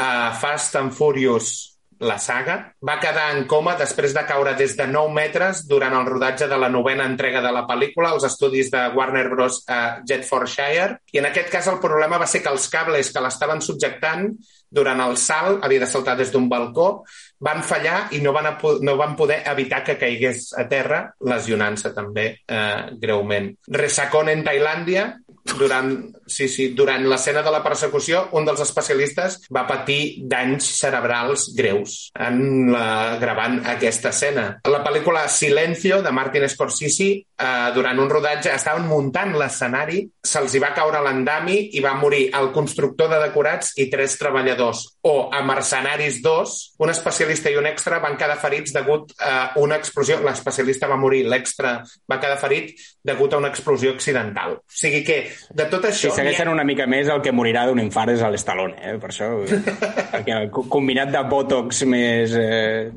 a 0.00 0.10
Fast 0.40 0.76
and 0.80 0.94
Furious 0.96 1.74
la 2.04 2.16
saga, 2.18 2.56
va 2.84 2.96
quedar 3.00 3.28
en 3.34 3.44
coma 3.48 3.76
després 3.78 4.14
de 4.16 4.24
caure 4.26 4.54
des 4.58 4.74
de 4.76 4.86
9 4.90 5.12
metres 5.14 5.62
durant 5.70 5.94
el 5.94 6.08
rodatge 6.08 6.48
de 6.50 6.58
la 6.58 6.68
novena 6.68 7.06
entrega 7.08 7.42
de 7.44 7.52
la 7.54 7.64
pel·lícula 7.68 8.10
als 8.12 8.26
estudis 8.28 8.70
de 8.72 8.82
Warner 8.96 9.28
Bros. 9.30 9.62
a 9.68 10.00
Jetfordshire. 10.06 10.98
I 11.12 11.20
en 11.22 11.30
aquest 11.30 11.52
cas 11.52 11.68
el 11.70 11.80
problema 11.80 12.18
va 12.18 12.26
ser 12.26 12.42
que 12.42 12.52
els 12.52 12.68
cables 12.68 13.12
que 13.12 13.22
l'estaven 13.24 13.62
subjectant 13.64 14.28
durant 14.74 15.00
el 15.04 15.16
salt, 15.20 15.62
havia 15.62 15.84
de 15.84 15.86
saltar 15.86 16.16
des 16.18 16.32
d'un 16.34 16.48
balcó, 16.50 17.04
van 17.38 17.62
fallar 17.62 18.08
i 18.16 18.20
no 18.24 18.32
van, 18.34 18.50
no 18.82 18.96
van 18.98 19.14
poder 19.16 19.42
evitar 19.46 19.84
que 19.86 19.98
caigués 20.00 20.48
a 20.58 20.66
terra, 20.68 21.04
lesionant-se 21.20 21.94
també 21.94 22.26
eh, 22.34 22.90
greument. 23.00 23.52
Resacón 23.70 24.32
en 24.32 24.42
Tailàndia, 24.46 25.06
durant, 25.44 26.16
sí, 26.26 26.48
sí, 26.48 26.68
durant 26.76 27.04
l'escena 27.08 27.42
de 27.44 27.52
la 27.52 27.62
persecució, 27.64 28.28
un 28.38 28.46
dels 28.46 28.62
especialistes 28.64 29.40
va 29.54 29.66
patir 29.68 30.24
danys 30.30 30.68
cerebrals 30.78 31.50
greus 31.56 32.10
en 32.14 32.72
la, 32.72 33.16
gravant 33.20 33.60
aquesta 33.74 34.12
escena. 34.14 34.46
La 34.70 34.82
pel·lícula 34.84 35.26
Silencio, 35.28 36.00
de 36.02 36.12
Martin 36.12 36.48
Scorsese, 36.48 37.10
eh, 37.14 37.70
durant 37.74 37.98
un 38.00 38.10
rodatge 38.10 38.52
estaven 38.54 38.86
muntant 38.88 39.34
l'escenari, 39.38 40.02
se'ls 40.24 40.54
hi 40.54 40.62
va 40.62 40.72
caure 40.76 41.02
l'endami 41.04 41.58
i 41.76 41.82
va 41.84 41.94
morir 41.98 42.28
el 42.38 42.50
constructor 42.54 43.10
de 43.12 43.20
decorats 43.26 43.74
i 43.82 43.88
tres 43.92 44.16
treballadors. 44.20 44.84
O 45.04 45.14
a 45.34 45.42
Mercenaris 45.44 46.20
2, 46.24 46.54
un 46.84 46.92
especialista 46.94 47.52
i 47.52 47.58
un 47.60 47.68
extra 47.68 48.00
van 48.02 48.16
quedar 48.20 48.38
ferits 48.40 48.72
degut 48.74 49.12
a 49.20 49.52
una 49.60 49.76
explosió. 49.80 50.20
L'especialista 50.24 50.88
va 50.90 51.00
morir, 51.00 51.24
l'extra 51.28 51.76
va 52.10 52.20
quedar 52.22 52.38
ferit 52.40 52.72
degut 53.04 53.34
a 53.34 53.42
una 53.42 53.50
explosió 53.52 53.92
accidental. 53.92 54.58
O 54.62 54.78
sigui 54.82 55.02
que, 55.04 55.18
de 55.52 55.68
tot 55.72 55.90
això... 55.90 56.13
segueix 56.16 56.32
n'hi 56.32 56.36
ha- 56.36 56.44
sent 56.44 56.52
una 56.52 56.64
mica 56.64 56.86
més, 56.90 57.08
el 57.12 57.20
que 57.22 57.32
morirà 57.32 57.66
d'un 57.68 57.80
infart 57.82 58.14
és 58.14 58.22
a 58.22 58.30
l'Estalone, 58.32 58.74
eh? 58.80 58.96
per 59.02 59.10
això. 59.12 59.28
perquè 60.14 60.34
el 60.40 60.50
co- 60.54 60.66
combinat 60.72 61.12
de 61.14 61.22
Botox 61.30 61.84
més... 61.90 62.34
Eh... 62.38 62.90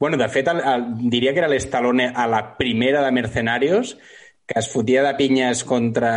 Bueno, 0.00 0.18
de 0.20 0.26
fet, 0.28 0.48
el, 0.50 0.58
el, 0.60 0.84
diria 1.08 1.32
que 1.32 1.38
era 1.44 1.48
l'Estalone 1.48 2.10
a 2.14 2.26
la 2.28 2.42
primera 2.58 3.00
de 3.04 3.12
Mercenarios, 3.14 3.94
que 4.44 4.58
es 4.60 4.66
fotia 4.72 5.02
de 5.06 5.14
pinyes 5.16 5.62
contra... 5.64 6.10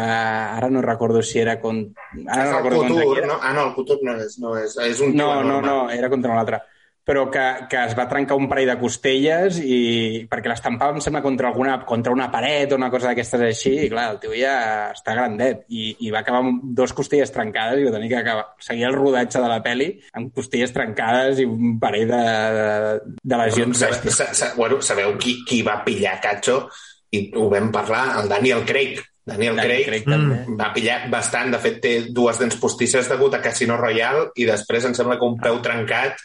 Ara 0.57 0.69
no 0.69 0.81
recordo 0.81 1.21
si 1.21 1.39
era... 1.39 1.59
Con... 1.61 1.83
Ara 2.27 2.43
és 2.43 2.51
no 2.51 2.57
recordo 2.57 2.81
contra 2.81 2.95
qui 2.97 3.03
Couture, 3.05 3.21
era. 3.23 3.29
no? 3.33 3.37
Ah, 3.41 3.53
no, 3.53 3.67
el 3.69 3.75
Couture 3.77 3.99
no 4.03 4.17
és, 4.19 4.39
no 4.43 4.57
és, 4.59 4.73
és 4.83 4.99
un 5.05 5.15
No, 5.15 5.29
no, 5.45 5.61
no, 5.61 5.77
era 5.93 6.09
contra 6.11 6.33
un 6.33 6.41
altre. 6.41 6.59
Però 7.07 7.21
que, 7.31 7.43
que 7.71 7.79
es 7.87 7.93
va 7.95 8.03
trencar 8.11 8.35
un 8.35 8.49
parell 8.51 8.67
de 8.67 8.75
costelles 8.81 9.61
i 9.63 10.25
perquè 10.27 10.51
l'estampava, 10.51 10.97
em 10.97 11.03
sembla, 11.03 11.21
contra, 11.23 11.47
alguna, 11.53 11.77
contra 11.87 12.11
una 12.11 12.27
paret 12.33 12.73
o 12.75 12.79
una 12.79 12.89
cosa 12.91 13.13
d'aquestes 13.13 13.45
així, 13.47 13.71
i 13.85 13.89
clar, 13.93 14.09
el 14.11 14.19
tio 14.19 14.33
ja 14.35 14.57
està 14.91 15.15
grandet. 15.15 15.63
I, 15.71 15.93
i 16.03 16.11
va 16.11 16.19
acabar 16.25 16.43
amb 16.43 16.65
dos 16.75 16.91
costelles 16.97 17.31
trencades 17.31 17.79
i 17.79 17.87
va 17.87 17.95
tenir 17.95 18.11
que 18.11 18.19
acabar, 18.19 18.49
seguir 18.59 18.89
el 18.89 18.99
rodatge 18.99 19.39
de 19.39 19.47
la 19.53 19.61
peli 19.63 19.89
amb 20.19 20.35
costelles 20.35 20.75
trencades 20.75 21.39
i 21.39 21.47
un 21.47 21.77
parell 21.79 22.11
de, 22.11 22.21
de, 22.59 23.17
de 23.23 23.41
lesions 23.45 23.79
Sabeu, 23.79 23.95
bèsties. 23.95 24.19
sa, 24.19 24.31
sa, 24.35 24.53
bueno, 24.59 24.83
sabeu 24.83 25.15
qui, 25.15 25.39
qui 25.47 25.63
va 25.63 25.79
pillar 25.87 26.19
Cacho? 26.19 26.65
I 27.15 27.29
ho 27.39 27.47
vam 27.47 27.71
parlar, 27.71 28.17
el 28.19 28.27
Daniel 28.27 28.65
Craig. 28.67 28.99
Daniel, 29.27 29.55
Daniel 29.55 29.83
Craig, 29.83 29.85
Craig 29.87 30.05
també. 30.07 30.57
va 30.59 30.73
pillar 30.75 31.01
bastant. 31.11 31.51
De 31.51 31.59
fet, 31.59 31.79
té 31.83 31.93
dues 32.15 32.39
dents 32.39 32.55
postisses 32.59 33.07
degut 33.11 33.35
a 33.35 33.41
Casino 33.43 33.75
Royale 33.79 34.33
i 34.39 34.47
després 34.47 34.87
em 34.87 34.95
sembla 34.95 35.17
que 35.19 35.27
un 35.27 35.39
peu 35.39 35.59
trencat 35.63 36.19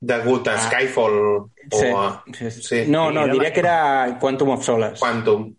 degut 0.00 0.48
a 0.48 0.54
Ah. 0.56 0.58
Skyfall 0.66 1.16
o 1.20 1.50
Sí, 1.70 1.86
a... 1.94 2.22
sí, 2.32 2.50
sí. 2.50 2.84
No, 2.88 3.10
no, 3.12 3.26
diria 3.28 3.42
la- 3.50 3.52
que 3.52 3.60
era 3.60 4.16
Quantum 4.18 4.48
of 4.56 4.64
Solace. 4.64 4.98
Quantum. 4.98 5.52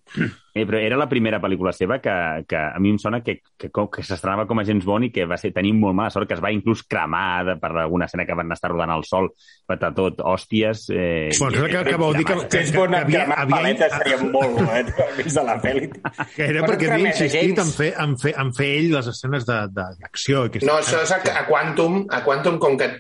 Eh, 0.53 0.65
però 0.67 0.79
era 0.83 0.97
la 0.99 1.07
primera 1.07 1.37
pel·lícula 1.39 1.71
seva 1.71 2.01
que, 2.03 2.11
que 2.49 2.57
a 2.59 2.75
mi 2.83 2.89
em 2.91 2.97
sona 2.99 3.21
que, 3.23 3.37
que, 3.55 3.69
que, 3.71 3.83
que 3.93 4.03
s'estrenava 4.03 4.43
com 4.49 4.59
a 4.59 4.65
James 4.67 4.83
Bond 4.83 5.05
i 5.07 5.11
que 5.15 5.23
va 5.29 5.37
ser 5.39 5.53
tenir 5.55 5.71
molt 5.77 5.95
mala 5.95 6.09
sort, 6.11 6.27
que 6.27 6.33
es 6.35 6.41
va 6.43 6.51
inclús 6.51 6.81
cremar 6.83 7.45
de, 7.47 7.55
per 7.61 7.69
alguna 7.85 8.09
escena 8.09 8.25
que 8.27 8.35
van 8.35 8.51
estar 8.51 8.73
rodant 8.73 8.91
al 8.91 9.05
sol, 9.07 9.29
patar 9.65 9.93
tot, 9.95 10.19
hòsties... 10.19 10.89
Eh, 10.91 11.29
Bueno, 11.39 11.63
que, 11.69 11.85
que 11.87 11.95
vau 11.95 12.11
dir 12.17 12.25
que, 12.27 12.33
que, 12.33 12.49
James 12.57 12.71
que, 12.73 12.77
Bond 12.81 12.99
havia, 12.99 13.23
cremant 13.23 13.39
havia, 13.45 13.55
paletes 13.55 13.95
seria 14.01 14.19
molt 14.25 14.57
bo, 14.57 14.67
eh? 14.75 14.83
Vist 15.21 15.37
a 15.39 15.45
la 15.47 15.55
pel·li. 15.63 15.87
que 16.35 16.49
era 16.49 16.65
perquè 16.67 16.91
havia 16.97 17.13
insistit 17.13 17.63
en 17.63 17.71
fer, 17.77 17.93
en, 18.03 18.17
fer, 18.19 18.35
en 18.43 18.51
fer 18.57 18.71
ell 18.81 18.91
les 18.97 19.07
escenes 19.13 19.47
de- 19.47 19.63
de- 19.71 19.89
d'acció. 20.03 20.49
No, 20.67 20.81
això 20.81 20.99
és 21.05 21.15
a, 21.15 21.21
a 21.31 21.45
Quantum, 21.47 22.01
a 22.11 22.25
Quantum, 22.27 22.59
com 22.59 22.75
que 22.75 22.91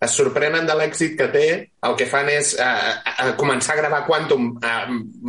es 0.00 0.16
sorprenen 0.16 0.66
de 0.68 0.76
l'èxit 0.78 1.16
que 1.18 1.28
té, 1.32 1.46
el 1.86 1.96
que 1.98 2.08
fan 2.08 2.30
és 2.32 2.54
eh, 2.56 2.64
a, 2.64 3.14
a 3.26 3.32
començar 3.40 3.76
a 3.76 3.80
gravar 3.82 4.04
Quantum 4.06 4.52
eh, 4.56 4.84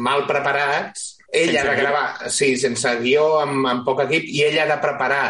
mal 0.08 0.26
preparats, 0.30 1.18
ell 1.32 1.52
Sense 1.52 1.60
ha 1.60 1.66
de 1.68 1.76
guió. 1.76 1.82
gravar, 1.84 2.32
sí, 2.32 2.54
sense 2.60 2.96
guió, 3.04 3.26
amb, 3.44 3.68
amb 3.68 3.88
poc 3.88 4.06
equip, 4.08 4.30
i 4.32 4.46
ell 4.48 4.60
ha 4.64 4.70
de 4.72 4.80
preparar 4.84 5.26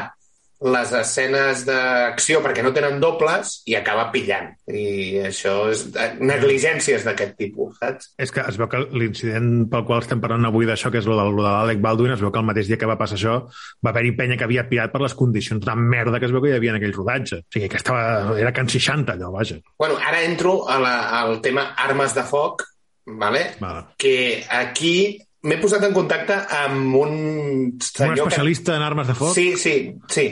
les 0.62 0.92
escenes 0.94 1.64
d'acció 1.66 2.40
perquè 2.44 2.62
no 2.62 2.70
tenen 2.74 3.00
dobles 3.02 3.62
i 3.66 3.74
acaba 3.78 4.10
pillant. 4.14 4.52
I 4.70 5.24
això 5.26 5.56
és 5.72 5.88
eh, 5.90 6.12
negligències 6.22 7.06
d'aquest 7.08 7.34
tipus, 7.40 7.80
saps? 7.82 8.12
És 8.22 8.34
que 8.34 8.44
es 8.46 8.60
veu 8.62 8.70
que 8.70 8.84
l'incident 8.94 9.66
pel 9.72 9.86
qual 9.88 10.04
estem 10.04 10.22
parlant 10.22 10.46
avui 10.46 10.70
d'això, 10.70 10.92
que 10.94 11.02
és 11.02 11.08
lo 11.10 11.18
de, 11.18 11.26
de 11.34 11.46
l'Alec 11.48 11.82
Baldwin, 11.82 12.14
es 12.14 12.22
veu 12.22 12.30
que 12.34 12.42
el 12.44 12.46
mateix 12.46 12.70
dia 12.70 12.78
que 12.78 12.90
va 12.90 13.00
passar 13.00 13.18
això 13.18 13.38
va 13.82 13.94
haver-hi 13.94 14.14
penya 14.20 14.38
que 14.38 14.46
havia 14.46 14.68
pillat 14.70 14.94
per 14.94 15.02
les 15.02 15.18
condicions 15.18 15.66
de 15.66 15.76
merda 15.80 16.22
que 16.22 16.30
es 16.30 16.36
veu 16.36 16.44
que 16.46 16.54
hi 16.54 16.60
havia 16.60 16.76
en 16.76 16.80
aquell 16.82 16.94
rodatge. 16.94 17.42
O 17.42 17.58
sigui, 17.58 17.72
que 17.72 17.82
estava, 17.82 18.38
era 18.38 18.54
Can 18.54 18.70
60, 18.70 19.18
allò, 19.18 19.34
vaja. 19.34 19.58
Bueno, 19.82 19.98
ara 19.98 20.22
entro 20.28 20.70
a 20.70 20.78
la, 20.84 20.96
al 21.24 21.42
tema 21.42 21.72
armes 21.74 22.14
de 22.14 22.28
foc, 22.28 22.68
vale? 23.06 23.48
Vale. 23.60 23.84
que 23.98 24.46
aquí 24.46 25.18
m'he 25.42 25.58
posat 25.58 25.88
en 25.88 25.94
contacte 25.96 26.38
amb 26.54 26.96
un 27.02 27.14
Un 27.18 27.82
senyor 27.82 28.14
que... 28.14 28.22
especialista 28.28 28.76
en 28.78 28.86
armes 28.86 29.10
de 29.10 29.16
foc? 29.18 29.34
Sí, 29.34 29.56
sí, 29.58 29.76
sí, 30.08 30.28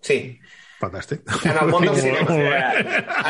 sí. 0.00 0.38
Fantàstic. 0.80 1.20
En 1.44 1.58
el 1.60 1.68
món 1.68 1.84
del 1.84 1.96
cinema. 2.00 2.32
bé. 2.32 2.60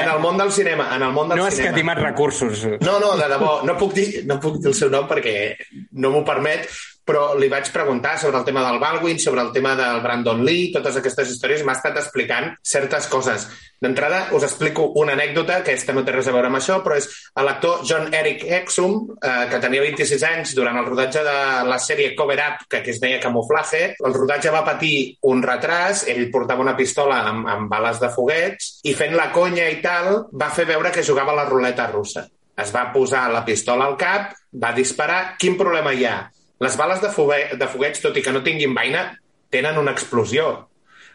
En 0.05 0.09
el 0.09 0.21
món 0.23 0.37
del 0.39 0.53
cinema. 0.55 0.85
En 0.95 1.03
el 1.03 1.11
món 1.11 1.29
del 1.29 1.39
No 1.41 1.47
has 1.49 1.55
cinema. 1.57 1.71
escatimat 1.73 1.99
recursos. 1.99 2.61
No, 2.81 3.01
no, 3.03 3.17
de 3.19 3.27
debò, 3.33 3.57
no 3.67 3.75
puc, 3.77 3.93
dir, 3.97 4.23
no 4.31 4.37
puc 4.39 4.61
dir 4.63 4.69
el 4.71 4.77
seu 4.79 4.89
nom 4.93 5.09
perquè 5.11 5.57
no 5.99 6.13
m'ho 6.15 6.21
permet, 6.25 6.69
però 7.11 7.33
li 7.35 7.49
vaig 7.51 7.67
preguntar 7.75 8.15
sobre 8.23 8.39
el 8.39 8.45
tema 8.47 8.63
del 8.63 8.79
Baldwin, 8.79 9.19
sobre 9.19 9.43
el 9.43 9.51
tema 9.51 9.75
del 9.75 9.99
Brandon 10.05 10.45
Lee, 10.47 10.71
totes 10.71 11.01
aquestes 11.01 11.33
històries, 11.33 11.65
m'ha 11.67 11.75
estat 11.75 11.99
explicant 11.99 12.53
certes 12.63 13.09
coses. 13.11 13.49
D'entrada, 13.83 14.27
us 14.37 14.45
explico 14.47 14.85
una 15.01 15.17
anècdota, 15.17 15.57
que 15.65 15.73
aquesta 15.73 15.95
no 15.97 16.05
té 16.07 16.15
res 16.15 16.29
a 16.31 16.35
veure 16.37 16.51
amb 16.51 16.61
això, 16.61 16.79
però 16.85 16.99
és 17.01 17.09
l'actor 17.35 17.83
John 17.89 18.15
Eric 18.15 18.45
Exum, 18.61 18.95
eh, 19.17 19.49
que 19.51 19.59
tenia 19.59 19.83
26 19.83 20.25
anys 20.29 20.55
durant 20.55 20.79
el 20.79 20.87
rodatge 20.87 21.25
de 21.27 21.37
la 21.67 21.79
sèrie 21.83 22.15
Cover 22.15 22.39
Up, 22.45 22.67
que 22.69 22.83
aquí 22.83 22.95
es 22.95 23.01
deia 23.03 23.19
Camuflaje. 23.25 23.97
El 23.99 24.15
rodatge 24.15 24.53
va 24.55 24.65
patir 24.67 25.17
un 25.33 25.43
retras, 25.43 26.05
ell 26.07 26.29
portava 26.31 26.63
una 26.63 26.77
pistola 26.77 27.25
amb, 27.33 27.49
amb 27.49 27.73
bales 27.73 27.99
de 27.99 28.13
foguets, 28.15 28.77
i 28.85 28.95
fent 28.95 29.17
la 29.19 29.33
conya 29.35 29.67
i 29.67 29.81
tal, 29.83 30.27
va 30.31 30.53
fer 30.55 30.69
veure 30.69 30.93
que 30.95 31.07
jugava 31.07 31.35
a 31.35 31.41
la 31.43 31.49
ruleta 31.49 31.91
russa. 31.91 32.29
Es 32.61 32.71
va 32.75 32.91
posar 32.93 33.31
la 33.33 33.43
pistola 33.43 33.89
al 33.89 33.97
cap, 33.97 34.37
va 34.53 34.77
disparar. 34.77 35.39
Quin 35.41 35.57
problema 35.59 35.97
hi 35.97 36.05
ha? 36.05 36.21
Les 36.61 36.77
bales 36.77 37.01
de, 37.01 37.09
fogue 37.09 37.39
de 37.57 37.69
foguets, 37.73 38.03
tot 38.05 38.17
i 38.21 38.23
que 38.25 38.33
no 38.37 38.43
tinguin 38.45 38.75
vaina, 38.77 39.07
tenen 39.49 39.79
una 39.81 39.95
explosió. 39.97 40.51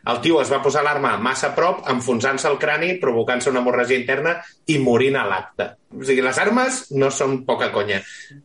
El 0.09 0.19
tio 0.21 0.39
es 0.41 0.49
va 0.53 0.59
posar 0.61 0.81
l'arma 0.85 1.15
massa 1.21 1.51
a 1.51 1.55
prop, 1.57 1.83
enfonsant-se 1.89 2.49
el 2.49 2.57
crani, 2.61 2.91
provocant-se 3.01 3.49
una 3.49 3.61
hemorràgia 3.61 3.97
interna 3.97 4.35
i 4.69 4.77
morint 4.81 5.17
a 5.17 5.25
l'acte. 5.29 5.67
O 5.93 6.01
sigui, 6.05 6.21
les 6.25 6.39
armes 6.41 6.79
no 6.97 7.09
són 7.13 7.39
poca 7.45 7.71
conya. 7.73 8.01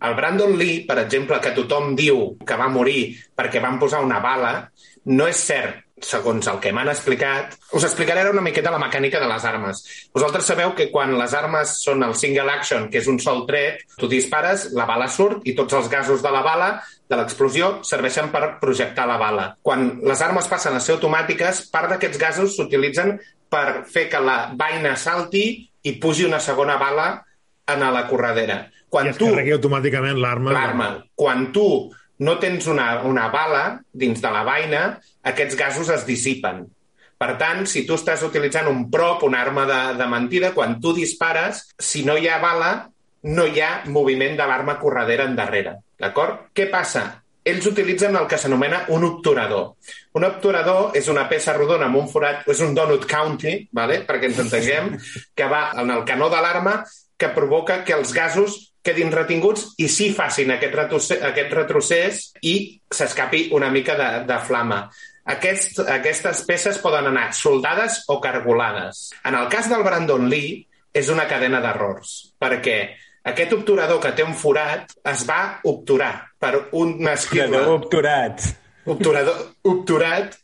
El 0.08 0.16
Brandon 0.16 0.56
Lee, 0.60 0.82
per 0.88 0.98
exemple, 1.02 1.40
que 1.40 1.52
tothom 1.56 1.94
diu 1.96 2.22
que 2.48 2.60
va 2.60 2.68
morir 2.72 3.02
perquè 3.36 3.64
van 3.64 3.80
posar 3.80 4.00
una 4.04 4.20
bala, 4.24 4.54
no 5.12 5.28
és 5.28 5.44
cert 5.50 5.84
segons 6.06 6.46
el 6.50 6.60
que 6.62 6.72
m'han 6.72 6.88
explicat, 6.92 7.56
us 7.76 7.84
explicaré 7.86 8.22
ara 8.22 8.32
una 8.34 8.44
miqueta 8.44 8.72
la 8.72 8.80
mecànica 8.82 9.20
de 9.20 9.28
les 9.30 9.44
armes. 9.48 9.82
Vosaltres 10.14 10.48
sabeu 10.50 10.74
que 10.76 10.88
quan 10.92 11.16
les 11.18 11.34
armes 11.36 11.76
són 11.84 12.04
el 12.06 12.14
single 12.18 12.50
action, 12.52 12.88
que 12.90 13.00
és 13.02 13.08
un 13.10 13.20
sol 13.22 13.44
tret, 13.48 13.84
tu 14.00 14.08
dispares, 14.10 14.70
la 14.76 14.86
bala 14.88 15.08
surt 15.08 15.46
i 15.48 15.54
tots 15.58 15.76
els 15.76 15.90
gasos 15.92 16.24
de 16.24 16.32
la 16.32 16.42
bala 16.46 16.70
de 17.10 17.18
l'explosió 17.18 17.80
serveixen 17.86 18.30
per 18.32 18.56
projectar 18.62 19.06
la 19.10 19.18
bala. 19.20 19.46
Quan 19.62 20.00
les 20.06 20.22
armes 20.22 20.48
passen 20.50 20.76
a 20.76 20.82
ser 20.82 20.96
automàtiques, 20.96 21.66
part 21.72 21.90
d'aquests 21.94 22.20
gasos 22.20 22.56
s'utilitzen 22.56 23.16
per 23.50 23.84
fer 23.90 24.08
que 24.10 24.20
la 24.22 24.52
vaina 24.56 24.94
salti 24.96 25.44
i 25.82 25.96
pugi 25.98 26.28
una 26.28 26.40
segona 26.40 26.76
bala 26.78 27.08
en 27.70 27.82
la 27.92 28.06
corredera. 28.08 28.64
Quan 28.90 29.06
I 29.06 29.12
es 29.12 29.18
tu 29.18 29.28
carregui 29.30 29.54
automàticament 29.54 30.18
l'arma. 30.18 30.52
l'arma. 30.52 30.88
Quan 31.14 31.50
tu 31.54 31.90
no 32.20 32.36
tens 32.38 32.68
una, 32.68 33.00
una 33.08 33.28
bala 33.32 33.80
dins 33.92 34.20
de 34.20 34.30
la 34.30 34.44
vaina, 34.44 34.82
aquests 35.24 35.56
gasos 35.56 35.90
es 35.92 36.04
dissipen. 36.08 36.66
Per 37.20 37.34
tant, 37.40 37.66
si 37.68 37.82
tu 37.88 37.96
estàs 37.96 38.22
utilitzant 38.24 38.68
un 38.70 38.86
prop, 38.92 39.24
una 39.28 39.42
arma 39.44 39.66
de, 39.68 39.80
de 39.98 40.06
mentida, 40.08 40.54
quan 40.56 40.78
tu 40.80 40.94
dispares, 40.96 41.66
si 41.76 42.04
no 42.04 42.16
hi 42.16 42.28
ha 42.28 42.38
bala, 42.40 42.70
no 43.28 43.44
hi 43.44 43.60
ha 43.60 43.72
moviment 43.92 44.38
de 44.38 44.46
l'arma 44.48 44.78
corredera 44.80 45.26
endarrere. 45.28 45.74
D'acord? 46.00 46.46
Què 46.56 46.70
passa? 46.72 47.04
Ells 47.44 47.66
utilitzen 47.68 48.16
el 48.16 48.26
que 48.28 48.38
s'anomena 48.40 48.82
un 48.92 49.04
obturador. 49.04 49.74
Un 50.16 50.24
obturador 50.28 50.96
és 50.96 51.08
una 51.12 51.26
peça 51.28 51.56
rodona 51.56 51.88
amb 51.88 52.00
un 52.00 52.08
forat, 52.08 52.44
és 52.48 52.60
un 52.64 52.74
donut 52.76 53.04
county, 53.08 53.54
vale? 53.72 54.02
perquè 54.08 54.28
ens 54.28 54.40
entenguem, 54.44 54.92
que 55.36 55.48
va 55.48 55.70
en 55.80 55.92
el 55.92 56.04
canó 56.08 56.28
de 56.32 56.40
l'arma 56.40 56.82
que 57.20 57.32
provoca 57.36 57.82
que 57.84 57.96
els 57.96 58.12
gasos 58.16 58.69
quedin 58.82 59.12
retinguts 59.12 59.74
i 59.78 59.88
sí 59.92 60.10
facin 60.16 60.54
aquest 60.54 60.74
retrocés, 60.74 61.22
aquest 61.30 61.52
retrocés 61.52 62.24
i 62.42 62.54
s'escapi 62.90 63.48
una 63.56 63.70
mica 63.70 63.96
de, 63.98 64.10
de 64.28 64.38
flama. 64.46 64.86
Aquest, 65.30 65.78
aquestes 65.84 66.42
peces 66.48 66.80
poden 66.82 67.10
anar 67.10 67.28
soldades 67.36 68.02
o 68.08 68.18
cargolades. 68.20 69.10
En 69.24 69.36
el 69.36 69.48
cas 69.52 69.68
del 69.70 69.84
Brandon 69.86 70.28
Lee, 70.30 70.64
és 70.92 71.08
una 71.12 71.26
cadena 71.30 71.60
d'errors, 71.62 72.32
perquè 72.40 72.78
aquest 73.30 73.52
obturador 73.54 74.00
que 74.02 74.12
té 74.16 74.24
un 74.26 74.34
forat 74.34 74.90
es 75.06 75.24
va 75.28 75.60
obturar 75.68 76.12
per 76.40 76.66
una 76.72 77.14
esquirla 77.14 77.66
Obturat. 77.76 78.42
obturador, 78.86 79.42
obturat 79.62 80.34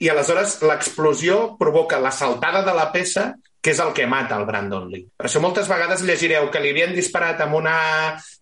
i 0.00 0.08
aleshores 0.08 0.60
l'explosió 0.64 1.56
provoca 1.60 2.00
la 2.00 2.12
saltada 2.14 2.62
de 2.64 2.74
la 2.76 2.88
peça 2.94 3.34
que 3.60 3.74
és 3.74 3.80
el 3.84 3.92
que 3.96 4.08
mata 4.08 4.38
el 4.40 4.46
Brandon 4.48 4.88
Lee. 4.90 5.06
Per 5.16 5.28
això 5.28 5.42
moltes 5.44 5.68
vegades 5.68 6.04
llegireu 6.06 6.48
que 6.50 6.62
li 6.62 6.72
havien 6.72 6.94
disparat 6.96 7.42
amb 7.44 7.58
una 7.60 7.76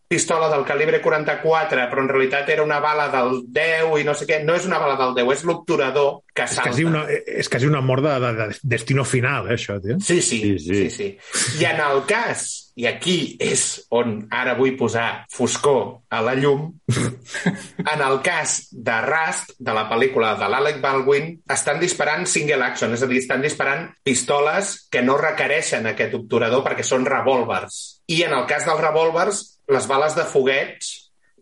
pistola 0.09 0.48
del 0.48 0.64
calibre 0.64 1.02
44, 1.04 1.82
però 1.90 2.00
en 2.02 2.09
realitat 2.09 2.48
era 2.48 2.62
una 2.64 2.78
bala 2.80 3.09
del 3.12 3.42
10 3.52 3.98
i 4.00 4.04
no 4.09 4.14
sé 4.16 4.24
què. 4.26 4.38
No 4.44 4.54
és 4.56 4.64
una 4.66 4.78
bala 4.80 4.96
del 4.96 5.12
10, 5.18 5.34
és 5.36 5.44
l'obturador 5.44 6.22
que 6.32 6.46
És 6.46 6.54
salta. 6.56 6.70
quasi 6.70 6.84
una, 6.88 7.02
és 7.11 7.48
quasi 7.52 7.66
una 7.68 7.82
mort 7.84 8.02
de, 8.06 8.14
de, 8.22 8.32
de 8.38 8.56
destino 8.62 9.04
final, 9.04 9.50
eh, 9.50 9.59
això, 9.59 9.76
tio. 9.84 9.98
Sí, 10.00 10.22
sí, 10.22 10.38
Sí, 10.40 10.59
sí, 10.59 10.64
sí. 10.64 10.90
sí, 10.90 11.12
sí. 11.20 11.61
I 11.61 11.66
en 11.68 11.80
el 11.84 12.04
cas, 12.09 12.46
i 12.78 12.86
aquí 12.86 13.36
és 13.42 13.84
on 13.90 14.28
ara 14.30 14.54
vull 14.54 14.76
posar 14.78 15.24
foscor 15.34 15.98
a 16.14 16.22
la 16.22 16.34
llum, 16.38 16.70
en 17.92 18.00
el 18.06 18.20
cas 18.22 18.68
de 18.72 19.00
Rust, 19.02 19.52
de 19.59 19.74
la 19.74 19.84
pel·lícula 19.90 20.36
de 20.38 20.48
l'Alec 20.48 20.80
Baldwin, 20.80 21.34
estan 21.50 21.80
disparant 21.82 22.24
single 22.30 22.62
action, 22.64 22.94
és 22.94 23.02
a 23.02 23.11
dir, 23.11 23.18
estan 23.20 23.42
disparant 23.44 23.88
pistoles 24.06 24.86
que 24.90 25.02
no 25.02 25.18
requereixen 25.20 25.86
aquest 25.90 26.14
obturador 26.14 26.64
perquè 26.64 26.86
són 26.86 27.04
revòlvers. 27.04 28.00
I 28.09 28.22
en 28.24 28.32
el 28.38 28.46
cas 28.48 28.64
dels 28.64 28.80
revòlvers, 28.80 29.42
les 29.68 29.86
bales 29.88 30.16
de 30.16 30.24
foguets 30.28 30.94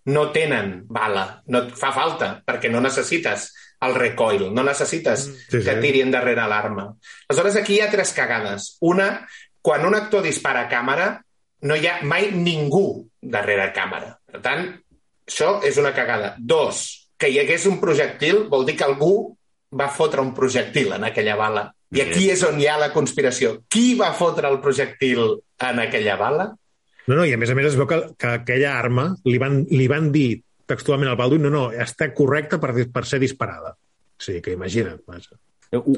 no 0.06 0.30
tenen 0.34 0.84
bala, 0.86 1.42
no 1.50 1.64
et 1.66 1.72
fa 1.78 1.90
falta, 1.94 2.36
perquè 2.46 2.70
no 2.70 2.80
necessites 2.82 3.48
el 3.86 3.94
recoil, 3.94 4.48
no 4.54 4.62
necessites 4.66 5.26
sí, 5.26 5.58
que 5.58 5.74
sí. 5.74 5.80
tiri 5.82 6.02
endarrere 6.04 6.46
l'arma. 6.48 6.88
Aleshores, 7.28 7.58
aquí 7.60 7.76
hi 7.76 7.82
ha 7.84 7.90
tres 7.90 8.12
cagades. 8.16 8.76
Una, 8.86 9.26
quan 9.62 9.86
un 9.86 9.96
actor 9.98 10.22
dispara 10.22 10.66
a 10.66 10.70
càmera, 10.70 11.08
no 11.66 11.76
hi 11.76 11.88
ha 11.88 11.98
mai 12.06 12.30
ningú 12.32 12.86
darrere 13.20 13.72
càmera. 13.74 14.14
Per 14.30 14.42
tant, 14.44 14.68
això 15.26 15.56
és 15.66 15.78
una 15.82 15.92
cagada. 15.96 16.34
Dos, 16.38 16.84
que 17.18 17.30
hi 17.32 17.40
hagués 17.42 17.66
un 17.66 17.80
projectil 17.82 18.44
vol 18.52 18.66
dir 18.68 18.76
que 18.78 18.86
algú 18.86 19.14
va 19.76 19.88
fotre 19.90 20.22
un 20.22 20.32
projectil 20.34 20.94
en 20.94 21.08
aquella 21.08 21.34
bala. 21.36 21.66
I 21.94 22.02
aquí 22.02 22.28
és 22.30 22.42
on 22.46 22.60
hi 22.60 22.66
ha 22.70 22.78
la 22.78 22.92
conspiració. 22.94 23.60
Qui 23.70 23.94
va 23.98 24.12
fotre 24.14 24.48
el 24.50 24.60
projectil 24.62 25.22
en 25.62 25.82
aquella 25.82 26.16
bala? 26.20 26.48
No, 27.06 27.14
no, 27.14 27.24
i 27.24 27.32
a 27.34 27.38
més 27.38 27.50
a 27.52 27.54
més 27.54 27.68
es 27.70 27.76
veu 27.78 27.86
que, 27.86 28.00
que 28.18 28.32
aquella 28.40 28.72
arma 28.78 29.08
li 29.24 29.38
van, 29.38 29.60
li 29.70 29.86
van 29.90 30.10
dir 30.14 30.40
textualment 30.66 31.10
al 31.12 31.18
Baldwin 31.18 31.44
no, 31.46 31.50
no, 31.54 31.64
està 31.70 32.08
correcta 32.14 32.58
per, 32.62 32.72
per 32.90 33.04
ser 33.06 33.20
disparada. 33.22 33.76
O 34.16 34.22
sigui, 34.22 34.40
que 34.42 34.54
imagina't. 34.56 35.02
Vaja. 35.06 35.36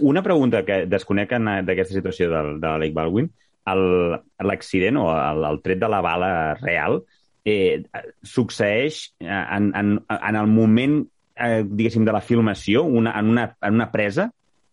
Una 0.04 0.22
pregunta 0.24 0.64
que 0.66 0.82
desconec 0.90 1.32
en- 1.38 1.48
d'aquesta 1.64 1.94
situació 1.96 2.28
del, 2.32 2.54
de 2.60 2.66
l'Alec 2.66 2.92
Baldwin. 2.96 3.30
L'accident 4.48 4.96
o 5.00 5.06
el, 5.12 5.44
el 5.44 5.58
tret 5.64 5.80
de 5.80 5.88
la 5.92 6.00
bala 6.04 6.30
real 6.60 7.02
eh, 7.44 7.82
succeeix 8.24 9.00
en, 9.20 9.70
en, 9.76 9.94
en 10.08 10.36
el 10.40 10.46
moment, 10.52 10.98
eh, 11.36 11.62
diguéssim, 11.64 12.04
de 12.04 12.12
la 12.16 12.20
filmació, 12.24 12.84
una, 12.84 13.12
en, 13.20 13.32
una, 13.34 13.48
en 13.60 13.74
una 13.80 13.90
presa, 13.92 14.30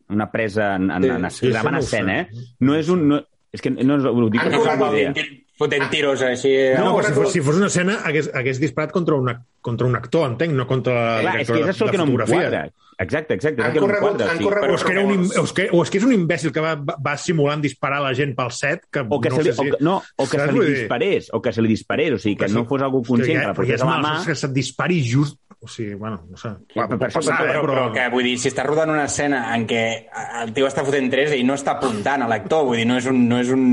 una 0.09 0.29
presa 0.31 0.75
en, 0.75 0.91
en, 0.91 1.03
Sí, 1.03 1.09
en, 1.09 1.25
en, 1.25 1.31
sí, 1.31 1.47
això 1.47 1.53
gravant 1.55 1.77
no 1.77 1.83
escena, 1.83 2.19
eh? 2.21 2.45
No 2.59 2.75
és 2.79 2.91
un... 2.93 3.07
No, 3.11 3.21
és 3.55 3.63
que 3.63 3.71
no, 3.71 3.95
ho 3.99 4.29
dic 4.29 4.41
Han 4.43 4.51
perquè 4.51 4.57
no 4.59 4.65
rodat 4.65 5.21
fotent 5.59 5.85
tiros 5.91 6.21
així... 6.27 6.51
No, 6.77 6.89
No, 6.91 6.95
però 6.97 7.07
si 7.07 7.13
fos, 7.15 7.31
si 7.33 7.41
fos 7.41 7.55
una 7.61 7.67
escena, 7.71 7.99
hagués, 8.03 8.29
hagués 8.33 8.59
disparat 8.59 8.91
contra, 8.91 9.15
una, 9.15 9.37
contra 9.63 9.87
un 9.87 9.95
actor, 9.95 10.25
entenc, 10.29 10.51
no 10.53 10.65
contra 10.67 10.95
la 10.95 11.21
Clar, 11.21 11.35
és 11.41 11.47
directora 11.47 11.61
que 11.63 11.69
és 11.71 11.75
això 11.77 11.91
que 11.91 11.97
no 12.01 12.03
em 12.03 12.11
fotografia. 12.11 12.41
quadra. 12.49 12.65
Exacte, 12.97 13.33
exacte. 13.35 13.61
Han 13.63 13.73
que 13.75 13.79
corregut- 13.83 14.13
quadra. 14.15 14.27
han 14.31 14.37
sí. 14.39 14.43
corregut- 14.45 14.71
O 14.71 14.75
és, 14.75 14.83
que 14.85 14.91
era 14.93 15.01
un, 15.03 15.23
o, 15.25 15.43
és 15.43 15.53
que, 15.55 15.65
o 15.71 15.81
és 15.83 15.89
que 15.91 15.97
és 15.99 16.05
un 16.07 16.13
imbècil 16.15 16.51
que 16.55 16.61
va, 16.63 16.75
va, 16.79 17.15
simulant 17.19 17.63
disparar 17.63 18.01
la 18.03 18.13
gent 18.15 18.31
pel 18.37 18.51
set, 18.55 18.85
que 18.91 19.03
O 19.09 19.19
que, 19.19 19.29
no 19.29 19.35
se 19.35 19.43
li, 19.43 19.51
sé 19.51 19.55
si... 19.55 19.61
o 19.61 19.71
que, 19.77 19.83
no, 19.83 19.95
o 20.15 20.27
que 20.31 20.39
se 20.39 20.51
li 20.51 20.65
disparés, 20.73 21.27
o 21.35 21.41
que 21.41 21.51
se 21.55 21.61
li 21.65 21.67
disparés, 21.73 22.13
o 22.15 22.19
sigui, 22.19 22.35
que 22.39 22.47
no 22.53 22.63
fos 22.65 22.81
algú 22.87 23.01
conscient, 23.03 23.41
que 23.41 23.47
la 23.47 23.53
però 23.55 23.67
ja 23.67 23.75
portés 23.75 23.75
és 23.75 23.83
a 23.83 23.89
la 23.89 23.97
mal, 23.99 24.05
mà... 24.19 24.25
que 24.27 24.35
se't 24.35 24.53
dispari 24.55 25.01
just... 25.03 25.39
O 25.65 25.67
sigui, 25.67 25.95
bueno, 25.97 26.19
no 26.29 26.37
sé. 26.37 26.51
Sí, 26.69 26.77
però 26.77 26.97
per 27.01 27.07
això- 27.09 27.23
passar, 27.23 27.39
però, 27.41 27.53
eh, 27.57 27.61
però, 27.65 27.85
que, 27.95 28.03
vull 28.13 28.23
dir, 28.27 28.35
si 28.37 28.49
està 28.51 28.63
rodant 28.67 28.91
una 28.93 29.05
escena 29.09 29.39
en 29.55 29.65
què 29.65 29.81
el 30.43 30.53
tio 30.53 30.67
està 30.69 30.83
fotent 30.85 31.09
tres 31.09 31.33
i 31.33 31.41
no 31.43 31.55
està 31.57 31.73
apuntant 31.79 32.21
a 32.21 32.27
l'actor, 32.29 32.67
vull 32.69 32.77
dir, 32.77 32.85
no 32.85 32.99
és 33.01 33.07
un, 33.09 33.23
no 33.27 33.39
és 33.41 33.49
un, 33.49 33.65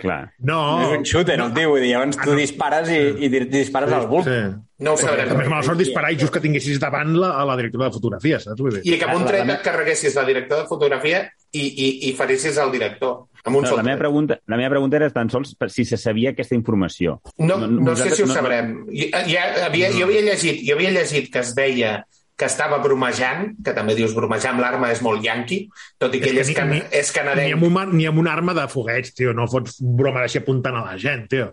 Clar. 0.00 0.22
No, 0.40 0.78
no 0.80 0.86
és 0.88 0.98
un 0.98 1.04
shooter, 1.04 1.36
el 1.44 1.52
tio, 1.52 1.68
vull 1.74 1.82
dir, 1.84 1.90
llavors 1.92 2.16
tu 2.24 2.34
dispares 2.38 2.88
i, 2.88 3.00
i 3.26 3.28
di- 3.28 3.44
dispares 3.52 3.92
al 3.92 4.06
bulb. 4.08 4.24
Sí. 4.24 4.40
No 4.84 4.94
ho 4.94 4.96
sabrem. 4.98 5.28
També 5.28 5.44
és 5.44 5.50
mala 5.52 5.62
sort 5.62 5.78
disparar 5.78 6.10
i 6.12 6.16
just 6.18 6.32
que 6.34 6.40
tinguessis 6.42 6.80
davant 6.82 7.12
la, 7.16 7.34
a 7.38 7.44
la 7.46 7.54
directora 7.60 7.86
de 7.90 7.94
fotografia, 7.94 8.40
saps? 8.42 8.58
Vull 8.60 8.72
dir. 8.80 8.82
I 8.88 8.98
que 8.98 9.04
amb 9.06 9.20
un 9.20 9.22
La- 9.22 9.28
tret 9.30 9.52
et 9.58 9.62
carreguessis 9.68 10.16
la 10.18 10.24
directora 10.26 10.62
de 10.64 10.68
fotografia 10.72 11.20
i, 11.52 11.60
i, 11.62 11.88
i 12.08 12.12
ferissis 12.18 12.56
el 12.58 12.72
director. 12.74 13.26
Amb 13.44 13.56
un 13.58 13.62
No, 13.62 13.68
sol 13.68 13.76
la, 13.76 13.82
meva 13.84 13.98
pregunta, 13.98 14.38
la 14.46 14.56
meva 14.56 14.70
pregunta 14.70 14.96
era 14.96 15.10
tan 15.12 15.28
sols 15.28 15.54
per 15.60 15.68
si 15.70 15.84
se 15.84 15.98
sabia 16.00 16.30
aquesta 16.32 16.54
informació. 16.56 17.18
No, 17.36 17.58
no, 17.58 17.66
no 17.68 17.94
sé 17.96 18.10
si 18.16 18.22
ho 18.22 18.26
no- 18.26 18.32
sabrem. 18.34 18.86
I- 18.90 19.10
Ja, 19.28 19.66
havia, 19.66 19.90
jo, 19.92 20.06
havia 20.06 20.22
llegit, 20.22 20.62
jo 20.66 20.74
havia 20.78 20.90
llegit 20.90 21.30
que 21.32 21.40
es 21.40 21.54
deia 21.54 22.06
que 22.36 22.46
estava 22.46 22.78
bromejant, 22.82 23.52
que 23.62 23.72
també 23.76 23.94
dius 23.94 24.14
bromejar 24.16 24.50
amb 24.54 24.60
l'arma 24.64 24.88
és 24.90 25.02
molt 25.02 25.22
yanqui, 25.22 25.68
tot 25.98 26.14
i 26.16 26.20
que 26.20 26.30
ell 26.32 26.38
és, 26.38 26.48
ni- 26.48 26.54
can, 26.54 26.70
ni- 26.70 26.80
és 26.90 27.12
Ni 27.12 27.14
canadenc. 27.20 27.52
amb, 27.54 27.62
una, 27.68 27.84
ni 27.86 28.06
amb 28.06 28.18
una 28.18 28.32
arma 28.32 28.54
de 28.54 28.64
fogueig, 28.66 29.12
tio. 29.14 29.32
No 29.34 29.46
fots 29.46 29.76
broma 29.80 30.20
d'així 30.24 30.38
apuntant 30.40 30.74
a 30.80 30.84
la 30.88 30.96
gent, 30.98 31.28
tio. 31.28 31.52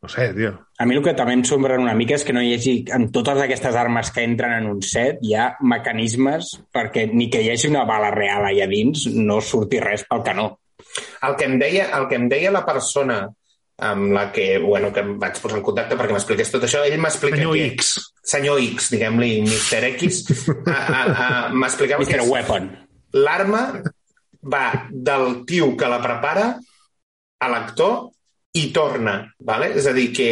No 0.00 0.08
sé, 0.08 0.28
tio. 0.34 0.52
A 0.78 0.86
mi 0.86 0.94
el 0.94 1.02
que 1.02 1.14
també 1.14 1.32
em 1.32 1.42
sombra 1.42 1.74
una 1.80 1.94
mica 1.94 2.14
és 2.14 2.22
que 2.22 2.32
no 2.32 2.40
hi 2.40 2.52
hagi, 2.54 2.84
en 2.94 3.10
totes 3.10 3.40
aquestes 3.42 3.74
armes 3.74 4.12
que 4.12 4.22
entren 4.22 4.52
en 4.52 4.66
un 4.70 4.82
set, 4.82 5.18
hi 5.22 5.34
ha 5.34 5.56
mecanismes 5.60 6.60
perquè 6.70 7.08
ni 7.12 7.28
que 7.32 7.42
hi 7.42 7.50
hagi 7.50 7.66
una 7.72 7.82
bala 7.84 8.12
real 8.14 8.44
allà 8.46 8.68
dins 8.70 9.08
no 9.16 9.40
surti 9.40 9.80
res 9.80 10.04
pel 10.08 10.22
canó. 10.22 10.58
El 11.26 11.36
que 11.36 11.44
em 11.48 11.58
deia, 11.60 11.88
el 11.98 12.06
que 12.08 12.16
em 12.20 12.28
deia 12.30 12.50
la 12.54 12.64
persona 12.66 13.26
amb 13.78 14.10
la 14.10 14.24
que, 14.34 14.58
bueno, 14.58 14.88
que 14.92 15.00
em 15.04 15.12
vaig 15.22 15.36
posar 15.38 15.58
en 15.60 15.64
contacte 15.66 15.94
perquè 15.98 16.14
m'expliqués 16.16 16.50
tot 16.50 16.64
això, 16.66 16.80
ell 16.86 16.98
m'explica 16.98 17.36
Senyor 17.38 17.54
que... 17.54 17.66
X. 17.76 17.92
Senyor 18.28 18.58
X, 18.64 18.88
diguem-li, 18.90 19.28
Mr. 19.46 19.84
X, 19.94 20.24
m'explicava 21.60 22.04
que 22.04 22.16
Mr. 22.16 22.24
és- 22.24 22.30
Weapon. 22.32 22.66
l'arma 23.14 23.62
va 24.42 24.64
del 24.90 25.44
tio 25.46 25.76
que 25.76 25.88
la 25.88 26.00
prepara 26.02 26.48
a 27.38 27.48
l'actor 27.48 28.10
i 28.58 28.66
torna, 28.74 29.20
vale? 29.38 29.70
és 29.78 29.86
a 29.86 29.92
dir, 29.94 30.08
que 30.12 30.28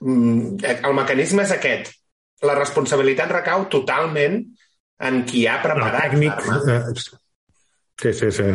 mm, 0.00 0.64
el 0.88 0.94
mecanisme 0.96 1.44
és 1.44 1.52
aquest. 1.52 1.92
La 2.46 2.54
responsabilitat 2.56 3.30
recau 3.34 3.66
totalment 3.68 4.40
en 5.04 5.22
qui 5.28 5.44
ha 5.46 5.60
preparat 5.62 6.14
l'arma. 6.14 6.58
Eh, 6.72 6.94
sí, 8.00 8.12
sí, 8.14 8.30
sí. 8.32 8.48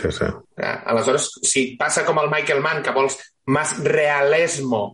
Sí, 0.00 0.12
sí. 0.16 0.28
Eh, 0.56 0.76
Aleshores, 0.92 1.30
si 1.46 1.76
passa 1.80 2.04
com 2.06 2.18
el 2.22 2.30
Michael 2.32 2.62
Mann, 2.64 2.82
que 2.82 2.94
vols 2.96 3.18
más 3.46 3.76
realismo 3.84 4.90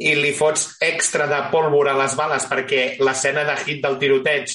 i 0.00 0.14
li 0.16 0.32
fots 0.32 0.78
extra 0.84 1.26
de 1.28 1.38
pólvora 1.52 1.92
a 1.92 2.00
les 2.00 2.16
bales 2.16 2.46
perquè 2.48 2.82
l'escena 3.04 3.44
de 3.48 3.56
hit 3.64 3.82
del 3.84 3.98
tiroteig 4.00 4.54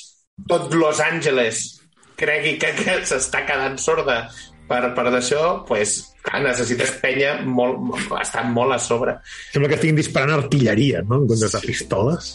tot 0.49 0.73
Los 0.73 0.99
Angeles 1.03 1.61
cregui 2.17 2.55
que, 2.59 2.71
que 2.79 2.97
s'està 3.05 3.43
quedant 3.45 3.77
sorda 3.81 4.23
per, 4.69 4.81
per 4.97 5.05
d'això, 5.13 5.65
pues, 5.67 5.99
clar, 5.99 6.14
necessites 6.43 6.91
penya 7.01 7.35
molt, 7.45 7.77
molt, 7.79 8.07
bastant 8.09 8.49
molt 8.51 8.73
a 8.75 8.79
sobre. 8.81 9.13
Sembla 9.53 9.69
que 9.69 9.75
estiguin 9.77 9.95
disparant 9.99 10.33
artilleria, 10.35 11.01
no? 11.05 11.21
En 11.21 11.27
comptes 11.29 11.53
de 11.53 11.61
pistoles. 11.63 12.31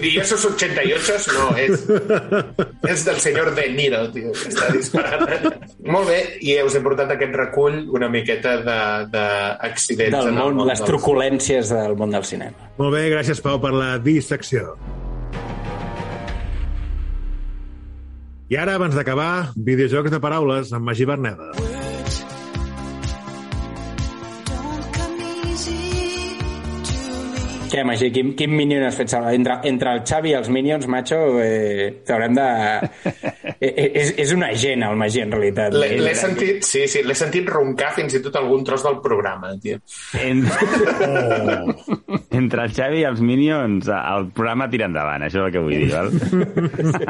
I 0.00 0.14
esos 0.22 0.44
88 0.48 1.18
no, 1.36 1.46
és, 1.60 1.84
és 2.90 3.04
del 3.06 3.20
senyor 3.22 3.52
De 3.54 3.68
Niro, 3.74 4.02
tio, 4.14 4.32
que 4.32 4.48
està 4.50 4.70
disparant. 4.74 5.26
Molt 5.86 6.08
bé, 6.10 6.20
i 6.40 6.56
us 6.64 6.74
he 6.74 6.82
portat 6.84 7.12
aquest 7.14 7.36
recull 7.38 7.82
una 7.94 8.08
miqueta 8.12 8.56
de- 8.64 9.06
d'accidents. 9.12 10.16
Del 10.16 10.32
en 10.32 10.38
el 10.38 10.40
món, 10.42 10.56
món 10.62 10.68
les 10.72 10.80
del- 10.82 10.88
truculències 10.94 11.70
del 11.76 11.96
món 12.00 12.10
del 12.16 12.24
cinema. 12.24 12.70
Molt 12.80 12.96
bé, 12.96 13.06
gràcies, 13.12 13.40
Pau, 13.44 13.60
per 13.62 13.72
la 13.76 13.92
dissecció. 13.98 14.74
I 18.50 18.56
ara, 18.58 18.74
abans 18.74 18.96
d'acabar, 18.98 19.52
videojocs 19.54 20.10
de 20.10 20.18
paraules 20.18 20.72
amb 20.74 20.88
Magí 20.90 21.04
Berneda. 21.06 21.52
Què, 27.70 27.84
Magí, 27.86 28.08
quin, 28.10 28.32
quin 28.34 28.50
minion 28.50 28.82
has 28.82 28.96
fet? 28.98 29.12
servir? 29.12 29.36
Entre, 29.38 29.54
entre 29.70 29.92
el 29.94 30.00
Xavi 30.06 30.32
i 30.32 30.34
els 30.34 30.48
minions, 30.50 30.88
macho, 30.90 31.18
eh, 31.38 32.02
t'haurem 32.06 32.34
de... 32.34 32.46
eh, 33.60 33.70
és, 34.00 34.10
és 34.24 34.32
un 34.34 34.42
agent, 34.42 34.82
el 34.88 34.98
Magí, 34.98 35.22
en 35.22 35.30
realitat. 35.36 35.76
L'he 35.78 35.92
l'he 36.02 36.14
sentit, 36.18 36.64
sí, 36.66 36.86
sí, 36.90 37.04
l'he 37.06 37.14
sentit 37.18 37.46
roncar 37.50 37.92
fins 37.94 38.16
i 38.18 38.22
tot 38.24 38.34
algun 38.40 38.64
tros 38.66 38.82
del 38.86 38.98
programa, 39.04 39.54
tio. 39.62 39.78
Entre... 40.18 40.58
Oh. 41.00 41.72
Entre 42.36 42.62
el 42.66 42.72
Xavi 42.74 43.00
i 43.00 43.04
els 43.08 43.20
Minions, 43.24 43.88
el 43.90 44.26
programa 44.36 44.66
tira 44.70 44.86
endavant, 44.88 45.22
això 45.26 45.40
és 45.40 45.46
el 45.48 45.54
que 45.54 45.62
vull 45.64 45.74
dir, 45.74 45.88
val? 45.92 46.10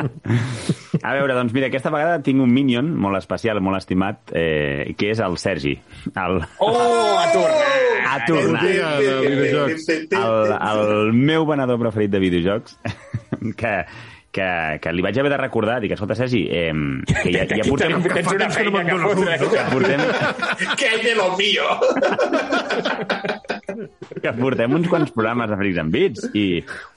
A 1.01 1.15
veure, 1.17 1.35
doncs 1.37 1.55
mira, 1.57 1.69
aquesta 1.71 1.93
vegada 1.93 2.21
tinc 2.25 2.43
un 2.45 2.53
Minion 2.55 2.91
molt 3.01 3.19
especial, 3.19 3.61
molt 3.65 3.81
estimat, 3.81 4.33
eh, 4.37 4.93
que 4.99 5.13
és 5.15 5.23
el 5.25 5.37
Sergi. 5.41 5.75
El, 6.15 6.41
Oh, 6.61 6.75
ha 7.19 7.27
tornat! 7.35 7.91
ha 8.11 8.19
tornat. 8.27 8.65
videojocs. 8.65 9.87
El, 10.57 10.79
el 11.07 11.13
meu 11.15 11.45
venedor 11.47 11.79
preferit 11.83 12.11
de 12.11 12.19
videojocs, 12.23 12.77
que, 13.61 13.75
que, 14.31 14.49
que 14.83 14.93
li 14.95 15.03
vaig 15.07 15.19
haver 15.23 15.33
de 15.33 15.39
recordar, 15.41 15.79
dic, 15.83 15.93
escolta, 15.97 16.15
Sergi, 16.19 16.43
eh, 16.51 16.73
que 17.11 17.33
ja, 17.35 17.43
ja 17.51 17.65
portem... 17.69 17.91
tenim- 17.97 18.15
tens 18.15 18.29
una 18.35 18.47
que 18.49 18.55
feina 18.59 18.81
que 18.87 18.95
fotre. 19.05 19.33
Que 19.43 19.49
portem, 19.73 20.01
Què 20.81 20.87
hay 20.95 21.01
de 21.07 21.15
lo 21.19 21.29
mío? 21.37 21.67
que 24.21 24.33
portem 24.37 24.73
uns 24.77 24.89
quants 24.91 25.13
programes 25.15 25.49
de 25.51 25.57
Freaks 25.57 25.79
and 25.81 25.93
Beats 25.95 26.27
i, 26.37 26.45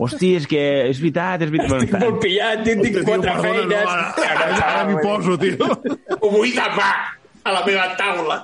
hosti, 0.01 0.33
és 0.39 0.45
que 0.49 0.61
és 0.89 0.97
veritat, 0.99 1.41
és 1.45 1.51
veritat. 1.53 1.77
Estic 1.83 1.93
molt 2.01 2.17
pillat, 2.23 2.57
tinc, 2.65 2.79
tinc 2.83 2.97
quatre 3.07 3.33
feines. 3.39 3.67
no, 3.69 3.75
ara, 3.93 4.07
ara, 4.33 4.45
ara 4.73 4.81
m'hi 4.89 4.97
poso, 5.03 5.37
tio. 5.39 5.67
Ho 6.19 6.27
vull 6.33 6.51
demà 6.57 6.89
a 7.43 7.49
la 7.55 7.61
meva 7.67 7.85
taula. 7.99 8.37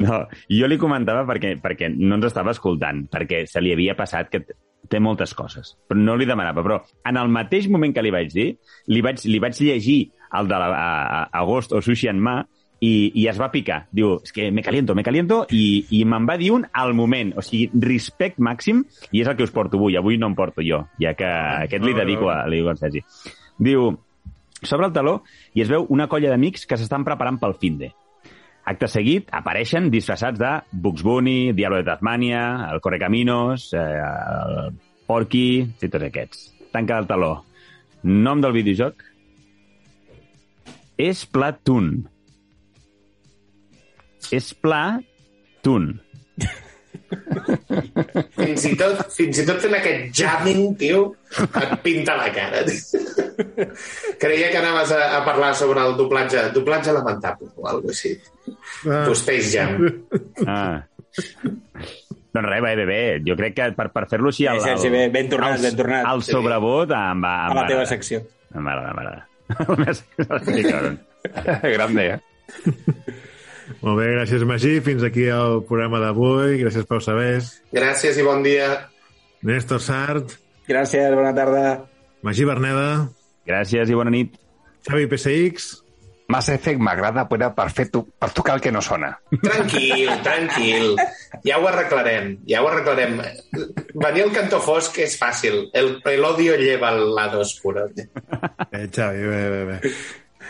No, 0.00 0.24
jo 0.48 0.68
li 0.70 0.78
comentava 0.80 1.26
perquè, 1.28 1.54
perquè 1.60 1.90
no 1.92 2.16
ens 2.16 2.30
estava 2.30 2.54
escoltant, 2.54 3.04
perquè 3.12 3.44
se 3.48 3.60
li 3.60 3.72
havia 3.74 3.96
passat 3.98 4.30
que 4.32 4.44
té 4.90 5.00
moltes 5.02 5.34
coses, 5.36 5.74
però 5.88 6.00
no 6.00 6.16
li 6.16 6.28
demanava. 6.28 6.64
Però 6.64 6.80
en 7.06 7.20
el 7.20 7.28
mateix 7.32 7.68
moment 7.70 7.92
que 7.94 8.04
li 8.04 8.12
vaig 8.14 8.32
dir, 8.32 8.48
li 8.88 9.04
vaig, 9.04 9.22
li 9.28 9.42
vaig 9.42 9.60
llegir 9.60 10.00
el 10.38 10.48
de 10.48 10.58
la, 10.62 10.70
a, 10.70 10.88
a, 11.20 11.20
Agost 11.42 11.74
o 11.76 11.82
Sushi 11.84 12.10
en 12.10 12.20
mà 12.22 12.38
i, 12.80 13.10
i 13.20 13.26
es 13.28 13.38
va 13.40 13.50
picar. 13.52 13.82
Diu, 13.92 14.16
és 14.24 14.32
que 14.32 14.50
me 14.54 14.64
caliento, 14.64 14.96
me 14.96 15.04
caliento, 15.06 15.42
i, 15.52 15.84
i 15.98 16.04
me'n 16.08 16.28
va 16.28 16.38
dir 16.40 16.52
un 16.56 16.66
al 16.72 16.94
moment. 16.96 17.34
O 17.36 17.44
sigui, 17.44 17.68
respect 17.84 18.40
màxim, 18.40 18.84
i 19.12 19.22
és 19.22 19.28
el 19.30 19.36
que 19.36 19.46
us 19.46 19.54
porto 19.54 19.78
avui. 19.78 19.98
Avui 20.00 20.18
no 20.18 20.30
em 20.30 20.38
porto 20.38 20.64
jo, 20.64 20.84
ja 21.02 21.14
que 21.18 21.28
aquest 21.28 21.84
li 21.84 21.96
dedico 21.96 22.32
a, 22.32 22.42
li 22.50 22.62
a 22.64 22.76
Sergi. 22.80 23.04
Diu, 23.60 23.90
s'obre 24.62 24.88
el 24.88 24.96
taló 24.96 25.20
i 25.54 25.64
es 25.64 25.70
veu 25.72 25.86
una 25.92 26.08
colla 26.08 26.32
d'amics 26.32 26.66
que 26.66 26.78
s'estan 26.80 27.04
preparant 27.06 27.40
pel 27.40 27.58
finde. 27.60 27.92
Acte 28.70 28.86
seguit, 28.86 29.30
apareixen 29.34 29.88
disfressats 29.90 30.38
de 30.38 30.50
Bugs 30.70 31.02
Bunny, 31.02 31.50
Diablo 31.58 31.80
de 31.80 31.88
Tasmania, 31.88 32.42
el 32.70 32.78
Correcaminos, 32.80 33.72
eh, 33.74 33.82
el 33.82 34.76
Porky, 35.10 35.46
i 35.66 35.88
tots 35.88 36.06
aquests. 36.06 36.44
Tanca 36.70 37.00
el 37.02 37.08
taló. 37.10 37.32
Nom 38.06 38.42
del 38.44 38.54
videojoc? 38.54 39.02
És 41.00 41.24
Platoon. 41.26 41.90
És 44.30 44.52
Platoon. 44.54 45.90
Fins 48.38 48.68
i 48.70 48.76
tot, 48.78 49.02
fins 49.10 49.42
i 49.42 49.48
tot 49.48 49.58
fent 49.64 49.74
aquest 49.80 50.14
jamming, 50.20 50.76
tio, 50.78 51.08
et 51.48 51.74
pinta 51.82 52.14
la 52.20 52.30
cara. 52.36 52.62
Creia 54.20 54.50
que 54.52 54.58
anaves 54.60 54.92
a, 54.92 55.00
a 55.18 55.24
parlar 55.24 55.54
sobre 55.58 55.80
el 55.86 55.96
doblatge, 55.98 56.46
doblatge 56.54 56.92
lamentable 56.96 57.48
o 57.56 57.68
alguna 57.68 57.94
així. 57.94 58.14
Ah. 58.88 59.04
Tu 59.06 59.14
Space 59.18 59.50
Jam. 59.52 59.84
Ah. 60.46 60.82
Doncs 62.30 62.46
res, 62.46 62.62
bé, 62.62 62.74
bé, 62.78 62.84
bé. 62.86 63.00
Jo 63.26 63.34
crec 63.38 63.56
que 63.56 63.68
per, 63.74 63.88
per 63.94 64.04
fer-lo 64.10 64.30
així... 64.30 64.46
Sí, 64.62 64.74
sí, 64.84 64.90
bé, 64.92 65.08
ben 65.10 65.28
tornat, 65.32 65.56
el, 65.58 65.64
ben 65.66 65.76
tornat. 65.80 66.06
El 66.12 66.22
Sí. 66.22 66.34
sobrevot 66.36 66.92
em 66.94 67.24
va... 67.24 67.32
A 67.42 67.50
em 67.50 67.56
la 67.56 67.62
va 67.62 67.66
teva 67.66 67.82
agradar. 67.82 67.88
secció. 67.90 68.20
M'agrada, 68.54 68.92
m'agrada. 68.94 69.26
La 69.50 69.76
meva 69.80 69.94
secció, 69.98 70.38
sí, 70.54 70.62
cabron. 70.68 71.00
Grande, 71.74 72.06
eh? 72.06 72.20
Molt 73.80 73.96
bé, 74.00 74.06
gràcies, 74.16 74.42
Magí. 74.46 74.76
Fins 74.84 75.02
aquí 75.06 75.26
el 75.30 75.60
programa 75.68 76.00
d'avui. 76.02 76.56
Gràcies, 76.62 76.86
Pau 76.90 76.98
Sabés. 77.02 77.50
Gràcies 77.74 78.18
i 78.18 78.24
bon 78.26 78.42
dia. 78.46 78.66
Néstor 79.46 79.80
Sart. 79.82 80.34
Gràcies, 80.70 81.10
bona 81.14 81.30
tarda. 81.34 81.62
Magí 82.26 82.44
Berneda. 82.46 83.08
Gràcies 83.48 83.90
i 83.90 83.96
bona 83.96 84.12
nit. 84.14 84.36
Xavi 84.88 85.08
PSX. 85.10 85.70
Mass 86.30 86.46
Effect 86.52 86.78
m'agrada 86.78 87.24
però 87.26 87.48
per, 87.56 87.66
fer 87.74 87.88
tu, 87.90 88.04
per 88.06 88.28
tocar 88.30 88.54
el 88.54 88.62
que 88.62 88.70
no 88.70 88.78
sona. 88.86 89.10
Tranquil, 89.42 90.12
tranquil. 90.22 90.92
Ja 91.42 91.58
ho 91.58 91.66
arreglarem, 91.66 92.36
ja 92.46 92.62
ho 92.62 92.68
arreglarem. 92.70 93.18
Venir 93.96 94.24
al 94.28 94.32
cantó 94.36 94.60
fosc 94.62 95.00
és 95.02 95.18
fàcil. 95.18 95.64
El, 95.74 95.96
el 96.06 96.24
odio 96.28 96.54
lleva 96.60 96.92
al 96.94 97.08
lado 97.16 97.42
oscuro. 97.42 97.88
Eh, 97.96 98.86
Xavi, 98.86 99.26
bé, 99.26 99.42
bé, 99.50 99.64
bé. 99.72 99.94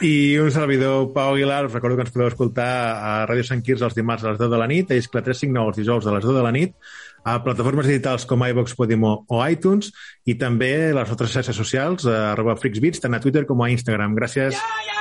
I 0.01 0.39
un 0.41 0.53
servidor, 0.53 1.11
Pau 1.13 1.35
Aguilar, 1.35 1.67
us 1.67 1.73
recordo 1.73 1.97
que 1.97 2.07
ens 2.07 2.13
podeu 2.13 2.29
escoltar 2.31 2.71
a 3.01 3.15
Ràdio 3.29 3.45
Sant 3.45 3.61
Quirze 3.65 3.85
els 3.85 3.97
dimarts 3.97 4.25
a 4.25 4.31
les 4.33 4.39
10 4.41 4.53
de 4.53 4.61
la 4.61 4.69
nit, 4.71 4.93
a 4.93 4.97
Iscla 4.97 5.21
359 5.25 5.73
els 5.73 5.81
dijous 5.81 6.07
a 6.07 6.15
les 6.15 6.25
10 6.25 6.39
de 6.39 6.45
la 6.45 6.53
nit, 6.57 6.77
a 7.25 7.39
plataformes 7.45 7.89
digitals 7.91 8.25
com 8.29 8.47
iVox, 8.47 8.77
Podimo 8.79 9.25
o 9.29 9.43
iTunes, 9.47 9.91
i 10.25 10.37
també 10.41 10.93
les 10.97 11.13
altres 11.13 11.35
xarxes 11.35 11.57
socials, 11.57 12.07
a 12.09 12.33
arroba 12.33 12.57
FreaksBeats, 12.61 13.03
tant 13.03 13.17
a 13.17 13.23
Twitter 13.23 13.47
com 13.49 13.63
a 13.63 13.71
Instagram. 13.73 14.17
Gràcies. 14.19 14.57
Day 14.57 14.61
after 14.61 15.00